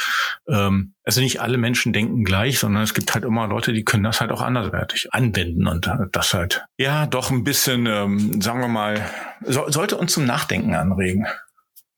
ähm, 0.48 0.94
also 1.04 1.20
nicht 1.20 1.40
alle 1.40 1.58
Menschen 1.58 1.92
denken 1.92 2.24
gleich, 2.24 2.58
sondern 2.58 2.82
es 2.82 2.94
gibt 2.94 3.14
halt 3.14 3.24
immer 3.24 3.46
Leute, 3.46 3.72
die 3.72 3.84
können 3.84 4.04
das 4.04 4.20
halt 4.20 4.32
auch 4.32 4.42
anderswertig 4.42 5.12
anwenden 5.12 5.66
und 5.66 5.90
das 6.12 6.34
halt, 6.34 6.64
ja, 6.78 7.06
doch 7.06 7.30
ein 7.30 7.44
bisschen, 7.44 7.86
ähm, 7.86 8.40
sagen 8.40 8.60
wir 8.60 8.68
mal, 8.68 9.04
so, 9.44 9.68
sollte 9.68 9.96
uns 9.96 10.12
zum 10.12 10.24
Nachdenken 10.24 10.74
anregen. 10.74 11.26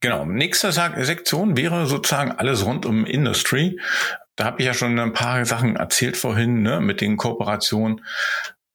Genau, 0.00 0.24
nächste 0.24 0.72
Sektion 0.72 1.56
wäre 1.56 1.86
sozusagen 1.86 2.32
alles 2.32 2.64
rund 2.64 2.86
um 2.86 3.06
Industry. 3.06 3.78
Da 4.34 4.46
habe 4.46 4.60
ich 4.60 4.66
ja 4.66 4.74
schon 4.74 4.98
ein 4.98 5.12
paar 5.12 5.44
Sachen 5.44 5.76
erzählt 5.76 6.16
vorhin, 6.16 6.62
ne, 6.62 6.80
mit 6.80 7.00
den 7.00 7.16
Kooperationen. 7.16 8.04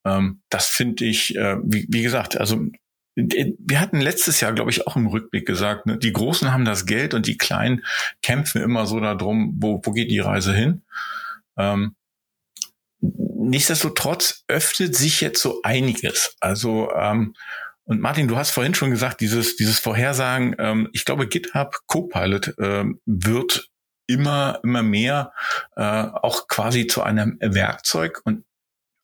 Ähm, 0.05 0.41
das 0.49 0.67
finde 0.67 1.03
ich, 1.05 1.35
äh, 1.35 1.57
wie, 1.63 1.85
wie 1.89 2.03
gesagt, 2.03 2.37
also 2.37 2.67
wir 3.17 3.79
hatten 3.79 3.99
letztes 3.99 4.41
Jahr, 4.41 4.53
glaube 4.53 4.69
ich, 4.69 4.85
auch 4.85 4.95
im 4.95 5.07
Rückblick 5.07 5.47
gesagt, 5.47 5.87
ne, 5.87 5.97
die 5.97 6.13
Großen 6.13 6.53
haben 6.53 6.65
das 6.65 6.85
Geld 6.85 7.15
und 7.15 7.25
die 7.25 7.37
Kleinen 7.37 7.83
kämpfen 8.21 8.61
immer 8.61 8.85
so 8.85 8.99
darum, 8.99 9.55
wo, 9.57 9.81
wo 9.83 9.91
geht 9.91 10.11
die 10.11 10.19
Reise 10.19 10.53
hin. 10.53 10.83
Ähm, 11.57 11.95
nichtsdestotrotz 13.01 14.43
öffnet 14.47 14.95
sich 14.95 15.21
jetzt 15.21 15.41
so 15.41 15.61
einiges. 15.63 16.35
Also 16.39 16.91
ähm, 16.93 17.33
und 17.85 18.01
Martin, 18.01 18.27
du 18.27 18.37
hast 18.37 18.51
vorhin 18.51 18.75
schon 18.75 18.91
gesagt, 18.91 19.21
dieses 19.21 19.55
dieses 19.55 19.79
Vorhersagen. 19.79 20.55
Ähm, 20.59 20.89
ich 20.91 21.03
glaube, 21.05 21.27
GitHub 21.27 21.75
Copilot 21.87 22.53
ähm, 22.59 22.99
wird 23.05 23.69
immer 24.05 24.59
immer 24.63 24.83
mehr 24.83 25.33
äh, 25.75 25.81
auch 25.81 26.47
quasi 26.47 26.85
zu 26.85 27.01
einem 27.01 27.37
Werkzeug 27.41 28.21
und 28.25 28.45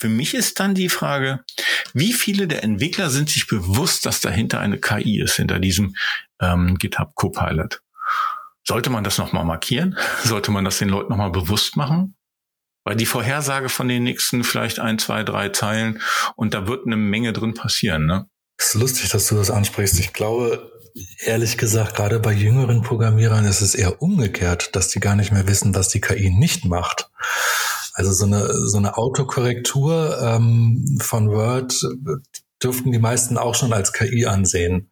für 0.04 0.10
mich 0.10 0.34
ist 0.34 0.60
dann 0.60 0.76
die 0.76 0.90
Frage, 0.90 1.46
wie 1.94 2.12
viele 2.12 2.46
der 2.46 2.62
Entwickler 2.62 3.10
sind 3.10 3.30
sich 3.30 3.48
bewusst, 3.48 4.06
dass 4.06 4.20
dahinter 4.20 4.60
eine 4.60 4.78
KI 4.78 5.22
ist, 5.22 5.38
hinter 5.38 5.60
diesem 5.60 5.96
ähm, 6.42 6.78
GitHub 6.78 7.16
Copilot? 7.16 7.82
Sollte 8.66 8.90
man 8.90 9.06
das 9.06 9.18
nochmal 9.18 9.46
markieren? 9.46 9.98
Sollte 10.26 10.52
man 10.52 10.66
das 10.66 10.80
den 10.80 10.90
Leuten 10.90 11.10
nochmal 11.10 11.32
bewusst 11.32 11.78
machen? 11.78 12.18
Weil 12.84 12.98
die 12.98 13.06
Vorhersage 13.06 13.70
von 13.70 13.88
den 13.88 14.04
nächsten 14.04 14.44
vielleicht 14.44 14.80
ein, 14.80 15.00
zwei, 15.00 15.24
drei 15.24 15.48
Zeilen 15.48 16.02
und 16.36 16.54
da 16.54 16.68
wird 16.68 16.86
eine 16.86 16.98
Menge 16.98 17.32
drin 17.32 17.54
passieren, 17.54 18.06
ne? 18.06 18.26
Es 18.58 18.76
ist 18.76 18.82
lustig, 18.82 19.10
dass 19.10 19.28
du 19.28 19.36
das 19.36 19.50
ansprichst. 19.50 20.02
Ich 20.02 20.12
glaube, 20.12 20.70
ehrlich 21.20 21.58
gesagt, 21.58 21.96
gerade 21.96 22.20
bei 22.20 22.34
jüngeren 22.34 22.82
Programmierern 22.82 23.46
ist 23.46 23.62
es 23.62 23.74
eher 23.74 24.02
umgekehrt, 24.02 24.76
dass 24.76 24.90
die 24.90 25.00
gar 25.00 25.16
nicht 25.16 25.32
mehr 25.32 25.48
wissen, 25.48 25.74
was 25.74 25.88
die 25.88 26.02
KI 26.02 26.30
nicht 26.30 26.66
macht. 26.66 27.10
Also 27.94 28.12
so 28.12 28.26
eine, 28.26 28.52
so 28.68 28.78
eine 28.78 28.98
Autokorrektur 28.98 30.20
ähm, 30.22 30.98
von 31.00 31.30
Word 31.30 31.80
dürften 32.62 32.92
die 32.92 33.00
meisten 33.00 33.38
auch 33.38 33.56
schon 33.56 33.74
als 33.74 33.94
KI 33.94 34.26
ansehen 34.26 34.90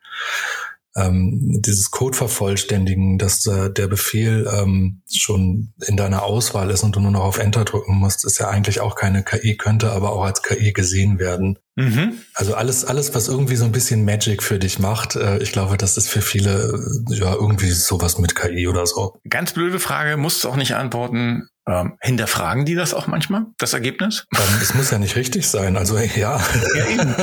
ähm, 0.96 1.62
dieses 1.62 1.92
Code 1.92 2.18
vervollständigen, 2.18 3.18
dass 3.18 3.46
äh, 3.48 3.72
der 3.72 3.88
Befehl 3.88 4.50
ähm, 4.54 5.02
schon 5.10 5.74
in 5.88 5.96
deiner 5.96 6.24
Auswahl 6.24 6.70
ist 6.70 6.84
und 6.84 6.96
du 6.96 7.00
nur 7.00 7.12
noch 7.12 7.24
auf 7.24 7.40
Enter 7.40 7.64
drücken 7.64 7.96
musst, 7.96 8.26
ist 8.26 8.40
ja 8.40 8.50
eigentlich 8.50 8.82
auch 8.82 8.96
keine 8.96 9.24
KI, 9.24 9.56
könnte 9.56 9.92
aber 9.92 10.12
auch 10.12 10.24
als 10.24 10.44
KI 10.44 10.74
gesehen 10.74 11.18
werden. 11.18 11.60
Mhm. 11.76 12.14
Also 12.34 12.56
alles, 12.56 12.84
alles, 12.84 13.16
was 13.16 13.30
irgendwie 13.30 13.56
so 13.56 13.64
ein 13.64 13.72
bisschen 13.72 14.04
Magic 14.04 14.44
für 14.44 14.60
dich 14.60 14.80
macht, 14.80 15.16
äh, 15.16 15.38
ich 15.38 15.54
glaube, 15.54 15.78
das 15.78 15.96
ist 15.96 16.10
für 16.10 16.22
viele 16.22 16.74
äh, 17.10 17.16
ja 17.16 17.34
irgendwie 17.34 17.72
sowas 17.72 18.18
mit 18.18 18.36
KI 18.36 18.68
oder 18.68 18.86
so. 18.86 19.18
Ganz 19.30 19.54
blöde 19.54 19.80
Frage, 19.80 20.18
musst 20.18 20.44
du 20.44 20.50
auch 20.50 20.58
nicht 20.58 20.76
antworten. 20.76 21.48
Ähm, 21.72 21.98
hinterfragen 22.02 22.66
die 22.66 22.76
das 22.76 22.94
auch 22.94 23.08
manchmal, 23.08 23.46
das 23.58 23.74
Ergebnis? 23.74 24.28
Es 24.62 24.74
muss 24.74 24.92
ja 24.92 24.98
nicht 24.98 25.16
richtig 25.16 25.48
sein, 25.48 25.78
also 25.78 25.98
ja. 25.98 26.42
Ja, 26.76 26.86
eben. 26.88 27.16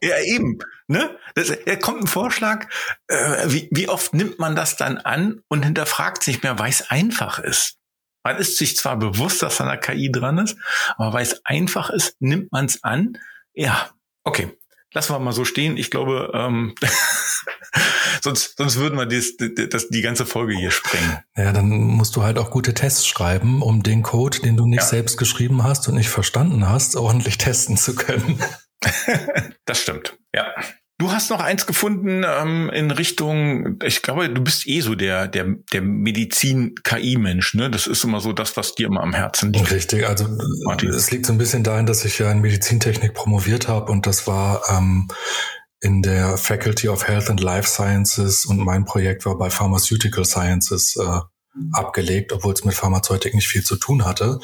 Ja, 0.00 0.18
eben. 0.20 0.58
Ne? 0.86 1.18
Das, 1.34 1.52
da 1.64 1.76
kommt 1.76 2.02
ein 2.02 2.06
Vorschlag, 2.06 2.66
äh, 3.08 3.44
wie, 3.46 3.68
wie 3.72 3.88
oft 3.88 4.14
nimmt 4.14 4.38
man 4.38 4.54
das 4.54 4.76
dann 4.76 4.98
an 4.98 5.42
und 5.48 5.64
hinterfragt 5.64 6.22
sich 6.22 6.42
mehr, 6.42 6.58
weil 6.58 6.70
es 6.70 6.90
einfach 6.90 7.38
ist. 7.38 7.78
Man 8.22 8.38
ist 8.38 8.56
sich 8.56 8.76
zwar 8.76 8.96
bewusst, 8.96 9.42
dass 9.42 9.58
da 9.58 9.68
eine 9.68 9.78
KI 9.78 10.10
dran 10.10 10.38
ist, 10.38 10.56
aber 10.96 11.12
weil 11.12 11.22
es 11.22 11.44
einfach 11.44 11.90
ist, 11.90 12.16
nimmt 12.20 12.50
man 12.52 12.66
es 12.66 12.82
an. 12.82 13.18
Ja, 13.54 13.90
okay. 14.24 14.56
Lassen 14.92 15.12
wir 15.12 15.18
mal 15.18 15.32
so 15.32 15.44
stehen. 15.44 15.76
Ich 15.76 15.90
glaube, 15.90 16.30
ähm, 16.34 16.74
sonst, 18.22 18.56
sonst 18.56 18.76
würden 18.76 18.98
wir 18.98 19.06
das, 19.06 19.36
das, 19.36 19.88
die 19.88 20.02
ganze 20.02 20.26
Folge 20.26 20.54
hier 20.54 20.70
sprengen. 20.70 21.18
Ja, 21.36 21.52
dann 21.52 21.68
musst 21.68 22.16
du 22.16 22.22
halt 22.22 22.38
auch 22.38 22.50
gute 22.50 22.74
Tests 22.74 23.06
schreiben, 23.06 23.62
um 23.62 23.82
den 23.82 24.02
Code, 24.02 24.40
den 24.40 24.56
du 24.56 24.66
nicht 24.66 24.80
ja. 24.80 24.86
selbst 24.86 25.18
geschrieben 25.18 25.64
hast 25.64 25.88
und 25.88 25.94
nicht 25.94 26.08
verstanden 26.08 26.68
hast, 26.68 26.96
ordentlich 26.96 27.38
testen 27.38 27.76
zu 27.76 27.94
können. 27.94 28.42
das 29.64 29.80
stimmt, 29.80 30.18
ja. 30.34 30.46
Du 30.98 31.12
hast 31.12 31.28
noch 31.28 31.40
eins 31.40 31.66
gefunden 31.66 32.24
ähm, 32.26 32.70
in 32.70 32.90
Richtung, 32.90 33.78
ich 33.84 34.00
glaube, 34.00 34.30
du 34.30 34.42
bist 34.42 34.66
eh 34.66 34.80
so 34.80 34.94
der, 34.94 35.28
der, 35.28 35.44
der 35.70 35.82
Medizin-KI-Mensch, 35.82 37.52
ne? 37.52 37.70
Das 37.70 37.86
ist 37.86 38.02
immer 38.02 38.20
so 38.20 38.32
das, 38.32 38.56
was 38.56 38.74
dir 38.74 38.86
immer 38.86 39.02
am 39.02 39.12
Herzen 39.12 39.52
liegt. 39.52 39.70
Richtig, 39.70 40.08
also 40.08 40.26
Martin. 40.64 40.88
es 40.88 41.10
liegt 41.10 41.26
so 41.26 41.34
ein 41.34 41.38
bisschen 41.38 41.64
dahin, 41.64 41.84
dass 41.84 42.06
ich 42.06 42.18
ja 42.18 42.32
in 42.32 42.40
Medizintechnik 42.40 43.12
promoviert 43.12 43.68
habe 43.68 43.92
und 43.92 44.06
das 44.06 44.26
war 44.26 44.62
ähm, 44.70 45.08
in 45.80 46.00
der 46.00 46.38
Faculty 46.38 46.88
of 46.88 47.06
Health 47.06 47.28
and 47.28 47.40
Life 47.40 47.68
Sciences 47.68 48.46
und 48.46 48.58
mein 48.58 48.86
Projekt 48.86 49.26
war 49.26 49.36
bei 49.36 49.50
Pharmaceutical 49.50 50.24
Sciences 50.24 50.96
äh, 50.96 51.20
abgelegt, 51.72 52.32
obwohl 52.32 52.54
es 52.54 52.64
mit 52.64 52.74
Pharmazeutik 52.74 53.34
nicht 53.34 53.48
viel 53.48 53.64
zu 53.64 53.76
tun 53.76 54.06
hatte. 54.06 54.40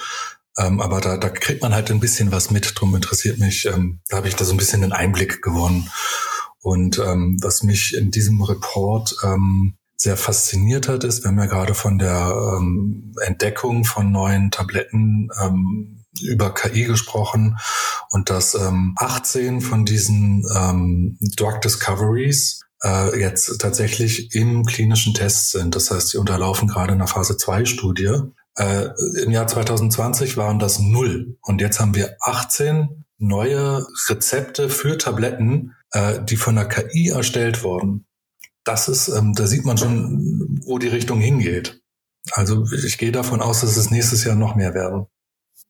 Ähm, 0.58 0.82
aber 0.82 1.00
da, 1.00 1.16
da 1.16 1.30
kriegt 1.30 1.62
man 1.62 1.74
halt 1.74 1.90
ein 1.90 2.00
bisschen 2.00 2.30
was 2.30 2.50
mit, 2.50 2.78
drum 2.78 2.94
interessiert 2.94 3.38
mich, 3.38 3.64
ähm, 3.64 4.00
da 4.08 4.18
habe 4.18 4.28
ich 4.28 4.36
da 4.36 4.44
so 4.44 4.52
ein 4.52 4.58
bisschen 4.58 4.82
einen 4.82 4.92
Einblick 4.92 5.40
gewonnen. 5.40 5.88
Und 6.62 6.98
ähm, 6.98 7.38
was 7.42 7.62
mich 7.62 7.94
in 7.94 8.10
diesem 8.10 8.40
Report 8.40 9.14
ähm, 9.24 9.74
sehr 9.96 10.16
fasziniert 10.16 10.88
hat, 10.88 11.04
ist, 11.04 11.22
wir 11.22 11.28
haben 11.28 11.38
ja 11.38 11.46
gerade 11.46 11.74
von 11.74 11.98
der 11.98 12.56
ähm, 12.56 13.14
Entdeckung 13.20 13.84
von 13.84 14.10
neuen 14.10 14.50
Tabletten 14.50 15.28
ähm, 15.42 16.04
über 16.20 16.54
KI 16.54 16.84
gesprochen 16.84 17.56
und 18.10 18.30
dass 18.30 18.54
ähm, 18.54 18.94
18 18.96 19.60
von 19.60 19.84
diesen 19.84 20.44
ähm, 20.56 21.18
Drug 21.36 21.60
Discoveries 21.60 22.62
äh, 22.84 23.18
jetzt 23.18 23.60
tatsächlich 23.60 24.34
im 24.34 24.64
klinischen 24.64 25.14
Test 25.14 25.50
sind. 25.52 25.74
Das 25.74 25.90
heißt, 25.90 26.10
sie 26.10 26.18
unterlaufen 26.18 26.68
gerade 26.68 26.92
einer 26.92 27.06
Phase 27.06 27.36
2 27.36 27.64
Studie. 27.64 28.12
Äh, 28.56 28.88
Im 29.22 29.30
Jahr 29.30 29.46
2020 29.46 30.36
waren 30.36 30.58
das 30.58 30.78
null 30.78 31.38
und 31.40 31.60
jetzt 31.60 31.80
haben 31.80 31.94
wir 31.94 32.16
18 32.20 33.04
neue 33.18 33.86
Rezepte 34.08 34.68
für 34.68 34.98
Tabletten, 34.98 35.74
äh, 35.92 36.20
die 36.22 36.36
von 36.36 36.56
der 36.56 36.68
KI 36.68 37.08
erstellt 37.08 37.62
wurden. 37.62 38.06
Das 38.64 38.88
ist, 38.88 39.08
ähm, 39.08 39.32
da 39.34 39.46
sieht 39.46 39.64
man 39.64 39.78
schon, 39.78 40.60
wo 40.64 40.78
die 40.78 40.88
Richtung 40.88 41.20
hingeht. 41.20 41.80
Also 42.30 42.66
ich 42.72 42.98
gehe 42.98 43.12
davon 43.12 43.40
aus, 43.40 43.62
dass 43.62 43.76
es 43.76 43.90
nächstes 43.90 44.24
Jahr 44.24 44.36
noch 44.36 44.54
mehr 44.54 44.74
werden. 44.74 45.06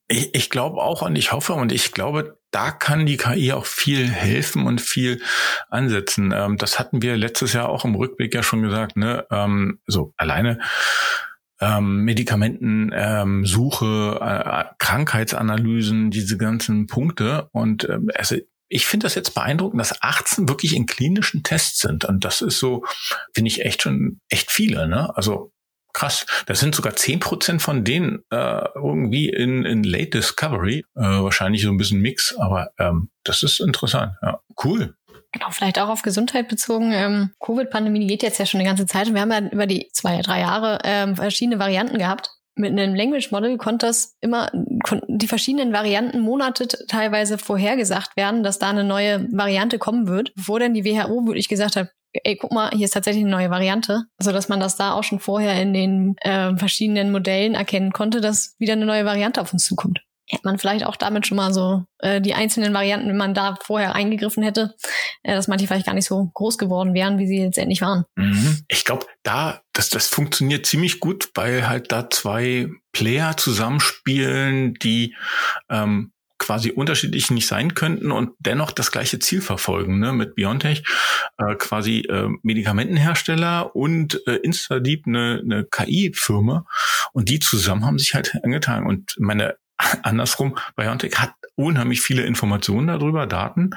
Ich, 0.07 0.35
ich 0.35 0.49
glaube 0.49 0.77
auch 0.77 1.01
und 1.01 1.15
ich 1.15 1.31
hoffe 1.31 1.53
und 1.53 1.71
ich 1.71 1.93
glaube, 1.93 2.37
da 2.51 2.71
kann 2.71 3.05
die 3.05 3.17
KI 3.17 3.53
auch 3.53 3.65
viel 3.65 4.09
helfen 4.09 4.67
und 4.67 4.79
viel 4.79 5.21
ansetzen. 5.69 6.31
Ähm, 6.35 6.57
das 6.57 6.77
hatten 6.77 7.01
wir 7.01 7.17
letztes 7.17 7.53
Jahr 7.53 7.69
auch 7.69 7.85
im 7.85 7.95
Rückblick 7.95 8.35
ja 8.35 8.43
schon 8.43 8.61
gesagt. 8.61 8.95
Ne? 8.95 9.25
Ähm, 9.31 9.79
so 9.87 10.13
alleine 10.17 10.59
ähm, 11.59 12.03
Medikamentensuche, 12.03 14.19
ähm, 14.21 14.27
äh, 14.27 14.65
Krankheitsanalysen, 14.77 16.11
diese 16.11 16.37
ganzen 16.37 16.85
Punkte. 16.87 17.47
Und 17.51 17.89
ähm, 17.89 18.11
also 18.13 18.35
ich 18.69 18.85
finde 18.85 19.05
das 19.05 19.15
jetzt 19.15 19.35
beeindruckend, 19.35 19.79
dass 19.79 20.01
18 20.01 20.49
wirklich 20.49 20.75
in 20.75 20.85
klinischen 20.85 21.43
Tests 21.43 21.79
sind. 21.79 22.05
Und 22.05 22.25
das 22.25 22.41
ist 22.41 22.59
so, 22.59 22.85
finde 23.33 23.49
ich 23.49 23.63
echt 23.65 23.81
schon 23.81 24.19
echt 24.29 24.51
viele. 24.51 24.87
Ne? 24.87 25.15
Also 25.15 25.51
krass. 25.93 26.25
Das 26.47 26.59
sind 26.59 26.75
sogar 26.75 26.95
10 26.95 27.19
Prozent 27.19 27.61
von 27.61 27.83
denen 27.83 28.23
äh, 28.31 28.65
irgendwie 28.75 29.29
in, 29.29 29.63
in 29.63 29.83
Late 29.83 30.09
Discovery. 30.09 30.85
Äh, 30.95 31.01
wahrscheinlich 31.01 31.61
so 31.61 31.69
ein 31.69 31.77
bisschen 31.77 32.01
Mix, 32.01 32.35
aber 32.35 32.71
ähm, 32.79 33.09
das 33.23 33.43
ist 33.43 33.59
interessant. 33.59 34.13
Ja, 34.21 34.39
cool. 34.63 34.95
Genau, 35.31 35.49
vielleicht 35.49 35.79
auch 35.79 35.89
auf 35.89 36.01
Gesundheit 36.01 36.47
bezogen. 36.47 36.91
Ähm, 36.91 37.31
Covid-Pandemie 37.39 38.07
geht 38.07 38.23
jetzt 38.23 38.37
ja 38.39 38.45
schon 38.45 38.59
eine 38.59 38.69
ganze 38.69 38.85
Zeit 38.85 39.07
und 39.07 39.15
wir 39.15 39.21
haben 39.21 39.31
ja 39.31 39.39
über 39.49 39.65
die 39.65 39.89
zwei, 39.93 40.21
drei 40.21 40.41
Jahre 40.41 40.79
ähm, 40.83 41.15
verschiedene 41.15 41.59
Varianten 41.59 41.97
gehabt 41.97 42.29
mit 42.55 42.71
einem 42.71 42.95
Language 42.95 43.31
Model 43.31 43.57
konnte 43.57 43.87
das 43.87 44.15
immer, 44.21 44.51
konnten 44.83 45.17
die 45.17 45.27
verschiedenen 45.27 45.73
Varianten 45.73 46.19
Monate 46.19 46.67
teilweise 46.67 47.37
vorhergesagt 47.37 48.15
werden, 48.15 48.43
dass 48.43 48.59
da 48.59 48.69
eine 48.69 48.83
neue 48.83 49.27
Variante 49.31 49.79
kommen 49.79 50.07
wird, 50.07 50.33
bevor 50.35 50.59
dann 50.59 50.73
die 50.73 50.85
WHO 50.85 51.25
wirklich 51.25 51.49
gesagt 51.49 51.75
hat, 51.75 51.89
ey, 52.13 52.35
guck 52.35 52.51
mal, 52.51 52.69
hier 52.71 52.85
ist 52.85 52.93
tatsächlich 52.93 53.23
eine 53.23 53.35
neue 53.35 53.49
Variante, 53.49 54.03
so 54.19 54.31
dass 54.31 54.49
man 54.49 54.59
das 54.59 54.75
da 54.75 54.93
auch 54.93 55.03
schon 55.03 55.19
vorher 55.19 55.59
in 55.61 55.73
den 55.73 56.15
äh, 56.21 56.55
verschiedenen 56.57 57.11
Modellen 57.11 57.55
erkennen 57.55 57.91
konnte, 57.91 58.21
dass 58.21 58.55
wieder 58.59 58.73
eine 58.73 58.85
neue 58.85 59.05
Variante 59.05 59.41
auf 59.41 59.51
uns 59.51 59.65
zukommt 59.65 60.01
hätte 60.27 60.43
man 60.45 60.57
vielleicht 60.57 60.85
auch 60.85 60.95
damit 60.95 61.27
schon 61.27 61.37
mal 61.37 61.53
so 61.53 61.83
äh, 61.99 62.21
die 62.21 62.33
einzelnen 62.33 62.73
Varianten, 62.73 63.09
wenn 63.09 63.17
man 63.17 63.33
da 63.33 63.57
vorher 63.61 63.95
eingegriffen 63.95 64.43
hätte, 64.43 64.75
äh, 65.23 65.33
dass 65.35 65.47
manche 65.47 65.67
vielleicht 65.67 65.85
gar 65.85 65.93
nicht 65.93 66.07
so 66.07 66.31
groß 66.33 66.57
geworden 66.57 66.93
wären, 66.93 67.17
wie 67.19 67.27
sie 67.27 67.39
letztendlich 67.39 67.81
waren. 67.81 68.05
Mhm. 68.15 68.63
Ich 68.67 68.85
glaube, 68.85 69.05
da, 69.23 69.61
das, 69.73 69.89
das 69.89 70.07
funktioniert 70.07 70.65
ziemlich 70.65 70.99
gut, 70.99 71.29
weil 71.35 71.67
halt 71.67 71.91
da 71.91 72.09
zwei 72.09 72.69
Player 72.91 73.35
zusammenspielen, 73.37 74.75
die 74.75 75.15
ähm, 75.69 76.13
quasi 76.43 76.71
unterschiedlich 76.71 77.31
nicht 77.31 77.47
sein 77.47 77.73
könnten 77.73 78.11
und 78.11 78.31
dennoch 78.39 78.71
das 78.71 78.91
gleiche 78.91 79.17
Ziel 79.19 79.41
verfolgen, 79.41 79.99
ne? 79.99 80.11
Mit 80.11 80.35
Biontech 80.35 80.83
äh, 81.37 81.55
quasi 81.55 81.99
äh, 82.09 82.27
Medikamentenhersteller 82.41 83.73
und 83.75 84.21
äh, 84.27 84.35
Instadeep 84.37 85.07
eine, 85.07 85.41
eine 85.41 85.63
KI-Firma 85.63 86.65
und 87.13 87.29
die 87.29 87.39
zusammen 87.39 87.85
haben 87.85 87.97
sich 87.97 88.13
halt 88.13 88.35
angetan 88.43 88.85
und 88.85 89.15
meine 89.19 89.55
andersrum, 90.03 90.57
BioNTech 90.75 91.15
hat 91.15 91.33
unheimlich 91.55 92.01
viele 92.01 92.23
Informationen 92.23 92.87
darüber, 92.87 93.27
Daten. 93.27 93.71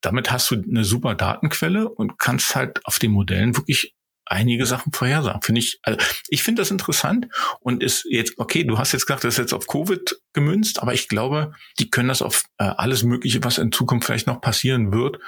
Damit 0.00 0.30
hast 0.30 0.50
du 0.50 0.56
eine 0.56 0.84
super 0.84 1.14
Datenquelle 1.14 1.88
und 1.88 2.18
kannst 2.18 2.56
halt 2.56 2.84
auf 2.84 2.98
den 2.98 3.12
Modellen 3.12 3.56
wirklich 3.56 3.94
einige 4.30 4.64
Sachen 4.64 4.92
vorhersagen. 4.92 5.42
Finde 5.42 5.58
ich, 5.60 5.80
also 5.82 5.98
ich 6.28 6.42
finde 6.42 6.62
das 6.62 6.70
interessant 6.70 7.26
und 7.60 7.82
ist 7.82 8.06
jetzt, 8.08 8.34
okay, 8.38 8.64
du 8.64 8.78
hast 8.78 8.92
jetzt 8.92 9.06
gesagt, 9.06 9.24
das 9.24 9.34
ist 9.34 9.38
jetzt 9.38 9.52
auf 9.52 9.66
Covid 9.66 10.20
gemünzt, 10.32 10.80
aber 10.80 10.94
ich 10.94 11.08
glaube, 11.08 11.52
die 11.78 11.90
können 11.90 12.08
das 12.08 12.22
auf 12.22 12.44
äh, 12.58 12.64
alles 12.64 13.02
Mögliche, 13.02 13.42
was 13.42 13.58
in 13.58 13.72
Zukunft 13.72 14.06
vielleicht 14.06 14.28
noch 14.28 14.40
passieren 14.40 14.92
wird, 14.92 15.18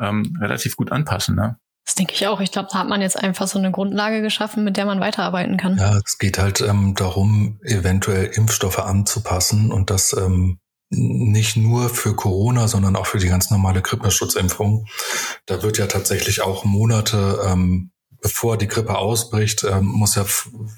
ähm, 0.00 0.36
relativ 0.40 0.76
gut 0.76 0.90
anpassen. 0.90 1.36
Ne? 1.36 1.58
Das 1.86 1.94
denke 1.94 2.14
ich 2.14 2.26
auch. 2.26 2.40
Ich 2.40 2.50
glaube, 2.50 2.68
da 2.70 2.80
hat 2.80 2.88
man 2.88 3.00
jetzt 3.00 3.16
einfach 3.16 3.46
so 3.46 3.58
eine 3.60 3.70
Grundlage 3.70 4.20
geschaffen, 4.20 4.64
mit 4.64 4.76
der 4.76 4.86
man 4.86 4.98
weiterarbeiten 4.98 5.56
kann. 5.56 5.78
Ja, 5.78 5.96
es 6.04 6.18
geht 6.18 6.36
halt 6.36 6.60
ähm, 6.60 6.96
darum, 6.96 7.60
eventuell 7.62 8.24
Impfstoffe 8.24 8.80
anzupassen 8.80 9.70
und 9.70 9.88
das 9.88 10.12
ähm, 10.12 10.58
nicht 10.90 11.56
nur 11.56 11.88
für 11.88 12.16
Corona, 12.16 12.66
sondern 12.66 12.96
auch 12.96 13.06
für 13.06 13.18
die 13.18 13.28
ganz 13.28 13.50
normale 13.50 13.82
Grippeschutzimpfung. 13.82 14.86
Da 15.46 15.62
wird 15.62 15.78
ja 15.78 15.86
tatsächlich 15.86 16.42
auch 16.42 16.64
Monate, 16.64 17.40
ähm, 17.46 17.92
bevor 18.20 18.56
die 18.56 18.66
Grippe 18.68 18.98
ausbricht, 18.98 19.62
ähm, 19.62 19.86
muss 19.86 20.16
ja 20.16 20.24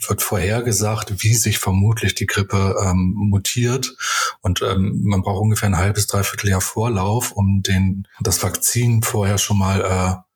wird 0.08 0.20
vorhergesagt, 0.20 1.22
wie 1.22 1.34
sich 1.34 1.58
vermutlich 1.58 2.14
die 2.14 2.26
Grippe 2.26 2.76
ähm, 2.84 3.14
mutiert. 3.16 3.96
Und 4.42 4.60
ähm, 4.60 5.00
man 5.04 5.22
braucht 5.22 5.40
ungefähr 5.40 5.70
ein 5.70 5.78
halbes, 5.78 6.06
dreiviertel 6.06 6.50
Jahr 6.50 6.60
Vorlauf, 6.60 7.32
um 7.32 7.62
den 7.62 8.06
das 8.20 8.42
Vakzin 8.42 9.02
vorher 9.02 9.38
schon 9.38 9.58
mal 9.58 9.80
äh, 9.80 10.27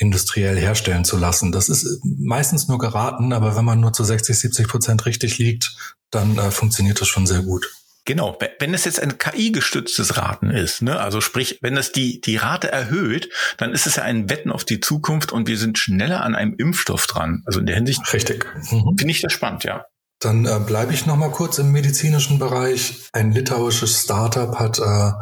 industriell 0.00 0.58
herstellen 0.58 1.04
zu 1.04 1.18
lassen. 1.18 1.52
Das 1.52 1.68
ist 1.68 2.00
meistens 2.04 2.68
nur 2.68 2.78
geraten, 2.78 3.34
aber 3.34 3.54
wenn 3.54 3.66
man 3.66 3.80
nur 3.80 3.92
zu 3.92 4.02
60, 4.02 4.36
70 4.36 4.66
Prozent 4.66 5.04
richtig 5.04 5.36
liegt, 5.38 5.76
dann 6.10 6.38
äh, 6.38 6.50
funktioniert 6.50 7.00
das 7.00 7.08
schon 7.08 7.26
sehr 7.26 7.42
gut. 7.42 7.70
Genau, 8.06 8.38
wenn 8.58 8.72
es 8.72 8.86
jetzt 8.86 8.98
ein 8.98 9.18
KI-gestütztes 9.18 10.16
Raten 10.16 10.50
ist, 10.50 10.80
ne, 10.80 10.98
also 10.98 11.20
sprich, 11.20 11.58
wenn 11.60 11.76
es 11.76 11.92
die, 11.92 12.22
die 12.22 12.36
Rate 12.36 12.72
erhöht, 12.72 13.28
dann 13.58 13.72
ist 13.72 13.86
es 13.86 13.96
ja 13.96 14.02
ein 14.02 14.30
Wetten 14.30 14.50
auf 14.50 14.64
die 14.64 14.80
Zukunft 14.80 15.32
und 15.32 15.46
wir 15.46 15.58
sind 15.58 15.78
schneller 15.78 16.22
an 16.22 16.34
einem 16.34 16.54
Impfstoff 16.56 17.06
dran. 17.06 17.42
Also 17.44 17.60
in 17.60 17.66
der 17.66 17.76
Hinsicht 17.76 18.00
Richtig. 18.12 18.46
Mhm. 18.72 18.96
finde 18.96 19.10
ich 19.10 19.20
das 19.20 19.34
spannend, 19.34 19.64
ja. 19.64 19.84
Dann 20.18 20.46
äh, 20.46 20.58
bleibe 20.66 20.94
ich 20.94 21.04
noch 21.04 21.16
mal 21.16 21.30
kurz 21.30 21.58
im 21.58 21.72
medizinischen 21.72 22.38
Bereich. 22.38 23.08
Ein 23.12 23.32
litauisches 23.32 24.02
Startup 24.02 24.58
hat 24.58 24.78
äh, 24.78 25.12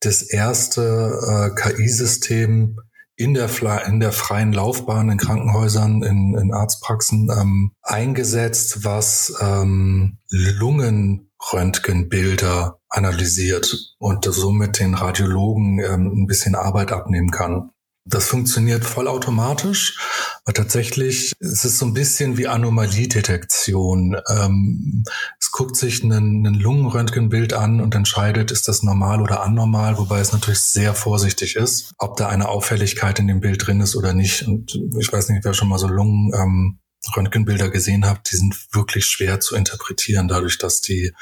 das 0.00 0.22
erste 0.22 1.52
äh, 1.52 1.54
KI-System 1.54 2.78
in 3.16 3.34
der, 3.34 3.48
in 3.86 4.00
der 4.00 4.10
freien 4.12 4.52
Laufbahn 4.52 5.08
in 5.08 5.18
Krankenhäusern, 5.18 6.02
in, 6.02 6.36
in 6.36 6.52
Arztpraxen 6.52 7.30
ähm, 7.30 7.70
eingesetzt, 7.82 8.84
was 8.84 9.32
ähm, 9.40 10.18
Lungenröntgenbilder 10.30 12.80
analysiert 12.88 13.94
und 13.98 14.24
somit 14.24 14.80
den 14.80 14.94
Radiologen 14.94 15.78
ähm, 15.78 16.22
ein 16.22 16.26
bisschen 16.26 16.54
Arbeit 16.54 16.92
abnehmen 16.92 17.30
kann. 17.30 17.70
Das 18.06 18.26
funktioniert 18.26 18.84
vollautomatisch, 18.84 19.98
aber 20.44 20.52
tatsächlich 20.52 21.32
ist 21.38 21.64
es 21.64 21.78
so 21.78 21.86
ein 21.86 21.94
bisschen 21.94 22.36
wie 22.36 22.48
Anomaliedetektion. 22.48 24.20
Ähm, 24.28 25.04
es 25.33 25.33
guckt 25.54 25.76
sich 25.76 26.02
ein, 26.02 26.44
ein 26.44 26.54
Lungenröntgenbild 26.54 27.52
an 27.52 27.80
und 27.80 27.94
entscheidet, 27.94 28.50
ist 28.50 28.66
das 28.66 28.82
normal 28.82 29.22
oder 29.22 29.44
anormal, 29.44 29.98
wobei 29.98 30.18
es 30.18 30.32
natürlich 30.32 30.58
sehr 30.58 30.94
vorsichtig 30.94 31.54
ist, 31.54 31.92
ob 31.96 32.16
da 32.16 32.28
eine 32.28 32.48
Auffälligkeit 32.48 33.20
in 33.20 33.28
dem 33.28 33.38
Bild 33.38 33.64
drin 33.64 33.80
ist 33.80 33.94
oder 33.94 34.14
nicht. 34.14 34.48
Und 34.48 34.76
ich 34.98 35.12
weiß 35.12 35.28
nicht, 35.28 35.44
wer 35.44 35.54
schon 35.54 35.68
mal 35.68 35.78
so 35.78 35.86
Lungenröntgenbilder 35.86 37.66
ähm, 37.66 37.70
gesehen 37.70 38.04
hat, 38.04 38.32
die 38.32 38.36
sind 38.36 38.56
wirklich 38.72 39.06
schwer 39.06 39.38
zu 39.38 39.54
interpretieren, 39.54 40.26
dadurch, 40.26 40.58
dass 40.58 40.80
die 40.80 41.12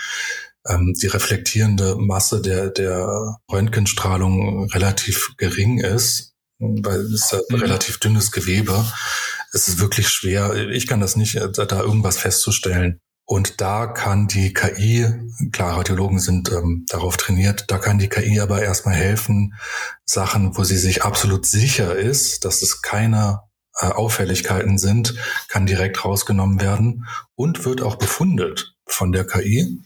ähm, 0.67 0.95
die 0.95 1.09
reflektierende 1.09 1.97
Masse 1.97 2.41
der, 2.41 2.71
der 2.71 3.37
Röntgenstrahlung 3.53 4.71
relativ 4.71 5.35
gering 5.37 5.79
ist, 5.79 6.33
weil 6.59 7.01
es 7.01 7.33
ist 7.33 7.51
mhm. 7.51 7.57
relativ 7.57 7.99
dünnes 7.99 8.33
Gewebe. 8.33 8.83
Es 9.53 9.69
ist 9.69 9.79
wirklich 9.79 10.09
schwer. 10.09 10.55
Ich 10.71 10.87
kann 10.87 11.01
das 11.01 11.17
nicht, 11.17 11.35
da 11.35 11.81
irgendwas 11.83 12.17
festzustellen. 12.17 12.99
Und 13.25 13.61
da 13.61 13.87
kann 13.87 14.27
die 14.27 14.53
KI, 14.53 15.07
klar, 15.53 15.79
Radiologen 15.79 16.19
sind 16.19 16.51
ähm, 16.51 16.85
darauf 16.89 17.17
trainiert, 17.17 17.67
da 17.69 17.79
kann 17.79 17.99
die 17.99 18.09
KI 18.09 18.41
aber 18.41 18.63
erstmal 18.63 18.95
helfen, 18.95 19.55
Sachen, 20.05 20.57
wo 20.57 20.65
sie 20.65 20.77
sich 20.77 21.05
absolut 21.05 21.47
sicher 21.47 21.97
ist, 21.97 22.45
dass 22.45 22.63
es 22.63 22.83
keine 22.83 23.41
äh, 23.79 23.87
Auffälligkeiten 23.87 24.77
sind, 24.77 25.15
kann 25.49 25.67
direkt 25.67 26.05
rausgenommen 26.05 26.61
werden 26.61 27.07
und 27.35 27.65
wird 27.65 27.81
auch 27.81 27.97
befundet 27.97 28.75
von 28.87 29.13
der 29.13 29.27
KI 29.27 29.83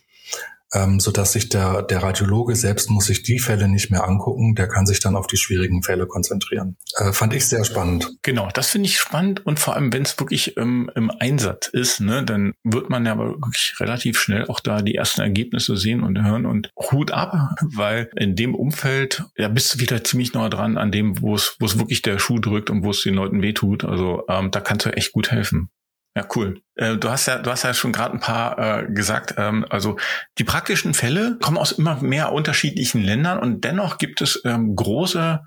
ähm, 0.76 1.00
so 1.00 1.10
dass 1.10 1.32
sich 1.32 1.48
der, 1.48 1.82
der 1.82 2.02
Radiologe 2.02 2.54
selbst 2.54 2.90
muss 2.90 3.06
sich 3.06 3.22
die 3.22 3.38
Fälle 3.38 3.68
nicht 3.68 3.90
mehr 3.90 4.06
angucken, 4.06 4.54
der 4.54 4.68
kann 4.68 4.86
sich 4.86 5.00
dann 5.00 5.16
auf 5.16 5.26
die 5.26 5.36
schwierigen 5.36 5.82
Fälle 5.82 6.06
konzentrieren. 6.06 6.76
Äh, 6.96 7.12
fand 7.12 7.34
ich 7.34 7.46
sehr 7.46 7.64
spannend. 7.64 8.16
Genau, 8.22 8.48
das 8.52 8.68
finde 8.68 8.88
ich 8.88 8.98
spannend 8.98 9.44
und 9.46 9.58
vor 9.58 9.74
allem, 9.74 9.92
wenn 9.92 10.02
es 10.02 10.18
wirklich 10.18 10.56
ähm, 10.56 10.90
im 10.94 11.10
Einsatz 11.10 11.68
ist, 11.68 12.00
ne, 12.00 12.22
dann 12.22 12.52
wird 12.62 12.90
man 12.90 13.06
ja 13.06 13.16
wirklich 13.16 13.74
relativ 13.80 14.18
schnell 14.20 14.46
auch 14.48 14.60
da 14.60 14.82
die 14.82 14.94
ersten 14.94 15.22
Ergebnisse 15.22 15.76
sehen 15.76 16.02
und 16.02 16.22
hören 16.22 16.46
und 16.46 16.70
Hut 16.76 17.10
ab, 17.10 17.56
weil 17.74 18.10
in 18.16 18.36
dem 18.36 18.54
Umfeld, 18.54 19.24
ja, 19.36 19.48
bist 19.48 19.74
du 19.74 19.78
wieder 19.80 20.04
ziemlich 20.04 20.34
nah 20.34 20.48
dran 20.48 20.76
an 20.76 20.92
dem, 20.92 21.20
wo 21.22 21.34
es, 21.34 21.56
wo 21.58 21.66
es 21.66 21.78
wirklich 21.78 22.02
der 22.02 22.18
Schuh 22.18 22.38
drückt 22.38 22.70
und 22.70 22.82
wo 22.82 22.90
es 22.90 23.02
den 23.02 23.14
Leuten 23.14 23.42
wehtut. 23.42 23.84
Also 23.84 24.24
ähm, 24.28 24.50
da 24.50 24.60
kannst 24.60 24.86
du 24.86 24.90
echt 24.90 25.12
gut 25.12 25.30
helfen. 25.30 25.70
Ja, 26.16 26.26
cool. 26.34 26.62
Äh, 26.76 26.96
du 26.96 27.10
hast 27.10 27.26
ja, 27.26 27.38
du 27.38 27.50
hast 27.50 27.64
ja 27.64 27.74
schon 27.74 27.92
gerade 27.92 28.14
ein 28.14 28.20
paar 28.20 28.58
äh, 28.58 28.86
gesagt. 28.90 29.34
Ähm, 29.36 29.66
also 29.68 29.98
die 30.38 30.44
praktischen 30.44 30.94
Fälle 30.94 31.36
kommen 31.42 31.58
aus 31.58 31.72
immer 31.72 32.02
mehr 32.02 32.32
unterschiedlichen 32.32 33.02
Ländern 33.02 33.38
und 33.38 33.64
dennoch 33.64 33.98
gibt 33.98 34.22
es 34.22 34.40
ähm, 34.46 34.74
große 34.74 35.40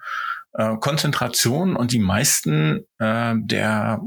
äh, 0.53 0.76
Konzentrationen 0.80 1.76
und 1.76 1.91
die 1.91 1.99
meisten 1.99 2.86
äh, 2.99 3.34
der 3.38 3.99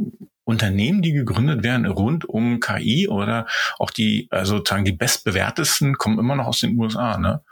Unternehmen, 0.44 1.02
die 1.02 1.12
gegründet 1.12 1.64
werden 1.64 1.84
rund 1.84 2.28
um 2.28 2.60
KI 2.60 3.08
oder 3.08 3.46
auch 3.80 3.90
die, 3.90 4.28
also 4.30 4.58
sozusagen 4.58 4.84
die 4.84 4.92
bestbewertesten, 4.92 5.98
kommen 5.98 6.20
immer 6.20 6.36
noch 6.36 6.46
aus 6.46 6.60
den 6.60 6.78
USA. 6.78 7.18
Ne? 7.18 7.42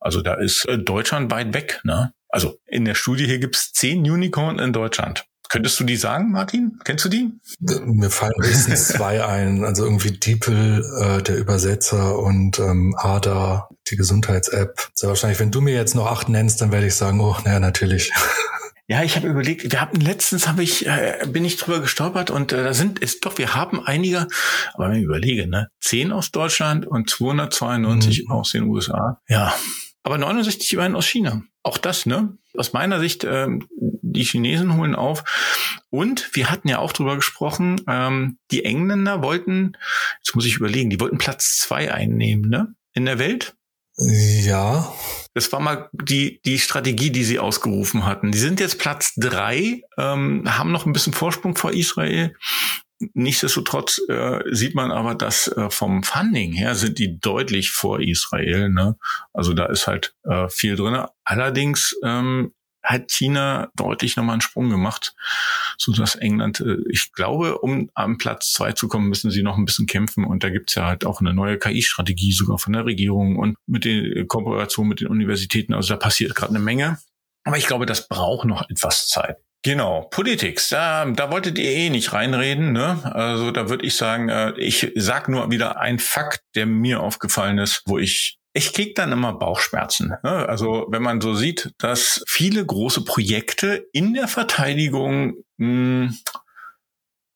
Also 0.00 0.20
da 0.20 0.34
ist 0.34 0.64
äh, 0.64 0.78
Deutschland 0.78 1.30
weit 1.30 1.54
weg. 1.54 1.80
Ne? 1.84 2.12
Also 2.28 2.58
in 2.66 2.84
der 2.84 2.96
Studie 2.96 3.26
hier 3.26 3.38
gibt's 3.38 3.72
zehn 3.72 4.00
Unicorn 4.00 4.58
in 4.58 4.72
Deutschland. 4.72 5.26
Könntest 5.48 5.80
du 5.80 5.84
die 5.84 5.96
sagen, 5.96 6.30
Martin? 6.30 6.78
Kennst 6.84 7.06
du 7.06 7.08
die? 7.08 7.32
Mir 7.60 8.10
fallen 8.10 8.34
höchstens 8.42 8.88
zwei 8.88 9.24
ein. 9.24 9.64
Also 9.64 9.84
irgendwie 9.84 10.12
Diepel, 10.12 10.84
äh, 11.00 11.22
der 11.22 11.38
Übersetzer 11.38 12.18
und 12.18 12.58
ähm, 12.58 12.94
Ada, 12.98 13.68
die 13.90 13.96
Gesundheits-App. 13.96 14.90
Sehr 14.94 15.08
wahrscheinlich, 15.08 15.40
wenn 15.40 15.50
du 15.50 15.62
mir 15.62 15.74
jetzt 15.74 15.94
noch 15.94 16.06
acht 16.06 16.28
nennst, 16.28 16.60
dann 16.60 16.70
werde 16.70 16.86
ich 16.86 16.94
sagen, 16.94 17.20
oh, 17.20 17.36
naja, 17.44 17.60
natürlich. 17.60 18.12
Ja, 18.90 19.02
ich 19.02 19.16
habe 19.16 19.28
überlegt, 19.28 19.70
wir 19.70 19.82
hatten 19.82 20.00
letztens 20.00 20.48
habe 20.48 20.62
ich 20.62 20.86
äh, 20.86 21.18
bin 21.26 21.44
ich 21.44 21.58
drüber 21.58 21.80
gestolpert 21.80 22.30
und 22.30 22.52
äh, 22.52 22.64
da 22.64 22.72
sind 22.72 22.98
ist 23.00 23.22
doch 23.26 23.36
wir 23.36 23.54
haben 23.54 23.84
einige, 23.84 24.28
aber 24.72 24.88
wenn 24.88 24.96
ich 24.96 25.04
überlege, 25.04 25.46
ne, 25.46 25.68
zehn 25.78 26.10
aus 26.10 26.30
Deutschland 26.30 26.86
und 26.86 27.10
292 27.10 28.24
mhm. 28.24 28.32
aus 28.32 28.52
den 28.52 28.62
USA. 28.62 29.20
Ja, 29.28 29.54
aber 30.02 30.16
69 30.16 30.72
immerhin 30.72 30.96
aus 30.96 31.06
China. 31.06 31.42
Auch 31.62 31.76
das, 31.76 32.06
ne? 32.06 32.38
Aus 32.56 32.72
meiner 32.72 32.98
Sicht, 32.98 33.24
ähm, 33.24 33.68
die 34.12 34.24
Chinesen 34.24 34.76
holen 34.76 34.94
auf. 34.94 35.24
Und 35.90 36.30
wir 36.34 36.50
hatten 36.50 36.68
ja 36.68 36.78
auch 36.78 36.92
drüber 36.92 37.16
gesprochen, 37.16 37.80
ähm, 37.88 38.38
die 38.50 38.64
Engländer 38.64 39.22
wollten, 39.22 39.72
jetzt 40.18 40.34
muss 40.34 40.46
ich 40.46 40.56
überlegen, 40.56 40.90
die 40.90 41.00
wollten 41.00 41.18
Platz 41.18 41.58
zwei 41.58 41.92
einnehmen, 41.92 42.48
ne? 42.48 42.74
In 42.94 43.04
der 43.04 43.18
Welt. 43.18 43.54
Ja. 43.98 44.92
Das 45.34 45.52
war 45.52 45.60
mal 45.60 45.88
die, 45.92 46.40
die 46.44 46.58
Strategie, 46.58 47.10
die 47.10 47.24
sie 47.24 47.38
ausgerufen 47.38 48.06
hatten. 48.06 48.30
Die 48.30 48.38
sind 48.38 48.60
jetzt 48.60 48.78
Platz 48.78 49.12
drei, 49.16 49.82
ähm, 49.98 50.44
haben 50.46 50.72
noch 50.72 50.86
ein 50.86 50.92
bisschen 50.92 51.12
Vorsprung 51.12 51.56
vor 51.56 51.72
Israel. 51.72 52.34
Nichtsdestotrotz 53.14 54.00
äh, 54.08 54.40
sieht 54.50 54.74
man 54.74 54.90
aber, 54.90 55.14
dass 55.14 55.48
äh, 55.48 55.70
vom 55.70 56.02
Funding 56.02 56.52
her 56.52 56.74
sind 56.74 56.98
die 56.98 57.18
deutlich 57.20 57.70
vor 57.70 58.00
Israel. 58.00 58.70
Ne? 58.70 58.96
Also 59.32 59.52
da 59.52 59.66
ist 59.66 59.86
halt 59.86 60.14
äh, 60.24 60.48
viel 60.48 60.76
drin. 60.76 61.04
Allerdings 61.24 61.96
ähm, 62.04 62.52
hat 62.82 63.10
China 63.10 63.70
deutlich 63.74 64.16
nochmal 64.16 64.34
einen 64.34 64.40
Sprung 64.40 64.70
gemacht, 64.70 65.14
so 65.76 65.92
dass 65.92 66.14
England, 66.14 66.60
äh, 66.60 66.78
ich 66.90 67.12
glaube, 67.12 67.58
um 67.58 67.90
am 67.94 68.18
Platz 68.18 68.52
zwei 68.52 68.72
zu 68.72 68.88
kommen, 68.88 69.08
müssen 69.08 69.30
sie 69.30 69.42
noch 69.42 69.56
ein 69.56 69.64
bisschen 69.64 69.86
kämpfen. 69.86 70.24
Und 70.24 70.44
da 70.44 70.50
gibt's 70.50 70.74
ja 70.74 70.86
halt 70.86 71.04
auch 71.04 71.20
eine 71.20 71.34
neue 71.34 71.58
KI-Strategie 71.58 72.32
sogar 72.32 72.58
von 72.58 72.72
der 72.72 72.84
Regierung 72.84 73.36
und 73.36 73.56
mit 73.66 73.84
der 73.84 74.26
Kooperation 74.26 74.88
mit 74.88 75.00
den 75.00 75.08
Universitäten. 75.08 75.74
Also 75.74 75.94
da 75.94 75.96
passiert 75.96 76.34
gerade 76.34 76.50
eine 76.50 76.60
Menge. 76.60 76.98
Aber 77.44 77.56
ich 77.56 77.66
glaube, 77.66 77.86
das 77.86 78.08
braucht 78.08 78.46
noch 78.46 78.68
etwas 78.68 79.08
Zeit. 79.08 79.36
Genau, 79.64 80.02
Politik, 80.02 80.62
da, 80.70 81.04
da 81.04 81.32
wolltet 81.32 81.58
ihr 81.58 81.70
eh 81.70 81.90
nicht 81.90 82.12
reinreden. 82.12 82.72
Ne? 82.72 83.00
Also 83.04 83.50
da 83.50 83.68
würde 83.68 83.84
ich 83.84 83.96
sagen, 83.96 84.28
äh, 84.28 84.52
ich 84.56 84.92
sag 84.94 85.28
nur 85.28 85.50
wieder 85.50 85.80
ein 85.80 85.98
Fakt, 85.98 86.42
der 86.54 86.66
mir 86.66 87.00
aufgefallen 87.00 87.58
ist, 87.58 87.82
wo 87.86 87.98
ich 87.98 88.37
ich 88.52 88.72
krieg 88.72 88.94
dann 88.94 89.12
immer 89.12 89.32
Bauchschmerzen. 89.34 90.14
Ne? 90.22 90.48
Also 90.48 90.86
wenn 90.90 91.02
man 91.02 91.20
so 91.20 91.34
sieht, 91.34 91.72
dass 91.78 92.22
viele 92.26 92.64
große 92.64 93.04
Projekte 93.04 93.86
in 93.92 94.14
der 94.14 94.28
Verteidigung 94.28 95.36
mh, 95.58 96.08
hm, 96.08 96.18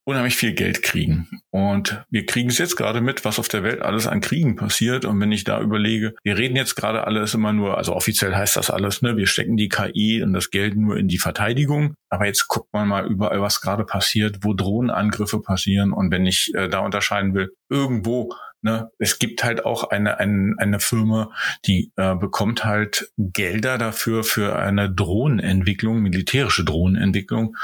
unheimlich 0.04 0.34
viel 0.34 0.52
Geld 0.52 0.82
kriegen. 0.82 1.28
Und 1.50 2.04
wir 2.10 2.26
kriegen 2.26 2.48
es 2.48 2.58
jetzt 2.58 2.76
gerade 2.76 3.00
mit, 3.00 3.24
was 3.24 3.38
auf 3.38 3.48
der 3.48 3.62
Welt 3.62 3.82
alles 3.82 4.06
an 4.06 4.20
Kriegen 4.20 4.56
passiert. 4.56 5.04
Und 5.04 5.20
wenn 5.20 5.30
ich 5.30 5.44
da 5.44 5.60
überlege, 5.60 6.14
wir 6.24 6.36
reden 6.36 6.56
jetzt 6.56 6.74
gerade 6.74 7.06
alles 7.06 7.34
immer 7.34 7.52
nur, 7.52 7.78
also 7.78 7.94
offiziell 7.94 8.34
heißt 8.34 8.56
das 8.56 8.70
alles, 8.70 9.02
ne, 9.02 9.16
wir 9.16 9.26
stecken 9.26 9.56
die 9.56 9.68
KI 9.68 10.22
und 10.22 10.32
das 10.32 10.50
Geld 10.50 10.76
nur 10.76 10.96
in 10.96 11.08
die 11.08 11.18
Verteidigung. 11.18 11.94
Aber 12.08 12.26
jetzt 12.26 12.48
guckt 12.48 12.72
man 12.72 12.88
mal 12.88 13.06
überall, 13.06 13.40
was 13.40 13.60
gerade 13.60 13.84
passiert, 13.84 14.38
wo 14.42 14.54
Drohnenangriffe 14.54 15.40
passieren. 15.40 15.92
Und 15.92 16.10
wenn 16.10 16.26
ich 16.26 16.52
äh, 16.54 16.68
da 16.68 16.80
unterscheiden 16.80 17.34
will, 17.34 17.52
irgendwo 17.70 18.34
Ne, 18.62 18.90
es 18.98 19.18
gibt 19.18 19.42
halt 19.42 19.64
auch 19.64 19.90
eine, 19.90 20.20
eine, 20.20 20.54
eine 20.58 20.78
Firma, 20.78 21.30
die 21.66 21.92
äh, 21.96 22.14
bekommt 22.14 22.64
halt 22.64 23.12
Gelder 23.16 23.76
dafür 23.76 24.22
für 24.22 24.56
eine 24.56 24.88
Drohnenentwicklung, 24.88 26.00
militärische 26.00 26.64
Drohnenentwicklung 26.64 27.56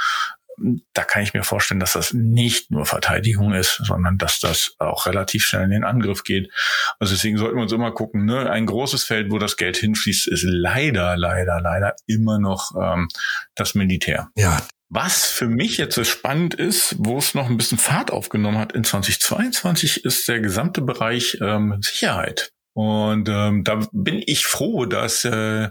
da 0.92 1.04
kann 1.04 1.22
ich 1.22 1.34
mir 1.34 1.44
vorstellen, 1.44 1.80
dass 1.80 1.92
das 1.92 2.12
nicht 2.12 2.70
nur 2.70 2.86
Verteidigung 2.86 3.52
ist, 3.54 3.80
sondern 3.84 4.18
dass 4.18 4.40
das 4.40 4.74
auch 4.78 5.06
relativ 5.06 5.44
schnell 5.44 5.64
in 5.64 5.70
den 5.70 5.84
Angriff 5.84 6.24
geht. 6.24 6.50
Also 6.98 7.14
deswegen 7.14 7.38
sollten 7.38 7.56
wir 7.56 7.62
uns 7.62 7.72
immer 7.72 7.92
gucken, 7.92 8.24
ne? 8.24 8.50
ein 8.50 8.66
großes 8.66 9.04
Feld, 9.04 9.30
wo 9.30 9.38
das 9.38 9.56
Geld 9.56 9.76
hinfließt, 9.76 10.28
ist 10.28 10.44
leider, 10.44 11.16
leider, 11.16 11.60
leider 11.60 11.94
immer 12.06 12.38
noch 12.38 12.72
ähm, 12.80 13.08
das 13.54 13.74
Militär. 13.74 14.30
Ja. 14.36 14.60
Was 14.90 15.26
für 15.26 15.48
mich 15.48 15.76
jetzt 15.76 15.94
so 15.94 16.04
spannend 16.04 16.54
ist, 16.54 16.96
wo 16.98 17.18
es 17.18 17.34
noch 17.34 17.50
ein 17.50 17.58
bisschen 17.58 17.78
Fahrt 17.78 18.10
aufgenommen 18.10 18.58
hat 18.58 18.72
in 18.72 18.84
2022, 18.84 20.04
ist 20.04 20.26
der 20.28 20.40
gesamte 20.40 20.80
Bereich 20.80 21.38
ähm, 21.42 21.78
Sicherheit. 21.82 22.52
Und 22.72 23.28
ähm, 23.28 23.64
da 23.64 23.86
bin 23.92 24.22
ich 24.24 24.46
froh, 24.46 24.86
dass 24.86 25.24
äh, 25.24 25.68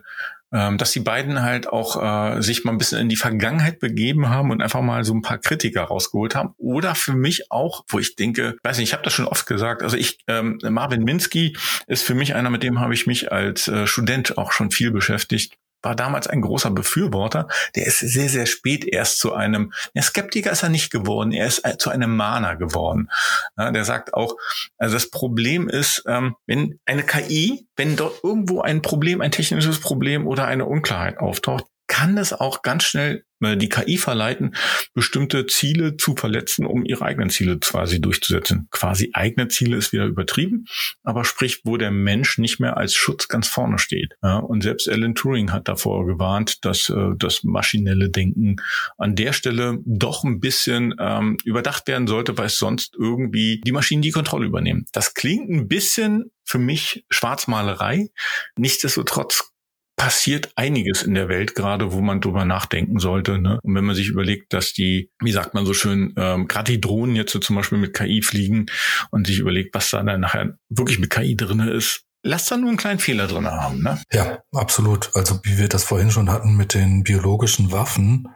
ähm, 0.53 0.78
dass 0.78 0.91
die 0.91 1.01
beiden 1.01 1.41
halt 1.41 1.68
auch 1.68 2.01
äh, 2.01 2.41
sich 2.41 2.63
mal 2.63 2.72
ein 2.72 2.78
bisschen 2.78 2.99
in 2.99 3.09
die 3.09 3.18
Vergangenheit 3.18 3.80
begeben 3.80 4.30
haben 4.30 4.51
und 4.51 4.61
einfach 4.61 4.82
mal 4.82 5.03
so 5.03 5.13
ein 5.13 5.22
paar 5.22 5.39
Kritiker 5.39 5.84
rausgeholt 5.84 6.36
haben. 6.36 6.53
Oder 6.57 6.95
für 6.95 7.13
mich 7.13 7.51
auch, 7.51 7.84
wo 7.89 7.99
ich 7.99 8.15
denke, 8.15 8.55
weiß 8.63 8.78
nicht, 8.78 8.89
ich 8.89 8.93
habe 8.93 9.03
das 9.03 9.13
schon 9.13 9.28
oft 9.28 9.45
gesagt, 9.45 9.84
also 9.84 9.97
ich, 9.97 10.20
ähm, 10.28 10.59
Marvin 10.63 11.03
Minsky 11.03 11.57
ist 11.88 12.03
für 12.03 12.15
mich 12.15 12.34
einer, 12.34 12.49
mit 12.49 12.63
dem 12.63 12.80
habe 12.80 12.93
ich 12.93 13.07
mich 13.07 13.32
als 13.32 13.68
äh, 13.68 13.88
Student 13.88 14.38
auch 14.38 14.53
schon 14.53 14.72
viel 14.72 14.91
beschäftigt 14.91 15.57
war 15.88 15.95
damals 15.95 16.27
ein 16.27 16.41
großer 16.41 16.69
Befürworter. 16.69 17.47
Der 17.75 17.88
ist 17.88 17.99
sehr, 17.99 18.27
sehr 18.27 18.45
spät 18.45 18.83
erst 18.83 19.19
zu 19.19 19.33
einem, 19.33 19.71
ja, 19.93 20.01
Skeptiker 20.01 20.51
ist 20.51 20.63
er 20.63 20.67
nicht 20.69 20.91
geworden, 20.91 21.31
er 21.31 21.47
ist 21.47 21.63
zu 21.79 21.89
einem 21.89 22.13
Mahner 22.13 22.57
geworden. 22.57 23.09
Ja, 23.57 23.71
der 23.71 23.85
sagt 23.85 24.13
auch, 24.13 24.35
also 24.77 24.95
das 24.95 25.09
Problem 25.09 25.69
ist, 25.69 26.03
ähm, 26.05 26.35
wenn 26.45 26.77
eine 26.85 27.03
KI, 27.03 27.65
wenn 27.77 27.95
dort 27.95 28.21
irgendwo 28.21 28.59
ein 28.59 28.81
Problem, 28.81 29.21
ein 29.21 29.31
technisches 29.31 29.79
Problem 29.79 30.27
oder 30.27 30.45
eine 30.45 30.65
Unklarheit 30.65 31.19
auftaucht, 31.19 31.63
kann 31.97 32.15
es 32.19 32.31
auch 32.31 32.61
ganz 32.61 32.83
schnell 32.83 33.23
äh, 33.41 33.57
die 33.57 33.69
KI 33.69 33.97
verleiten, 33.97 34.55
bestimmte 34.93 35.47
Ziele 35.47 35.97
zu 35.97 36.15
verletzen, 36.15 36.63
um 36.63 36.85
ihre 36.85 37.03
eigenen 37.03 37.31
Ziele 37.31 37.57
quasi 37.57 37.99
durchzusetzen. 37.99 38.67
Quasi 38.69 39.09
eigene 39.13 39.47
Ziele 39.47 39.77
ist 39.77 39.93
wieder 39.93 40.05
übertrieben, 40.05 40.65
aber 41.03 41.25
sprich, 41.25 41.61
wo 41.63 41.75
der 41.75 41.89
Mensch 41.89 42.37
nicht 42.37 42.59
mehr 42.59 42.77
als 42.77 42.93
Schutz 42.93 43.27
ganz 43.29 43.47
vorne 43.47 43.79
steht. 43.79 44.13
Und 44.21 44.61
selbst 44.61 44.87
Alan 44.87 45.15
Turing 45.15 45.51
hat 45.51 45.67
davor 45.67 46.05
gewarnt, 46.05 46.63
dass 46.65 46.89
äh, 46.89 47.15
das 47.17 47.43
maschinelle 47.43 48.11
Denken 48.11 48.57
an 48.99 49.15
der 49.15 49.33
Stelle 49.33 49.79
doch 49.83 50.23
ein 50.23 50.39
bisschen 50.39 50.93
ähm, 50.99 51.37
überdacht 51.45 51.87
werden 51.87 52.05
sollte, 52.05 52.37
weil 52.37 52.45
es 52.45 52.59
sonst 52.59 52.95
irgendwie 52.95 53.59
die 53.65 53.71
Maschinen 53.71 54.03
die 54.03 54.11
Kontrolle 54.11 54.45
übernehmen. 54.45 54.85
Das 54.93 55.15
klingt 55.15 55.49
ein 55.49 55.67
bisschen 55.67 56.31
für 56.45 56.59
mich 56.59 57.05
Schwarzmalerei. 57.09 58.09
Nichtsdestotrotz 58.55 59.51
passiert 59.97 60.51
einiges 60.55 61.01
in 61.01 61.15
der 61.15 61.27
Welt 61.27 61.55
gerade, 61.55 61.91
wo 61.91 62.01
man 62.01 62.21
drüber 62.21 62.45
nachdenken 62.45 62.99
sollte. 62.99 63.39
Ne? 63.39 63.59
Und 63.63 63.75
wenn 63.75 63.83
man 63.83 63.95
sich 63.95 64.07
überlegt, 64.07 64.53
dass 64.53 64.71
die, 64.71 65.11
wie 65.19 65.31
sagt 65.31 65.55
man 65.55 65.65
so 65.65 65.73
schön, 65.73 66.13
ähm, 66.17 66.47
gerade 66.47 66.71
die 66.71 66.79
Drohnen 66.79 67.15
jetzt 67.15 67.33
so 67.33 67.39
zum 67.39 67.55
Beispiel 67.55 67.79
mit 67.79 67.95
KI 67.95 68.21
fliegen 68.21 68.67
und 69.09 69.27
sich 69.27 69.39
überlegt, 69.39 69.73
was 69.73 69.89
da 69.89 70.03
dann 70.03 70.21
nachher 70.21 70.55
wirklich 70.69 70.99
mit 70.99 71.09
KI 71.09 71.35
drinne 71.35 71.71
ist, 71.71 72.05
lass 72.23 72.45
da 72.45 72.57
nur 72.57 72.69
einen 72.69 72.77
kleinen 72.77 72.99
Fehler 72.99 73.27
drin 73.27 73.47
haben, 73.47 73.81
ne? 73.81 73.99
Ja, 74.11 74.39
absolut. 74.53 75.09
Also 75.15 75.39
wie 75.43 75.57
wir 75.57 75.69
das 75.69 75.83
vorhin 75.83 76.11
schon 76.11 76.29
hatten 76.29 76.55
mit 76.55 76.73
den 76.73 77.03
biologischen 77.03 77.71
Waffen, 77.71 78.27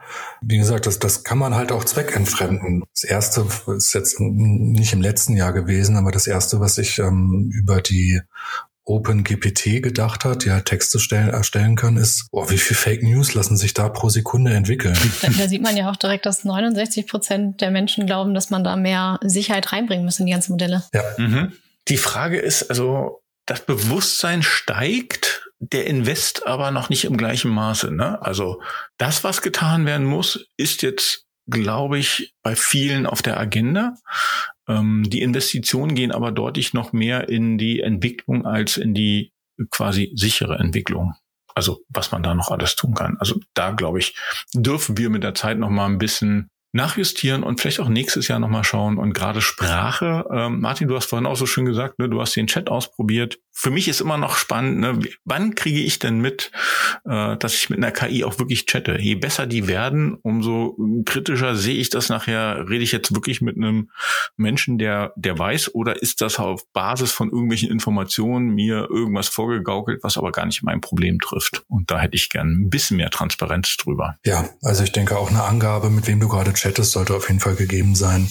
wie 0.41 0.57
gesagt, 0.57 0.87
das, 0.87 0.97
das 0.99 1.23
kann 1.23 1.37
man 1.37 1.53
halt 1.53 1.71
auch 1.71 1.83
zweckentfremden. 1.83 2.83
Das 2.93 3.03
erste 3.03 3.45
ist 3.75 3.93
jetzt 3.93 4.19
nicht 4.19 4.93
im 4.93 5.01
letzten 5.01 5.35
Jahr 5.35 5.53
gewesen, 5.53 5.97
aber 5.97 6.11
das 6.11 6.25
erste, 6.25 6.59
was 6.59 6.77
ich 6.77 6.99
ähm, 6.99 7.49
über 7.53 7.81
die 7.81 8.21
OpenGPT 8.85 9.81
gedacht 9.81 10.25
hat, 10.25 10.43
die 10.43 10.51
halt 10.51 10.65
Texte 10.65 10.99
stellen, 10.99 11.29
erstellen 11.29 11.75
kann, 11.75 11.97
ist, 11.97 12.27
oh, 12.31 12.49
wie 12.49 12.57
viel 12.57 12.75
Fake 12.75 13.03
News 13.03 13.33
lassen 13.33 13.55
sich 13.55 13.73
da 13.73 13.89
pro 13.89 14.09
Sekunde 14.09 14.53
entwickeln? 14.53 14.97
Da, 15.21 15.29
da 15.29 15.47
sieht 15.47 15.61
man 15.61 15.77
ja 15.77 15.91
auch 15.91 15.97
direkt, 15.97 16.25
dass 16.25 16.45
69 16.45 17.05
Prozent 17.05 17.61
der 17.61 17.69
Menschen 17.69 18.07
glauben, 18.07 18.33
dass 18.33 18.49
man 18.49 18.63
da 18.63 18.75
mehr 18.75 19.19
Sicherheit 19.23 19.71
reinbringen 19.71 20.03
muss 20.03 20.19
in 20.19 20.25
die 20.25 20.31
ganzen 20.31 20.53
Modelle. 20.53 20.83
Ja. 20.93 21.03
Mhm. 21.17 21.53
Die 21.87 21.97
Frage 21.97 22.39
ist 22.39 22.69
also, 22.69 23.21
das 23.45 23.65
Bewusstsein 23.65 24.41
steigt, 24.41 25.49
der 25.59 25.85
Invest 25.85 26.47
aber 26.47 26.71
noch 26.71 26.89
nicht 26.89 27.05
im 27.05 27.17
gleichen 27.17 27.51
Maße. 27.51 27.91
Ne? 27.91 28.21
Also 28.21 28.61
das, 28.97 29.23
was 29.23 29.41
getan 29.41 29.85
werden 29.85 30.05
muss, 30.05 30.47
ist 30.57 30.81
jetzt, 30.81 31.25
glaube 31.47 31.97
ich, 31.97 32.33
bei 32.43 32.55
vielen 32.55 33.05
auf 33.05 33.21
der 33.21 33.39
Agenda. 33.39 33.95
Ähm, 34.67 35.03
die 35.07 35.21
Investitionen 35.21 35.95
gehen 35.95 36.11
aber 36.11 36.31
deutlich 36.31 36.73
noch 36.73 36.93
mehr 36.93 37.29
in 37.29 37.57
die 37.57 37.81
Entwicklung 37.81 38.45
als 38.45 38.77
in 38.77 38.93
die 38.93 39.33
quasi 39.69 40.11
sichere 40.15 40.57
Entwicklung. 40.57 41.13
Also 41.53 41.81
was 41.89 42.11
man 42.11 42.23
da 42.23 42.33
noch 42.33 42.49
alles 42.49 42.75
tun 42.75 42.93
kann. 42.93 43.17
Also 43.19 43.39
da 43.53 43.71
glaube 43.71 43.99
ich, 43.99 44.15
dürfen 44.53 44.97
wir 44.97 45.09
mit 45.09 45.23
der 45.23 45.35
Zeit 45.35 45.57
noch 45.57 45.69
mal 45.69 45.85
ein 45.85 45.97
bisschen 45.97 46.49
nachjustieren 46.73 47.43
und 47.43 47.59
vielleicht 47.59 47.81
auch 47.81 47.89
nächstes 47.89 48.27
Jahr 48.27 48.39
nochmal 48.39 48.63
schauen. 48.63 48.97
Und 48.97 49.13
gerade 49.13 49.41
Sprache, 49.41 50.25
ähm, 50.33 50.61
Martin, 50.61 50.87
du 50.87 50.95
hast 50.95 51.05
vorhin 51.05 51.25
auch 51.25 51.35
so 51.35 51.45
schön 51.45 51.65
gesagt, 51.65 51.99
ne, 51.99 52.07
du 52.07 52.21
hast 52.21 52.35
den 52.35 52.47
Chat 52.47 52.69
ausprobiert. 52.69 53.39
Für 53.51 53.71
mich 53.71 53.89
ist 53.89 53.99
immer 53.99 54.17
noch 54.17 54.37
spannend, 54.37 54.79
ne, 54.79 54.99
wann 55.25 55.55
kriege 55.55 55.79
ich 55.79 55.99
denn 55.99 56.19
mit, 56.19 56.51
äh, 57.05 57.35
dass 57.37 57.55
ich 57.55 57.69
mit 57.69 57.79
einer 57.79 57.91
KI 57.91 58.23
auch 58.23 58.39
wirklich 58.39 58.65
chatte? 58.67 58.97
Je 58.99 59.15
besser 59.15 59.47
die 59.47 59.67
werden, 59.67 60.15
umso 60.21 60.77
kritischer 61.05 61.55
sehe 61.55 61.75
ich 61.75 61.89
das 61.89 62.07
nachher. 62.07 62.69
Rede 62.69 62.83
ich 62.83 62.93
jetzt 62.93 63.13
wirklich 63.13 63.41
mit 63.41 63.57
einem 63.57 63.89
Menschen, 64.37 64.77
der, 64.77 65.13
der 65.17 65.37
weiß, 65.37 65.75
oder 65.75 66.01
ist 66.01 66.21
das 66.21 66.39
auf 66.39 66.63
Basis 66.71 67.11
von 67.11 67.29
irgendwelchen 67.29 67.69
Informationen 67.69 68.49
mir 68.49 68.87
irgendwas 68.89 69.27
vorgegaukelt, 69.27 70.03
was 70.03 70.17
aber 70.17 70.31
gar 70.31 70.45
nicht 70.45 70.63
mein 70.63 70.79
Problem 70.79 71.19
trifft? 71.19 71.63
Und 71.67 71.91
da 71.91 71.99
hätte 71.99 72.15
ich 72.15 72.29
gern 72.29 72.47
ein 72.47 72.69
bisschen 72.69 72.95
mehr 72.97 73.09
Transparenz 73.09 73.75
drüber. 73.75 74.15
Ja, 74.25 74.47
also 74.61 74.83
ich 74.83 74.93
denke 74.93 75.17
auch 75.17 75.29
eine 75.29 75.43
Angabe, 75.43 75.89
mit 75.89 76.07
wem 76.07 76.21
du 76.21 76.29
gerade 76.29 76.53
chattest, 76.61 76.91
sollte 76.91 77.15
auf 77.15 77.27
jeden 77.27 77.39
Fall 77.39 77.55
gegeben 77.55 77.95
sein. 77.95 78.29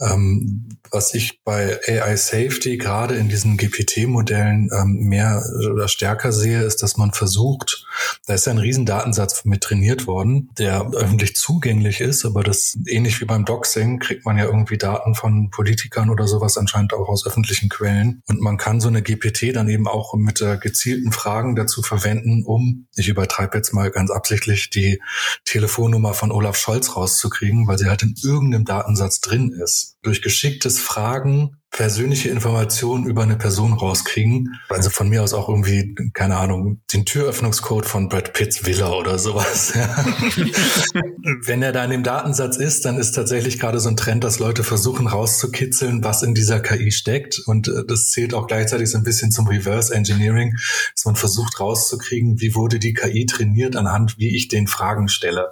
Ähm, 0.00 0.68
was 0.90 1.14
ich 1.14 1.42
bei 1.44 1.78
AI 1.88 2.16
Safety 2.16 2.76
gerade 2.76 3.14
in 3.14 3.28
diesen 3.28 3.56
GPT-Modellen 3.56 4.70
ähm, 4.72 5.08
mehr 5.08 5.42
oder 5.72 5.88
stärker 5.88 6.32
sehe, 6.32 6.62
ist, 6.62 6.82
dass 6.82 6.96
man 6.96 7.12
versucht, 7.12 7.86
da 8.26 8.34
ist 8.34 8.46
ja 8.46 8.52
ein 8.52 8.58
riesen 8.58 8.86
Datensatz 8.86 9.44
mit 9.44 9.62
trainiert 9.62 10.06
worden, 10.06 10.50
der 10.58 10.90
öffentlich 10.92 11.36
zugänglich 11.36 12.00
ist, 12.00 12.24
aber 12.24 12.42
das 12.42 12.76
ähnlich 12.86 13.20
wie 13.20 13.24
beim 13.24 13.44
Doxing 13.44 13.98
kriegt 13.98 14.24
man 14.24 14.38
ja 14.38 14.44
irgendwie 14.44 14.78
Daten 14.78 15.14
von 15.14 15.50
Politikern 15.50 16.10
oder 16.10 16.26
sowas 16.26 16.56
anscheinend 16.56 16.92
auch 16.92 17.08
aus 17.08 17.26
öffentlichen 17.26 17.68
Quellen. 17.68 18.22
Und 18.28 18.40
man 18.40 18.56
kann 18.56 18.80
so 18.80 18.88
eine 18.88 19.02
GPT 19.02 19.54
dann 19.54 19.68
eben 19.68 19.86
auch 19.86 20.14
mit 20.14 20.40
äh, 20.40 20.58
gezielten 20.58 21.12
Fragen 21.12 21.56
dazu 21.56 21.82
verwenden, 21.82 22.44
um, 22.44 22.86
ich 22.96 23.08
übertreibe 23.08 23.56
jetzt 23.56 23.72
mal 23.72 23.90
ganz 23.90 24.10
absichtlich, 24.10 24.70
die 24.70 25.00
Telefonnummer 25.44 26.14
von 26.14 26.32
Olaf 26.32 26.56
Scholz 26.56 26.96
rauszukriegen, 26.96 27.66
weil 27.66 27.78
sie 27.78 27.88
halt 27.88 28.02
in 28.02 28.14
irgendeinem 28.22 28.64
Datensatz 28.64 29.20
drin 29.20 29.52
ist 29.52 29.83
durch 30.02 30.22
geschicktes 30.22 30.80
Fragen 30.80 31.60
persönliche 31.74 32.28
Informationen 32.28 33.04
über 33.04 33.24
eine 33.24 33.34
Person 33.36 33.72
rauskriegen. 33.72 34.60
Also 34.68 34.90
von 34.90 35.08
mir 35.08 35.24
aus 35.24 35.34
auch 35.34 35.48
irgendwie, 35.48 35.94
keine 36.12 36.36
Ahnung, 36.36 36.80
den 36.92 37.04
Türöffnungscode 37.04 37.84
von 37.84 38.08
Brad 38.08 38.32
Pitts 38.32 38.64
Villa 38.64 38.92
oder 38.92 39.18
sowas. 39.18 39.72
Wenn 41.42 41.62
er 41.62 41.72
da 41.72 41.84
in 41.84 41.90
dem 41.90 42.02
Datensatz 42.04 42.56
ist, 42.58 42.84
dann 42.84 42.96
ist 42.96 43.12
tatsächlich 43.12 43.58
gerade 43.58 43.80
so 43.80 43.88
ein 43.88 43.96
Trend, 43.96 44.22
dass 44.22 44.38
Leute 44.38 44.62
versuchen 44.62 45.08
rauszukitzeln, 45.08 46.04
was 46.04 46.22
in 46.22 46.34
dieser 46.34 46.60
KI 46.60 46.92
steckt. 46.92 47.40
Und 47.46 47.66
äh, 47.66 47.84
das 47.86 48.10
zählt 48.10 48.34
auch 48.34 48.46
gleichzeitig 48.46 48.88
so 48.88 48.98
ein 48.98 49.04
bisschen 49.04 49.32
zum 49.32 49.48
Reverse 49.48 49.92
Engineering, 49.92 50.56
dass 50.94 51.04
man 51.04 51.16
versucht 51.16 51.58
rauszukriegen, 51.58 52.40
wie 52.40 52.54
wurde 52.54 52.78
die 52.78 52.94
KI 52.94 53.26
trainiert 53.26 53.74
anhand, 53.74 54.16
wie 54.18 54.36
ich 54.36 54.46
den 54.46 54.68
Fragen 54.68 55.08
stelle. 55.08 55.48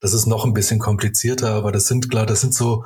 Das 0.00 0.12
ist 0.12 0.26
noch 0.26 0.44
ein 0.44 0.52
bisschen 0.52 0.78
komplizierter, 0.78 1.52
aber 1.52 1.72
das 1.72 1.86
sind 1.86 2.10
klar, 2.10 2.26
das 2.26 2.42
sind 2.42 2.52
so 2.52 2.84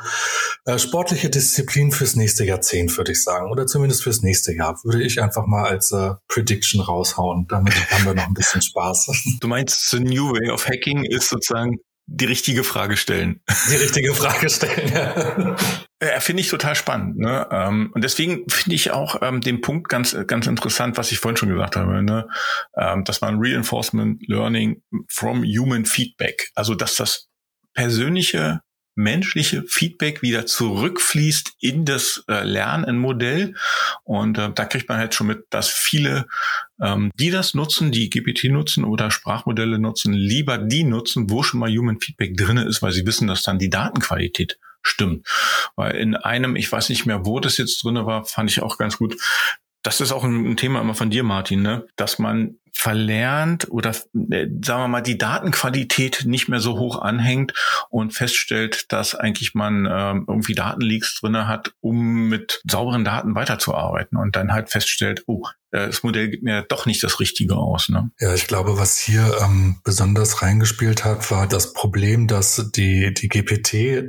äh, 0.66 0.79
sportliche 0.79 1.31
Disziplinen 1.31 1.91
fürs 1.91 2.14
nächste 2.14 2.45
Jahrzehnt, 2.61 2.96
würde 2.96 3.12
ich 3.12 3.22
sagen. 3.22 3.50
Oder 3.50 3.66
zumindest 3.66 4.02
fürs 4.02 4.22
nächste 4.22 4.54
Jahr. 4.54 4.78
Würde 4.84 5.02
ich 5.02 5.22
einfach 5.22 5.46
mal 5.46 5.64
als 5.64 5.92
äh, 5.92 6.12
Prediction 6.28 6.80
raushauen. 6.80 7.46
Damit 7.48 7.74
haben 7.90 8.04
wir 8.04 8.14
noch 8.14 8.26
ein 8.26 8.34
bisschen 8.34 8.62
Spaß. 8.62 9.38
Du 9.40 9.48
meinst, 9.48 9.90
the 9.90 10.00
new 10.00 10.32
way 10.32 10.50
of 10.50 10.66
hacking 10.68 11.04
ist 11.04 11.28
sozusagen 11.30 11.78
die 12.12 12.24
richtige 12.24 12.64
Frage 12.64 12.96
stellen. 12.96 13.40
Die 13.70 13.76
richtige 13.76 14.14
Frage 14.14 14.50
stellen, 14.50 14.92
ja. 14.92 15.56
Ja, 16.02 16.18
finde 16.18 16.40
ich 16.40 16.48
total 16.48 16.74
spannend. 16.74 17.18
Ne? 17.18 17.46
Ähm, 17.52 17.90
und 17.94 18.02
deswegen 18.02 18.48
finde 18.48 18.74
ich 18.74 18.90
auch 18.90 19.20
ähm, 19.20 19.42
den 19.42 19.61
Punkt 19.61 19.90
ganz, 19.90 20.16
ganz 20.26 20.46
interessant, 20.46 20.96
was 20.96 21.12
ich 21.12 21.18
vorhin 21.18 21.36
schon 21.36 21.50
gesagt 21.50 21.76
habe, 21.76 22.02
ne? 22.02 22.26
ähm, 22.74 23.04
dass 23.04 23.20
man 23.20 23.36
Reinforcement 23.38 24.26
Learning 24.26 24.82
from 25.08 25.44
Human 25.44 25.84
Feedback, 25.84 26.48
also 26.54 26.74
dass 26.74 26.94
das 26.94 27.28
persönliche 27.74 28.62
menschliche 29.03 29.64
Feedback 29.66 30.22
wieder 30.22 30.46
zurückfließt 30.46 31.55
in 31.61 31.84
das 31.84 32.24
äh, 32.28 32.44
Lernen 32.44 33.05
Und 34.05 34.38
äh, 34.38 34.51
da 34.55 34.64
kriegt 34.64 34.88
man 34.88 34.98
halt 34.98 35.14
schon 35.14 35.26
mit, 35.26 35.46
dass 35.51 35.68
viele, 35.68 36.26
ähm, 36.80 37.11
die 37.14 37.30
das 37.30 37.55
nutzen, 37.55 37.90
die 37.90 38.11
GPT 38.11 38.44
nutzen 38.44 38.84
oder 38.84 39.11
Sprachmodelle 39.11 39.78
nutzen, 39.78 40.12
lieber 40.12 40.59
die 40.59 40.84
nutzen, 40.84 41.30
wo 41.30 41.42
schon 41.42 41.61
mal 41.61 41.70
Human 41.70 42.01
Feedback 42.01 42.36
drinne 42.36 42.64
ist, 42.64 42.82
weil 42.82 42.92
sie 42.92 43.07
wissen, 43.07 43.26
dass 43.26 43.42
dann 43.42 43.59
die 43.59 43.70
Datenqualität 43.70 44.59
stimmt. 44.82 45.26
Weil 45.76 45.96
in 45.96 46.14
einem, 46.14 46.57
ich 46.57 46.70
weiß 46.70 46.88
nicht 46.90 47.07
mehr, 47.07 47.24
wo 47.24 47.40
das 47.40 47.57
jetzt 47.57 47.82
drinne 47.82 48.07
war, 48.07 48.24
fand 48.24 48.51
ich 48.51 48.62
auch 48.62 48.78
ganz 48.78 48.98
gut. 48.98 49.16
Das 49.82 50.01
ist 50.01 50.12
auch 50.12 50.24
ein 50.24 50.57
Thema 50.57 50.80
immer 50.80 50.94
von 50.94 51.11
dir, 51.11 51.22
Martin, 51.22 51.62
ne? 51.62 51.86
dass 51.96 52.18
man 52.18 52.59
verlernt 52.81 53.70
oder 53.70 53.91
äh, 53.91 54.47
sagen 54.64 54.83
wir 54.83 54.89
mal 54.89 55.03
die 55.03 55.18
Datenqualität 55.18 56.24
nicht 56.24 56.49
mehr 56.49 56.61
so 56.61 56.78
hoch 56.78 56.99
anhängt 56.99 57.53
und 57.91 58.12
feststellt, 58.14 58.91
dass 58.91 59.14
eigentlich 59.14 59.55
man 59.55 59.85
äh, 59.85 60.14
irgendwie 60.26 60.55
Datenleaks 60.55 61.20
drinne 61.20 61.47
hat, 61.47 61.74
um 61.81 62.31
mit 62.31 62.62
sauberen 62.66 63.05
Daten 63.05 63.35
weiterzuarbeiten 63.35 64.16
und 64.16 64.35
dann 64.35 64.53
halt 64.53 64.70
feststellt, 64.70 65.24
oh, 65.26 65.45
äh, 65.72 65.89
das 65.89 66.03
Modell 66.03 66.31
gibt 66.31 66.43
mir 66.43 66.62
doch 66.62 66.87
nicht 66.87 67.03
das 67.03 67.20
Richtige 67.20 67.57
aus. 67.57 67.91
Ne? 67.91 68.11
Ja, 68.18 68.33
ich 68.33 68.47
glaube, 68.47 68.78
was 68.78 68.99
hier 68.99 69.31
ähm, 69.43 69.76
besonders 69.85 70.41
reingespielt 70.41 71.05
hat, 71.05 71.31
war 71.31 71.47
das 71.47 71.74
Problem, 71.74 72.28
dass 72.28 72.70
die, 72.74 73.12
die 73.12 73.28
GPT 73.28 74.09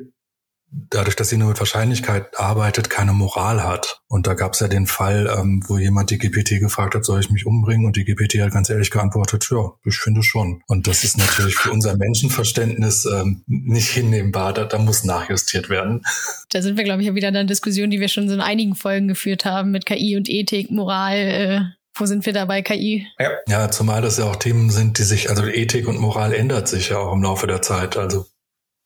dadurch, 0.72 1.16
dass 1.16 1.30
sie 1.30 1.38
nur 1.38 1.50
mit 1.50 1.60
Wahrscheinlichkeit 1.60 2.40
arbeitet, 2.40 2.90
keine 2.90 3.12
Moral 3.14 3.64
hat. 3.64 4.02
Und 4.08 4.26
da 4.26 4.34
gab 4.34 4.54
es 4.54 4.62
ja 4.62 4.68
den 4.68 4.88
Fall, 4.88 5.30
ähm, 5.38 5.64
wo 5.68 5.78
jemand 5.78 6.10
die 6.10 6.18
GPT 6.18 6.60
gefragt 6.60 6.96
hat, 6.96 7.04
soll 7.04 7.20
ich 7.20 7.30
mich 7.30 7.46
umbringen? 7.46 7.86
Und 7.86 7.98
die 7.98 8.06
GPT 8.06 8.42
hat 8.42 8.54
ganz 8.54 8.70
ehrlich 8.70 8.90
geantwortet, 8.90 9.48
ja, 9.52 9.72
ich 9.84 9.98
finde 9.98 10.24
schon. 10.24 10.62
Und 10.68 10.88
das 10.88 11.04
ist 11.04 11.18
natürlich 11.18 11.56
für 11.56 11.72
unser 11.72 11.98
Menschenverständnis 11.98 13.06
ähm, 13.06 13.44
nicht 13.48 13.90
hinnehmbar. 13.90 14.54
Da, 14.54 14.66
da 14.66 14.78
muss 14.78 15.04
nachjustiert 15.04 15.70
werden. 15.70 16.04
Da 16.52 16.62
sind 16.62 16.78
wir, 16.78 16.84
glaube 16.84 17.02
ich, 17.02 17.08
ja 17.08 17.16
wieder 17.16 17.30
in 17.30 17.36
einer 17.36 17.48
Diskussion, 17.48 17.90
die 17.90 18.00
wir 18.00 18.10
schon 18.10 18.30
so 18.30 18.36
in 18.36 18.42
einigen 18.42 18.76
Folgen 18.76 19.08
geführt 19.08 19.46
haben 19.46 19.72
mit 19.72 19.86
KI 19.86 20.16
und 20.16 20.30
Ethik, 20.30 20.72
Moral. 20.72 21.18
Äh 21.18 21.62
wo 21.94 22.06
sind 22.06 22.26
wir 22.26 22.32
dabei 22.32 22.62
KI? 22.62 23.06
Ja. 23.20 23.32
ja, 23.48 23.70
zumal 23.70 24.02
das 24.02 24.18
ja 24.18 24.24
auch 24.24 24.38
Themen 24.38 24.70
sind, 24.70 24.98
die 24.98 25.04
sich, 25.04 25.30
also 25.30 25.46
Ethik 25.46 25.90
und 25.90 26.00
Moral 26.00 26.34
ändert 26.34 26.70
sich 26.70 26.90
ja 26.90 26.98
auch 26.98 27.12
im 27.12 27.22
Laufe 27.22 27.48
der 27.48 27.62
Zeit. 27.62 27.98
Also 27.98 28.28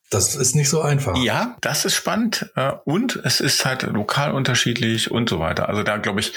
das 0.10 0.36
ist 0.36 0.56
nicht 0.56 0.70
so 0.70 0.82
einfach. 0.82 1.18
Ja, 1.18 1.56
das 1.62 1.86
ist 1.86 1.96
spannend. 1.96 2.52
Äh, 2.56 2.74
und 2.86 3.20
es 3.24 3.40
ist 3.40 3.66
halt 3.66 3.82
lokal 3.84 4.34
unterschiedlich 4.34 5.10
und 5.10 5.30
so 5.30 5.40
weiter. 5.40 5.68
Also 5.68 5.82
da 5.84 5.98
glaube 5.98 6.20
ich, 6.20 6.34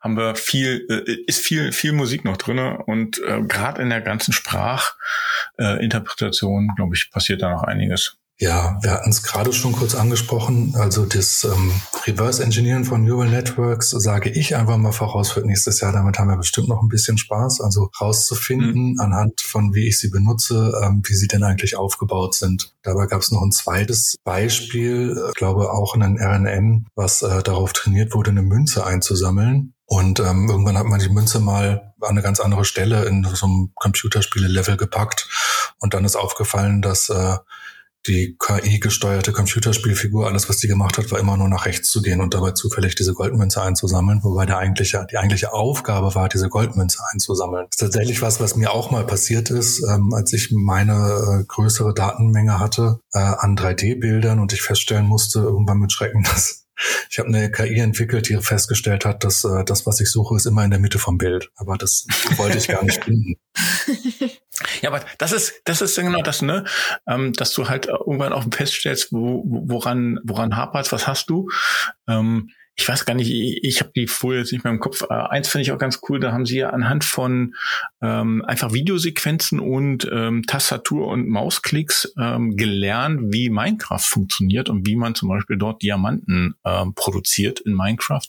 haben 0.00 0.16
wir 0.16 0.36
viel, 0.36 0.86
äh, 0.88 1.16
ist 1.26 1.44
viel, 1.44 1.72
viel 1.72 1.90
Musik 1.92 2.24
noch 2.24 2.36
drinne 2.36 2.78
und 2.84 3.20
äh, 3.26 3.42
gerade 3.42 3.82
in 3.82 3.90
der 3.90 4.02
ganzen 4.02 4.32
Sprachinterpretation, 4.32 6.70
glaube 6.76 6.94
ich, 6.94 7.10
passiert 7.10 7.42
da 7.42 7.50
noch 7.50 7.64
einiges. 7.64 8.17
Ja, 8.40 8.78
wir 8.82 8.92
hatten 8.92 9.10
es 9.10 9.24
gerade 9.24 9.52
schon 9.52 9.72
kurz 9.72 9.96
angesprochen. 9.96 10.76
Also 10.76 11.04
das 11.04 11.42
ähm, 11.42 11.72
Reverse 12.06 12.44
Engineering 12.44 12.84
von 12.84 13.04
Neural 13.04 13.28
Networks, 13.28 13.90
sage 13.90 14.30
ich 14.30 14.54
einfach 14.54 14.76
mal 14.76 14.92
voraus 14.92 15.32
für 15.32 15.40
nächstes 15.40 15.80
Jahr. 15.80 15.92
Damit 15.92 16.20
haben 16.20 16.28
wir 16.28 16.36
bestimmt 16.36 16.68
noch 16.68 16.80
ein 16.80 16.88
bisschen 16.88 17.18
Spaß. 17.18 17.60
Also 17.60 17.90
rauszufinden 18.00 18.92
mhm. 18.92 19.00
anhand 19.00 19.40
von 19.40 19.74
wie 19.74 19.88
ich 19.88 19.98
sie 19.98 20.10
benutze, 20.10 20.72
ähm, 20.84 21.02
wie 21.04 21.14
sie 21.14 21.26
denn 21.26 21.42
eigentlich 21.42 21.76
aufgebaut 21.76 22.36
sind. 22.36 22.72
Dabei 22.82 23.06
gab 23.06 23.22
es 23.22 23.32
noch 23.32 23.42
ein 23.42 23.50
zweites 23.50 24.14
Beispiel, 24.22 25.20
ich 25.30 25.34
glaube 25.34 25.72
auch 25.72 25.96
in 25.96 26.04
einem 26.04 26.16
RNN, 26.16 26.86
was 26.94 27.22
äh, 27.22 27.42
darauf 27.42 27.72
trainiert 27.72 28.14
wurde, 28.14 28.30
eine 28.30 28.42
Münze 28.42 28.86
einzusammeln. 28.86 29.74
Und 29.84 30.20
ähm, 30.20 30.48
irgendwann 30.48 30.78
hat 30.78 30.86
man 30.86 31.00
die 31.00 31.08
Münze 31.08 31.40
mal 31.40 31.92
an 32.02 32.10
eine 32.10 32.22
ganz 32.22 32.38
andere 32.38 32.64
Stelle 32.64 33.06
in 33.06 33.24
so 33.24 33.46
einem 33.46 33.72
Computerspiele-Level 33.74 34.76
gepackt. 34.76 35.28
Und 35.80 35.94
dann 35.94 36.04
ist 36.04 36.14
aufgefallen, 36.14 36.82
dass 36.82 37.08
äh, 37.08 37.38
die 38.06 38.36
KI-gesteuerte 38.38 39.32
Computerspielfigur, 39.32 40.26
alles, 40.26 40.48
was 40.48 40.58
die 40.58 40.68
gemacht 40.68 40.98
hat, 40.98 41.10
war 41.10 41.18
immer 41.18 41.36
nur 41.36 41.48
nach 41.48 41.66
rechts 41.66 41.90
zu 41.90 42.00
gehen 42.00 42.20
und 42.20 42.32
dabei 42.34 42.52
zufällig 42.52 42.94
diese 42.94 43.12
Goldmünze 43.12 43.60
einzusammeln, 43.62 44.20
wobei 44.22 44.46
der 44.46 44.58
eigentliche, 44.58 45.06
die 45.10 45.18
eigentliche 45.18 45.52
Aufgabe 45.52 46.14
war, 46.14 46.28
diese 46.28 46.48
Goldmünze 46.48 47.00
einzusammeln. 47.12 47.66
Das 47.70 47.76
ist 47.76 47.92
tatsächlich 47.92 48.22
was, 48.22 48.40
was 48.40 48.56
mir 48.56 48.72
auch 48.72 48.90
mal 48.90 49.04
passiert 49.04 49.50
ist, 49.50 49.82
ähm, 49.82 50.14
als 50.14 50.32
ich 50.32 50.50
meine 50.52 51.40
äh, 51.40 51.44
größere 51.44 51.92
Datenmenge 51.92 52.58
hatte 52.58 53.00
äh, 53.12 53.18
an 53.18 53.56
3D-Bildern 53.56 54.38
und 54.38 54.52
ich 54.52 54.62
feststellen 54.62 55.06
musste, 55.06 55.40
irgendwann 55.40 55.78
mit 55.78 55.92
Schrecken, 55.92 56.22
dass 56.24 56.64
ich 57.10 57.18
habe 57.18 57.28
eine 57.28 57.50
KI 57.50 57.80
entwickelt, 57.80 58.28
die 58.28 58.36
festgestellt 58.40 59.04
hat, 59.04 59.24
dass 59.24 59.44
äh, 59.44 59.64
das, 59.64 59.84
was 59.84 60.00
ich 60.00 60.10
suche, 60.10 60.36
ist 60.36 60.46
immer 60.46 60.64
in 60.64 60.70
der 60.70 60.78
Mitte 60.78 61.00
vom 61.00 61.18
Bild. 61.18 61.50
Aber 61.56 61.76
das 61.76 62.06
wollte 62.36 62.58
ich 62.58 62.68
gar 62.68 62.84
nicht 62.84 63.02
finden. 63.02 63.34
Ja, 64.80 64.90
aber 64.90 65.04
das 65.18 65.32
ist, 65.32 65.62
das 65.64 65.80
ist 65.80 65.96
genau 65.96 66.22
das, 66.22 66.42
ne? 66.42 66.64
Ähm, 67.06 67.32
dass 67.32 67.52
du 67.52 67.68
halt 67.68 67.86
irgendwann 67.86 68.32
auch 68.32 68.44
feststellst, 68.50 69.12
wo, 69.12 69.42
woran, 69.44 70.18
woran 70.24 70.56
hapert, 70.56 70.90
was 70.92 71.06
hast 71.06 71.30
du? 71.30 71.48
Ähm, 72.08 72.50
ich 72.78 72.88
weiß 72.88 73.04
gar 73.04 73.14
nicht, 73.14 73.28
ich, 73.28 73.64
ich 73.64 73.80
habe 73.80 73.90
die 73.94 74.06
Folie 74.06 74.38
jetzt 74.38 74.52
nicht 74.52 74.62
mehr 74.62 74.72
im 74.72 74.78
Kopf. 74.78 75.02
Äh, 75.02 75.12
eins 75.12 75.48
finde 75.48 75.62
ich 75.62 75.72
auch 75.72 75.78
ganz 75.78 76.00
cool, 76.08 76.20
da 76.20 76.32
haben 76.32 76.46
sie 76.46 76.58
ja 76.58 76.70
anhand 76.70 77.04
von 77.04 77.54
ähm, 78.00 78.44
einfach 78.46 78.72
Videosequenzen 78.72 79.58
und 79.58 80.08
ähm, 80.10 80.44
Tastatur- 80.46 81.08
und 81.08 81.28
Mausklicks 81.28 82.12
ähm, 82.16 82.56
gelernt, 82.56 83.32
wie 83.32 83.50
Minecraft 83.50 83.98
funktioniert 83.98 84.68
und 84.68 84.86
wie 84.86 84.94
man 84.94 85.16
zum 85.16 85.28
Beispiel 85.28 85.58
dort 85.58 85.82
Diamanten 85.82 86.54
ähm, 86.64 86.94
produziert 86.94 87.58
in 87.60 87.74
Minecraft. 87.74 88.26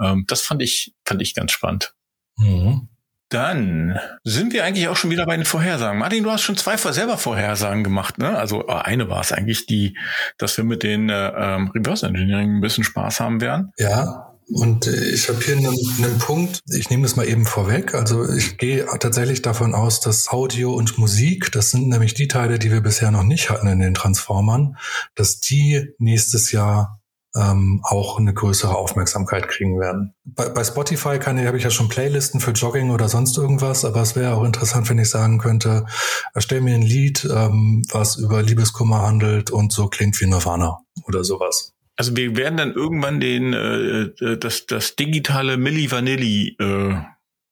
Ähm, 0.00 0.24
das 0.28 0.42
fand 0.42 0.62
ich, 0.62 0.94
fand 1.04 1.20
ich 1.20 1.34
ganz 1.34 1.50
spannend. 1.50 1.94
Mhm. 2.38 2.88
Dann 3.28 3.98
sind 4.22 4.52
wir 4.52 4.64
eigentlich 4.64 4.88
auch 4.88 4.96
schon 4.96 5.10
wieder 5.10 5.26
bei 5.26 5.36
den 5.36 5.44
Vorhersagen. 5.44 5.98
Martin, 5.98 6.24
du 6.24 6.30
hast 6.30 6.42
schon 6.42 6.56
zwei 6.56 6.76
selber 6.76 7.18
Vorhersagen 7.18 7.82
gemacht, 7.82 8.18
ne? 8.18 8.36
Also 8.36 8.68
äh, 8.68 8.72
eine 8.72 9.08
war 9.08 9.20
es 9.20 9.32
eigentlich, 9.32 9.66
die, 9.66 9.96
dass 10.38 10.56
wir 10.56 10.64
mit 10.64 10.82
den 10.82 11.08
äh, 11.08 11.28
ähm, 11.28 11.70
Reverse 11.74 12.06
Engineering 12.06 12.56
ein 12.56 12.60
bisschen 12.60 12.84
Spaß 12.84 13.20
haben 13.20 13.40
werden. 13.40 13.72
Ja, 13.78 14.34
und 14.48 14.86
äh, 14.86 15.10
ich 15.10 15.28
habe 15.28 15.42
hier 15.42 15.56
einen, 15.56 15.76
einen 15.98 16.18
Punkt, 16.18 16.60
ich 16.70 16.90
nehme 16.90 17.02
das 17.04 17.16
mal 17.16 17.26
eben 17.26 17.46
vorweg. 17.46 17.94
Also 17.94 18.28
ich 18.28 18.58
gehe 18.58 18.86
tatsächlich 19.00 19.42
davon 19.42 19.74
aus, 19.74 20.00
dass 20.00 20.28
Audio 20.28 20.74
und 20.74 20.98
Musik, 20.98 21.50
das 21.52 21.70
sind 21.70 21.88
nämlich 21.88 22.14
die 22.14 22.28
Teile, 22.28 22.58
die 22.58 22.70
wir 22.70 22.82
bisher 22.82 23.10
noch 23.10 23.24
nicht 23.24 23.50
hatten 23.50 23.66
in 23.68 23.80
den 23.80 23.94
Transformern, 23.94 24.76
dass 25.14 25.40
die 25.40 25.94
nächstes 25.98 26.52
Jahr 26.52 27.00
ähm, 27.36 27.80
auch 27.82 28.18
eine 28.18 28.32
größere 28.32 28.76
Aufmerksamkeit 28.76 29.48
kriegen 29.48 29.80
werden. 29.80 30.14
Bei, 30.24 30.48
bei 30.48 30.62
Spotify 30.62 31.18
kann 31.18 31.38
ich, 31.38 31.46
habe 31.46 31.56
ich 31.56 31.64
ja 31.64 31.70
schon 31.70 31.88
Playlisten 31.88 32.40
für 32.40 32.52
Jogging 32.52 32.90
oder 32.90 33.08
sonst 33.08 33.36
irgendwas, 33.36 33.84
aber 33.84 34.02
es 34.02 34.14
wäre 34.14 34.34
auch 34.34 34.44
interessant, 34.44 34.88
wenn 34.88 34.98
ich 34.98 35.10
sagen 35.10 35.38
könnte, 35.38 35.86
erstell 36.32 36.60
mir 36.60 36.74
ein 36.74 36.82
Lied, 36.82 37.28
ähm, 37.30 37.82
was 37.90 38.16
über 38.16 38.42
Liebeskummer 38.42 39.02
handelt 39.02 39.50
und 39.50 39.72
so 39.72 39.88
klingt 39.88 40.20
wie 40.20 40.26
Nirvana 40.26 40.78
oder 41.06 41.24
sowas. 41.24 41.72
Also 41.96 42.16
wir 42.16 42.36
werden 42.36 42.56
dann 42.56 42.72
irgendwann 42.72 43.20
den 43.20 43.52
äh, 43.52 44.02
äh 44.24 44.36
das 44.38 44.66
das 44.66 44.96
digitale 44.96 45.56
Milli 45.56 45.90
Vanilli 45.90 46.56
äh, 46.58 46.96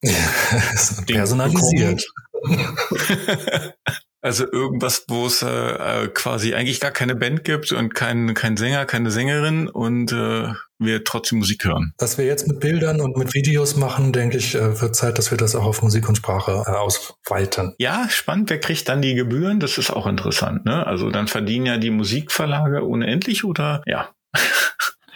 personalisiert. 1.06 2.04
Also 4.22 4.44
irgendwas, 4.50 5.04
wo 5.08 5.26
es 5.26 5.42
äh, 5.42 6.08
quasi 6.14 6.54
eigentlich 6.54 6.78
gar 6.78 6.92
keine 6.92 7.16
Band 7.16 7.42
gibt 7.42 7.72
und 7.72 7.92
kein, 7.92 8.34
kein 8.34 8.56
Sänger, 8.56 8.86
keine 8.86 9.10
Sängerin 9.10 9.66
und 9.68 10.12
äh, 10.12 10.52
wir 10.78 11.02
trotzdem 11.02 11.38
Musik 11.38 11.64
hören. 11.64 11.92
Was 11.98 12.18
wir 12.18 12.24
jetzt 12.24 12.46
mit 12.46 12.60
Bildern 12.60 13.00
und 13.00 13.16
mit 13.16 13.34
Videos 13.34 13.74
machen, 13.74 14.12
denke 14.12 14.36
ich, 14.36 14.54
äh, 14.54 14.80
wird 14.80 14.94
Zeit, 14.94 15.18
dass 15.18 15.32
wir 15.32 15.38
das 15.38 15.56
auch 15.56 15.64
auf 15.64 15.82
Musik 15.82 16.08
und 16.08 16.16
Sprache 16.16 16.62
äh, 16.64 16.70
ausweiten. 16.70 17.74
Ja, 17.78 18.08
spannend. 18.10 18.48
Wer 18.48 18.60
kriegt 18.60 18.88
dann 18.88 19.02
die 19.02 19.14
Gebühren? 19.14 19.58
Das 19.58 19.76
ist 19.76 19.90
auch 19.90 20.06
interessant. 20.06 20.64
Ne? 20.66 20.86
Also 20.86 21.10
dann 21.10 21.26
verdienen 21.26 21.66
ja 21.66 21.76
die 21.76 21.90
Musikverlage 21.90 22.84
unendlich 22.84 23.42
oder 23.42 23.82
ja. 23.86 24.10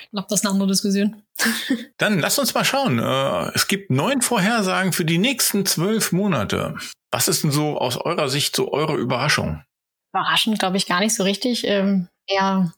Ich 0.02 0.10
glaube, 0.10 0.26
das 0.30 0.40
ist 0.40 0.46
eine 0.46 0.52
andere 0.52 0.68
Diskussion. 0.68 1.22
Dann 1.98 2.20
lass 2.20 2.38
uns 2.38 2.54
mal 2.54 2.64
schauen. 2.64 2.98
Äh, 2.98 3.50
es 3.54 3.68
gibt 3.68 3.90
neun 3.90 4.22
Vorhersagen 4.22 4.92
für 4.92 5.04
die 5.04 5.18
nächsten 5.18 5.66
zwölf 5.66 6.10
Monate. 6.12 6.74
Was 7.16 7.28
ist 7.28 7.44
denn 7.44 7.50
so 7.50 7.78
aus 7.78 7.96
eurer 7.96 8.28
Sicht 8.28 8.54
so 8.54 8.74
eure 8.74 8.94
Überraschung? 8.94 9.62
Überraschend 10.12 10.58
glaube 10.58 10.76
ich 10.76 10.86
gar 10.86 11.00
nicht 11.00 11.14
so 11.14 11.22
richtig. 11.22 11.66
Ähm, 11.66 12.08
eher 12.26 12.74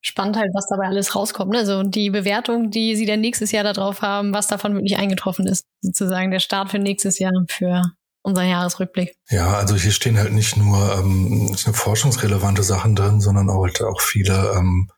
spannend 0.00 0.38
halt, 0.38 0.52
was 0.54 0.68
dabei 0.70 0.86
alles 0.86 1.14
rauskommt. 1.14 1.54
Also 1.54 1.82
die 1.82 2.08
Bewertung, 2.08 2.70
die 2.70 2.96
sie 2.96 3.04
dann 3.04 3.20
nächstes 3.20 3.52
Jahr 3.52 3.64
darauf 3.64 4.00
haben, 4.00 4.32
was 4.32 4.46
davon 4.46 4.72
wirklich 4.72 4.96
eingetroffen 4.96 5.46
ist. 5.46 5.66
Sozusagen 5.82 6.30
der 6.30 6.40
Start 6.40 6.70
für 6.70 6.78
nächstes 6.78 7.18
Jahr 7.18 7.30
für 7.46 7.82
unseren 8.22 8.48
Jahresrückblick. 8.48 9.18
Ja, 9.28 9.58
also 9.58 9.76
hier 9.76 9.92
stehen 9.92 10.16
halt 10.16 10.32
nicht 10.32 10.56
nur 10.56 11.00
ähm, 11.00 11.54
forschungsrelevante 11.54 12.62
Sachen 12.62 12.96
drin, 12.96 13.20
sondern 13.20 13.50
auch, 13.50 13.64
halt 13.64 13.82
auch 13.82 14.00
viele 14.00 14.54
ähm, 14.56 14.90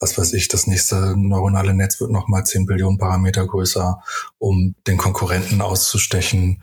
was 0.00 0.16
weiß 0.16 0.32
ich, 0.34 0.48
das 0.48 0.66
nächste 0.66 1.14
neuronale 1.16 1.74
Netz 1.74 2.00
wird 2.00 2.10
nochmal 2.10 2.44
10 2.44 2.66
Billionen 2.66 2.98
Parameter 2.98 3.46
größer, 3.46 4.00
um 4.38 4.74
den 4.86 4.96
Konkurrenten 4.96 5.60
auszustechen. 5.60 6.62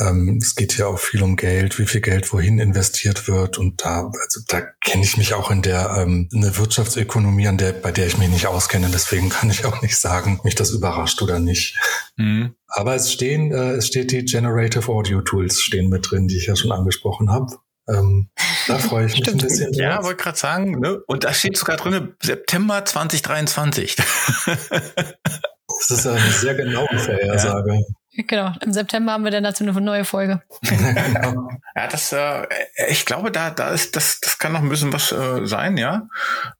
Ähm, 0.00 0.38
es 0.42 0.56
geht 0.56 0.72
hier 0.72 0.88
auch 0.88 0.98
viel 0.98 1.22
um 1.22 1.36
Geld, 1.36 1.78
wie 1.78 1.86
viel 1.86 2.00
Geld 2.00 2.32
wohin 2.32 2.58
investiert 2.58 3.28
wird. 3.28 3.58
Und 3.58 3.84
da, 3.84 4.10
also 4.22 4.40
da 4.48 4.60
kenne 4.84 5.04
ich 5.04 5.16
mich 5.16 5.34
auch 5.34 5.50
in 5.50 5.62
der 5.62 5.94
ähm, 5.98 6.28
eine 6.34 6.56
Wirtschaftsökonomie, 6.56 7.46
an 7.46 7.58
der, 7.58 7.72
bei 7.72 7.92
der 7.92 8.06
ich 8.06 8.18
mich 8.18 8.28
nicht 8.28 8.46
auskenne. 8.46 8.88
Deswegen 8.92 9.28
kann 9.28 9.50
ich 9.50 9.64
auch 9.64 9.82
nicht 9.82 9.96
sagen, 9.96 10.40
mich 10.42 10.54
das 10.54 10.70
überrascht 10.70 11.22
oder 11.22 11.38
nicht. 11.38 11.78
Mhm. 12.16 12.54
Aber 12.66 12.94
es 12.94 13.12
stehen, 13.12 13.52
äh, 13.52 13.72
es 13.72 13.86
steht 13.86 14.10
die 14.10 14.24
Generative 14.24 14.90
Audio 14.90 15.20
Tools 15.20 15.62
stehen 15.62 15.88
mit 15.88 16.10
drin, 16.10 16.26
die 16.26 16.38
ich 16.38 16.46
ja 16.46 16.56
schon 16.56 16.72
angesprochen 16.72 17.30
habe. 17.30 17.56
Ähm, 17.88 18.30
da 18.66 18.78
freue 18.78 19.06
ich 19.06 19.12
mich 19.18 19.28
ein 19.28 19.38
bisschen. 19.38 19.72
Drauf. 19.72 19.80
Ja, 19.80 20.02
wollte 20.02 20.22
gerade 20.22 20.38
sagen, 20.38 20.80
ne? 20.80 20.98
Und 21.06 21.24
da 21.24 21.32
steht 21.32 21.56
sogar 21.56 21.76
drin, 21.76 22.14
September 22.20 22.84
2023. 22.84 23.96
das 25.80 25.90
ist 25.90 26.06
eine 26.06 26.30
sehr 26.30 26.54
genaue 26.54 26.98
Vorhersage. 26.98 27.74
Ja. 27.74 27.80
Genau, 28.16 28.52
im 28.60 28.72
September 28.72 29.12
haben 29.12 29.24
wir 29.24 29.32
dann 29.32 29.42
dazu 29.42 29.64
eine 29.64 29.72
neue 29.80 30.04
Folge. 30.04 30.40
genau. 30.62 31.48
Ja, 31.74 31.88
das, 31.88 32.12
äh, 32.12 32.46
ich 32.88 33.06
glaube, 33.06 33.32
da, 33.32 33.50
da 33.50 33.70
ist, 33.70 33.96
das, 33.96 34.20
das 34.20 34.38
kann 34.38 34.52
noch 34.52 34.62
ein 34.62 34.68
bisschen 34.68 34.92
was 34.92 35.10
äh, 35.10 35.44
sein, 35.46 35.76
ja. 35.76 36.08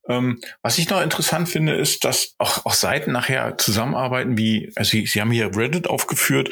Ähm, 0.09 0.41
was 0.63 0.79
ich 0.79 0.91
noch 0.91 1.01
interessant 1.01 1.49
finde, 1.49 1.77
ist, 1.77 2.05
dass 2.05 2.35
auch, 2.39 2.67
auch 2.67 2.75
Seiten 2.75 3.13
nachher 3.13 3.57
zusammenarbeiten, 3.57 4.37
wie, 4.37 4.73
also 4.75 4.91
Sie, 4.91 5.07
Sie 5.07 5.21
haben 5.21 5.31
hier 5.31 5.57
Reddit 5.57 5.87
aufgeführt, 5.87 6.51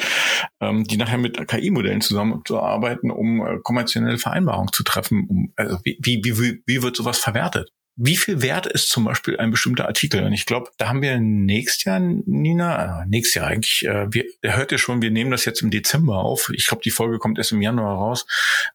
ähm, 0.61 0.85
die 0.85 0.97
nachher 0.97 1.19
mit 1.19 1.49
KI-Modellen 1.49 2.01
zusammenzuarbeiten, 2.01 3.11
um 3.11 3.45
äh, 3.45 3.59
kommerzielle 3.65 4.19
Vereinbarungen 4.19 4.73
zu 4.73 4.85
treffen. 4.85 5.27
Um, 5.29 5.53
also 5.57 5.81
wie, 5.83 5.99
wie, 6.01 6.23
wie, 6.25 6.63
wie 6.65 6.83
wird 6.83 6.95
sowas 6.95 7.19
verwertet? 7.19 7.73
Wie 7.97 8.17
viel 8.17 8.41
wert 8.41 8.67
ist 8.67 8.89
zum 8.89 9.05
Beispiel 9.05 9.39
ein 9.39 9.51
bestimmter 9.51 9.87
Artikel? 9.87 10.25
Und 10.25 10.33
ich 10.33 10.47
glaube, 10.47 10.71
da 10.79 10.89
haben 10.89 11.03
wir 11.03 11.21
nächstes 11.21 11.85
Jahr, 11.85 12.01
Nina, 12.01 13.03
äh, 13.03 13.07
nächstes 13.07 13.35
Jahr 13.35 13.49
eigentlich, 13.49 13.85
äh, 13.87 14.07
wir, 14.13 14.25
ihr 14.43 14.57
hört 14.57 14.73
ja 14.73 14.79
schon, 14.79 15.03
wir 15.03 15.11
nehmen 15.11 15.31
das 15.31 15.45
jetzt 15.45 15.63
im 15.63 15.71
Dezember 15.71 16.19
auf. 16.19 16.51
Ich 16.55 16.67
glaube, 16.67 16.83
die 16.83 16.91
Folge 16.91 17.19
kommt 17.19 17.39
erst 17.39 17.53
im 17.53 17.61
Januar 17.61 17.97
raus. 17.97 18.27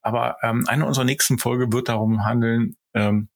Aber 0.01 0.37
ähm, 0.43 0.65
eine 0.67 0.85
unserer 0.85 1.05
nächsten 1.05 1.39
Folge 1.39 1.71
wird 1.71 1.89
darum 1.89 2.25
handeln, 2.25 2.77
ähm, 2.93 3.29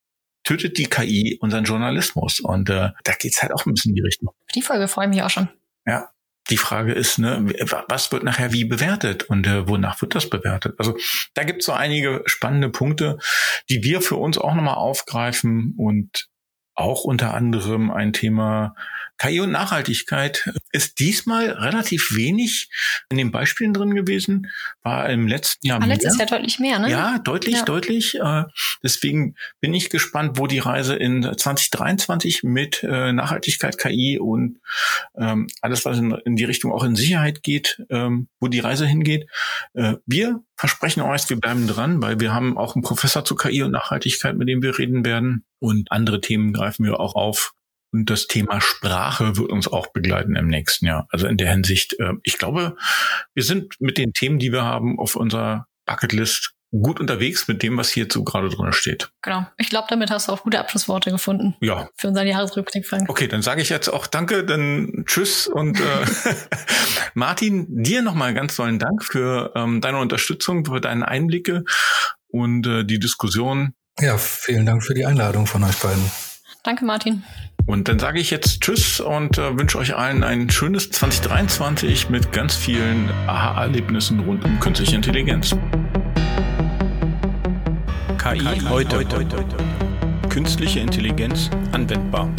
tötet 0.44 0.78
die 0.78 0.86
KI 0.86 1.38
unseren 1.42 1.64
Journalismus? 1.64 2.40
Und 2.40 2.70
äh, 2.70 2.92
da 3.04 3.14
geht's 3.20 3.42
halt 3.42 3.52
auch 3.52 3.66
ein 3.66 3.74
bisschen 3.74 3.90
in 3.90 3.96
die 3.96 4.02
Richtung. 4.02 4.30
Die 4.54 4.62
Folge 4.62 4.88
freue 4.88 5.06
ich 5.06 5.16
mich 5.16 5.24
auch 5.24 5.30
schon. 5.30 5.50
Ja, 5.88 6.10
die 6.52 6.58
Frage 6.58 6.94
ist, 6.94 7.18
ne, 7.18 7.46
was 7.88 8.12
wird 8.12 8.24
nachher 8.24 8.54
wie 8.54 8.66
bewertet 8.66 9.24
und 9.24 9.48
äh, 9.48 9.68
wonach 9.68 10.02
wird 10.02 10.14
das 10.14 10.30
bewertet? 10.30 10.76
Also 10.78 10.96
da 11.34 11.44
gibt 11.44 11.62
es 11.62 11.66
so 11.66 11.72
einige 11.72 12.22
spannende 12.26 12.70
Punkte, 12.70 13.18
die 13.70 13.84
wir 13.84 14.02
für 14.02 14.18
uns 14.18 14.38
auch 14.38 14.54
nochmal 14.54 14.76
aufgreifen 14.76 15.74
und 15.78 16.28
auch 16.76 17.04
unter 17.04 17.34
anderem 17.34 17.92
ein 17.92 18.14
Thema 18.14 18.76
KI 19.22 19.40
und 19.40 19.52
Nachhaltigkeit 19.52 20.52
ist 20.72 21.00
diesmal 21.00 21.52
relativ 21.52 22.16
wenig 22.16 22.72
in 23.12 23.18
den 23.18 23.30
Beispielen 23.30 23.72
drin 23.72 23.94
gewesen, 23.94 24.48
war 24.82 25.08
im 25.12 25.28
letzten 25.28 25.68
Jahr 25.68 25.80
mehr. 25.80 25.90
Letztes 25.90 26.18
Jahr 26.18 26.28
deutlich 26.28 26.58
mehr, 26.58 26.80
ne? 26.80 26.90
Ja, 26.90 27.20
deutlich, 27.20 27.58
ja. 27.58 27.64
deutlich. 27.64 28.16
Äh, 28.16 28.46
deswegen 28.82 29.36
bin 29.60 29.76
ich 29.76 29.92
gespannt, 29.92 30.40
wo 30.40 30.48
die 30.48 30.58
Reise 30.58 30.96
in 30.96 31.22
2023 31.22 32.42
mit 32.42 32.82
äh, 32.82 33.12
Nachhaltigkeit, 33.12 33.78
KI 33.78 34.18
und 34.20 34.60
ähm, 35.16 35.48
alles, 35.62 35.86
was 35.86 36.00
in, 36.00 36.36
die 36.36 36.46
Richtung 36.46 36.72
auch 36.72 36.84
in 36.84 36.96
Sicherheit 36.96 37.44
geht, 37.44 37.80
ähm, 37.92 38.28
wo 38.40 38.48
die 38.48 38.60
Reise 38.60 38.88
hingeht. 38.88 39.30
Äh, 39.76 39.98
wir 40.08 40.42
versprechen 40.56 41.02
euch, 41.02 41.30
wir 41.30 41.40
bleiben 41.40 41.68
dran, 41.68 42.02
weil 42.02 42.20
wir 42.20 42.34
haben 42.34 42.58
auch 42.58 42.76
einen 42.76 42.82
Professor 42.82 43.24
zu 43.24 43.36
KI 43.36 43.62
und 43.62 43.72
Nachhaltigkeit, 43.72 44.36
mit 44.36 44.48
dem 44.48 44.64
wir 44.64 44.80
reden 44.80 45.06
werden. 45.06 45.46
Und 45.60 45.92
andere 45.92 46.22
Themen 46.22 46.54
greifen 46.54 46.86
wir 46.86 47.00
auch 47.00 47.14
auf. 47.14 47.54
Und 47.92 48.10
das 48.10 48.28
Thema 48.28 48.62
Sprache 48.62 49.38
wird 49.38 49.52
uns 49.52 49.68
auch 49.68 49.88
begleiten 49.88 50.36
im 50.36 50.48
nächsten 50.48 50.86
Jahr. 50.86 51.08
Also 51.12 51.28
in 51.28 51.38
der 51.38 51.52
Hinsicht, 51.52 52.00
äh, 52.00 52.14
ich 52.24 52.38
glaube, 52.38 52.76
wir 53.34 53.44
sind 53.44 53.76
mit 53.80 53.98
den 53.98 54.14
Themen, 54.14 54.40
die 54.40 54.52
wir 54.52 54.64
haben 54.64 55.00
auf 55.00 55.16
unserer 55.16 55.68
Bucketlist 55.86 56.54
gut 56.72 57.02
unterwegs 57.02 57.48
mit 57.48 57.64
dem, 57.64 57.78
was 57.78 57.90
hier 57.90 58.08
so 58.10 58.24
gerade 58.24 58.50
drin 58.50 58.72
steht. 58.72 59.12
Genau. 59.22 59.46
Ich 59.58 59.70
glaube, 59.70 59.88
damit 59.90 60.10
hast 60.10 60.28
du 60.28 60.32
auch 60.32 60.44
gute 60.44 60.60
Abschlussworte 60.60 61.12
gefunden. 61.12 61.56
Ja. 61.60 61.90
Für 61.98 62.08
unseren 62.08 62.28
Jahresrückblick, 62.28 62.88
Frank. 62.88 63.10
Okay, 63.10 63.28
dann 63.28 63.42
sage 63.42 63.62
ich 63.62 63.70
jetzt 63.70 63.90
auch 63.90 64.08
Danke, 64.08 64.46
dann 64.46 65.04
Tschüss 65.06 65.48
und 65.48 65.80
äh, 65.80 65.84
Martin, 67.14 67.66
dir 67.70 68.02
nochmal 68.02 68.34
ganz 68.34 68.56
tollen 68.56 68.80
Dank 68.80 69.04
für 69.04 69.52
ähm, 69.56 69.82
deine 69.82 69.98
Unterstützung, 69.98 70.66
für 70.66 70.80
deine 70.80 71.08
Einblicke 71.08 71.66
und 72.28 72.66
äh, 72.66 72.86
die 72.86 73.00
Diskussion 73.00 73.74
Ja, 74.00 74.18
vielen 74.18 74.66
Dank 74.66 74.84
für 74.84 74.94
die 74.94 75.06
Einladung 75.06 75.48
von 75.48 75.64
euch 75.64 75.78
beiden. 75.78 76.10
Danke, 76.64 76.86
Martin. 76.86 77.24
Und 77.66 77.88
dann 77.88 78.00
sage 78.00 78.20
ich 78.20 78.32
jetzt 78.32 78.62
Tschüss 78.62 79.00
und 79.00 79.38
äh, 79.38 79.58
wünsche 79.58 79.78
euch 79.78 79.96
allen 79.96 80.24
ein 80.24 80.50
schönes 80.50 80.90
2023 80.90 82.10
mit 82.10 82.32
ganz 82.32 82.56
vielen 82.56 83.10
Aha-Erlebnissen 83.28 84.20
rund 84.20 84.44
um 84.44 84.60
künstliche 84.60 84.96
Intelligenz. 84.96 85.56
KI, 88.18 88.40
KI 88.40 88.62
heute. 88.70 88.98
heute. 88.98 89.46
Künstliche 90.30 90.80
Intelligenz 90.80 91.50
anwendbar. 91.72 92.30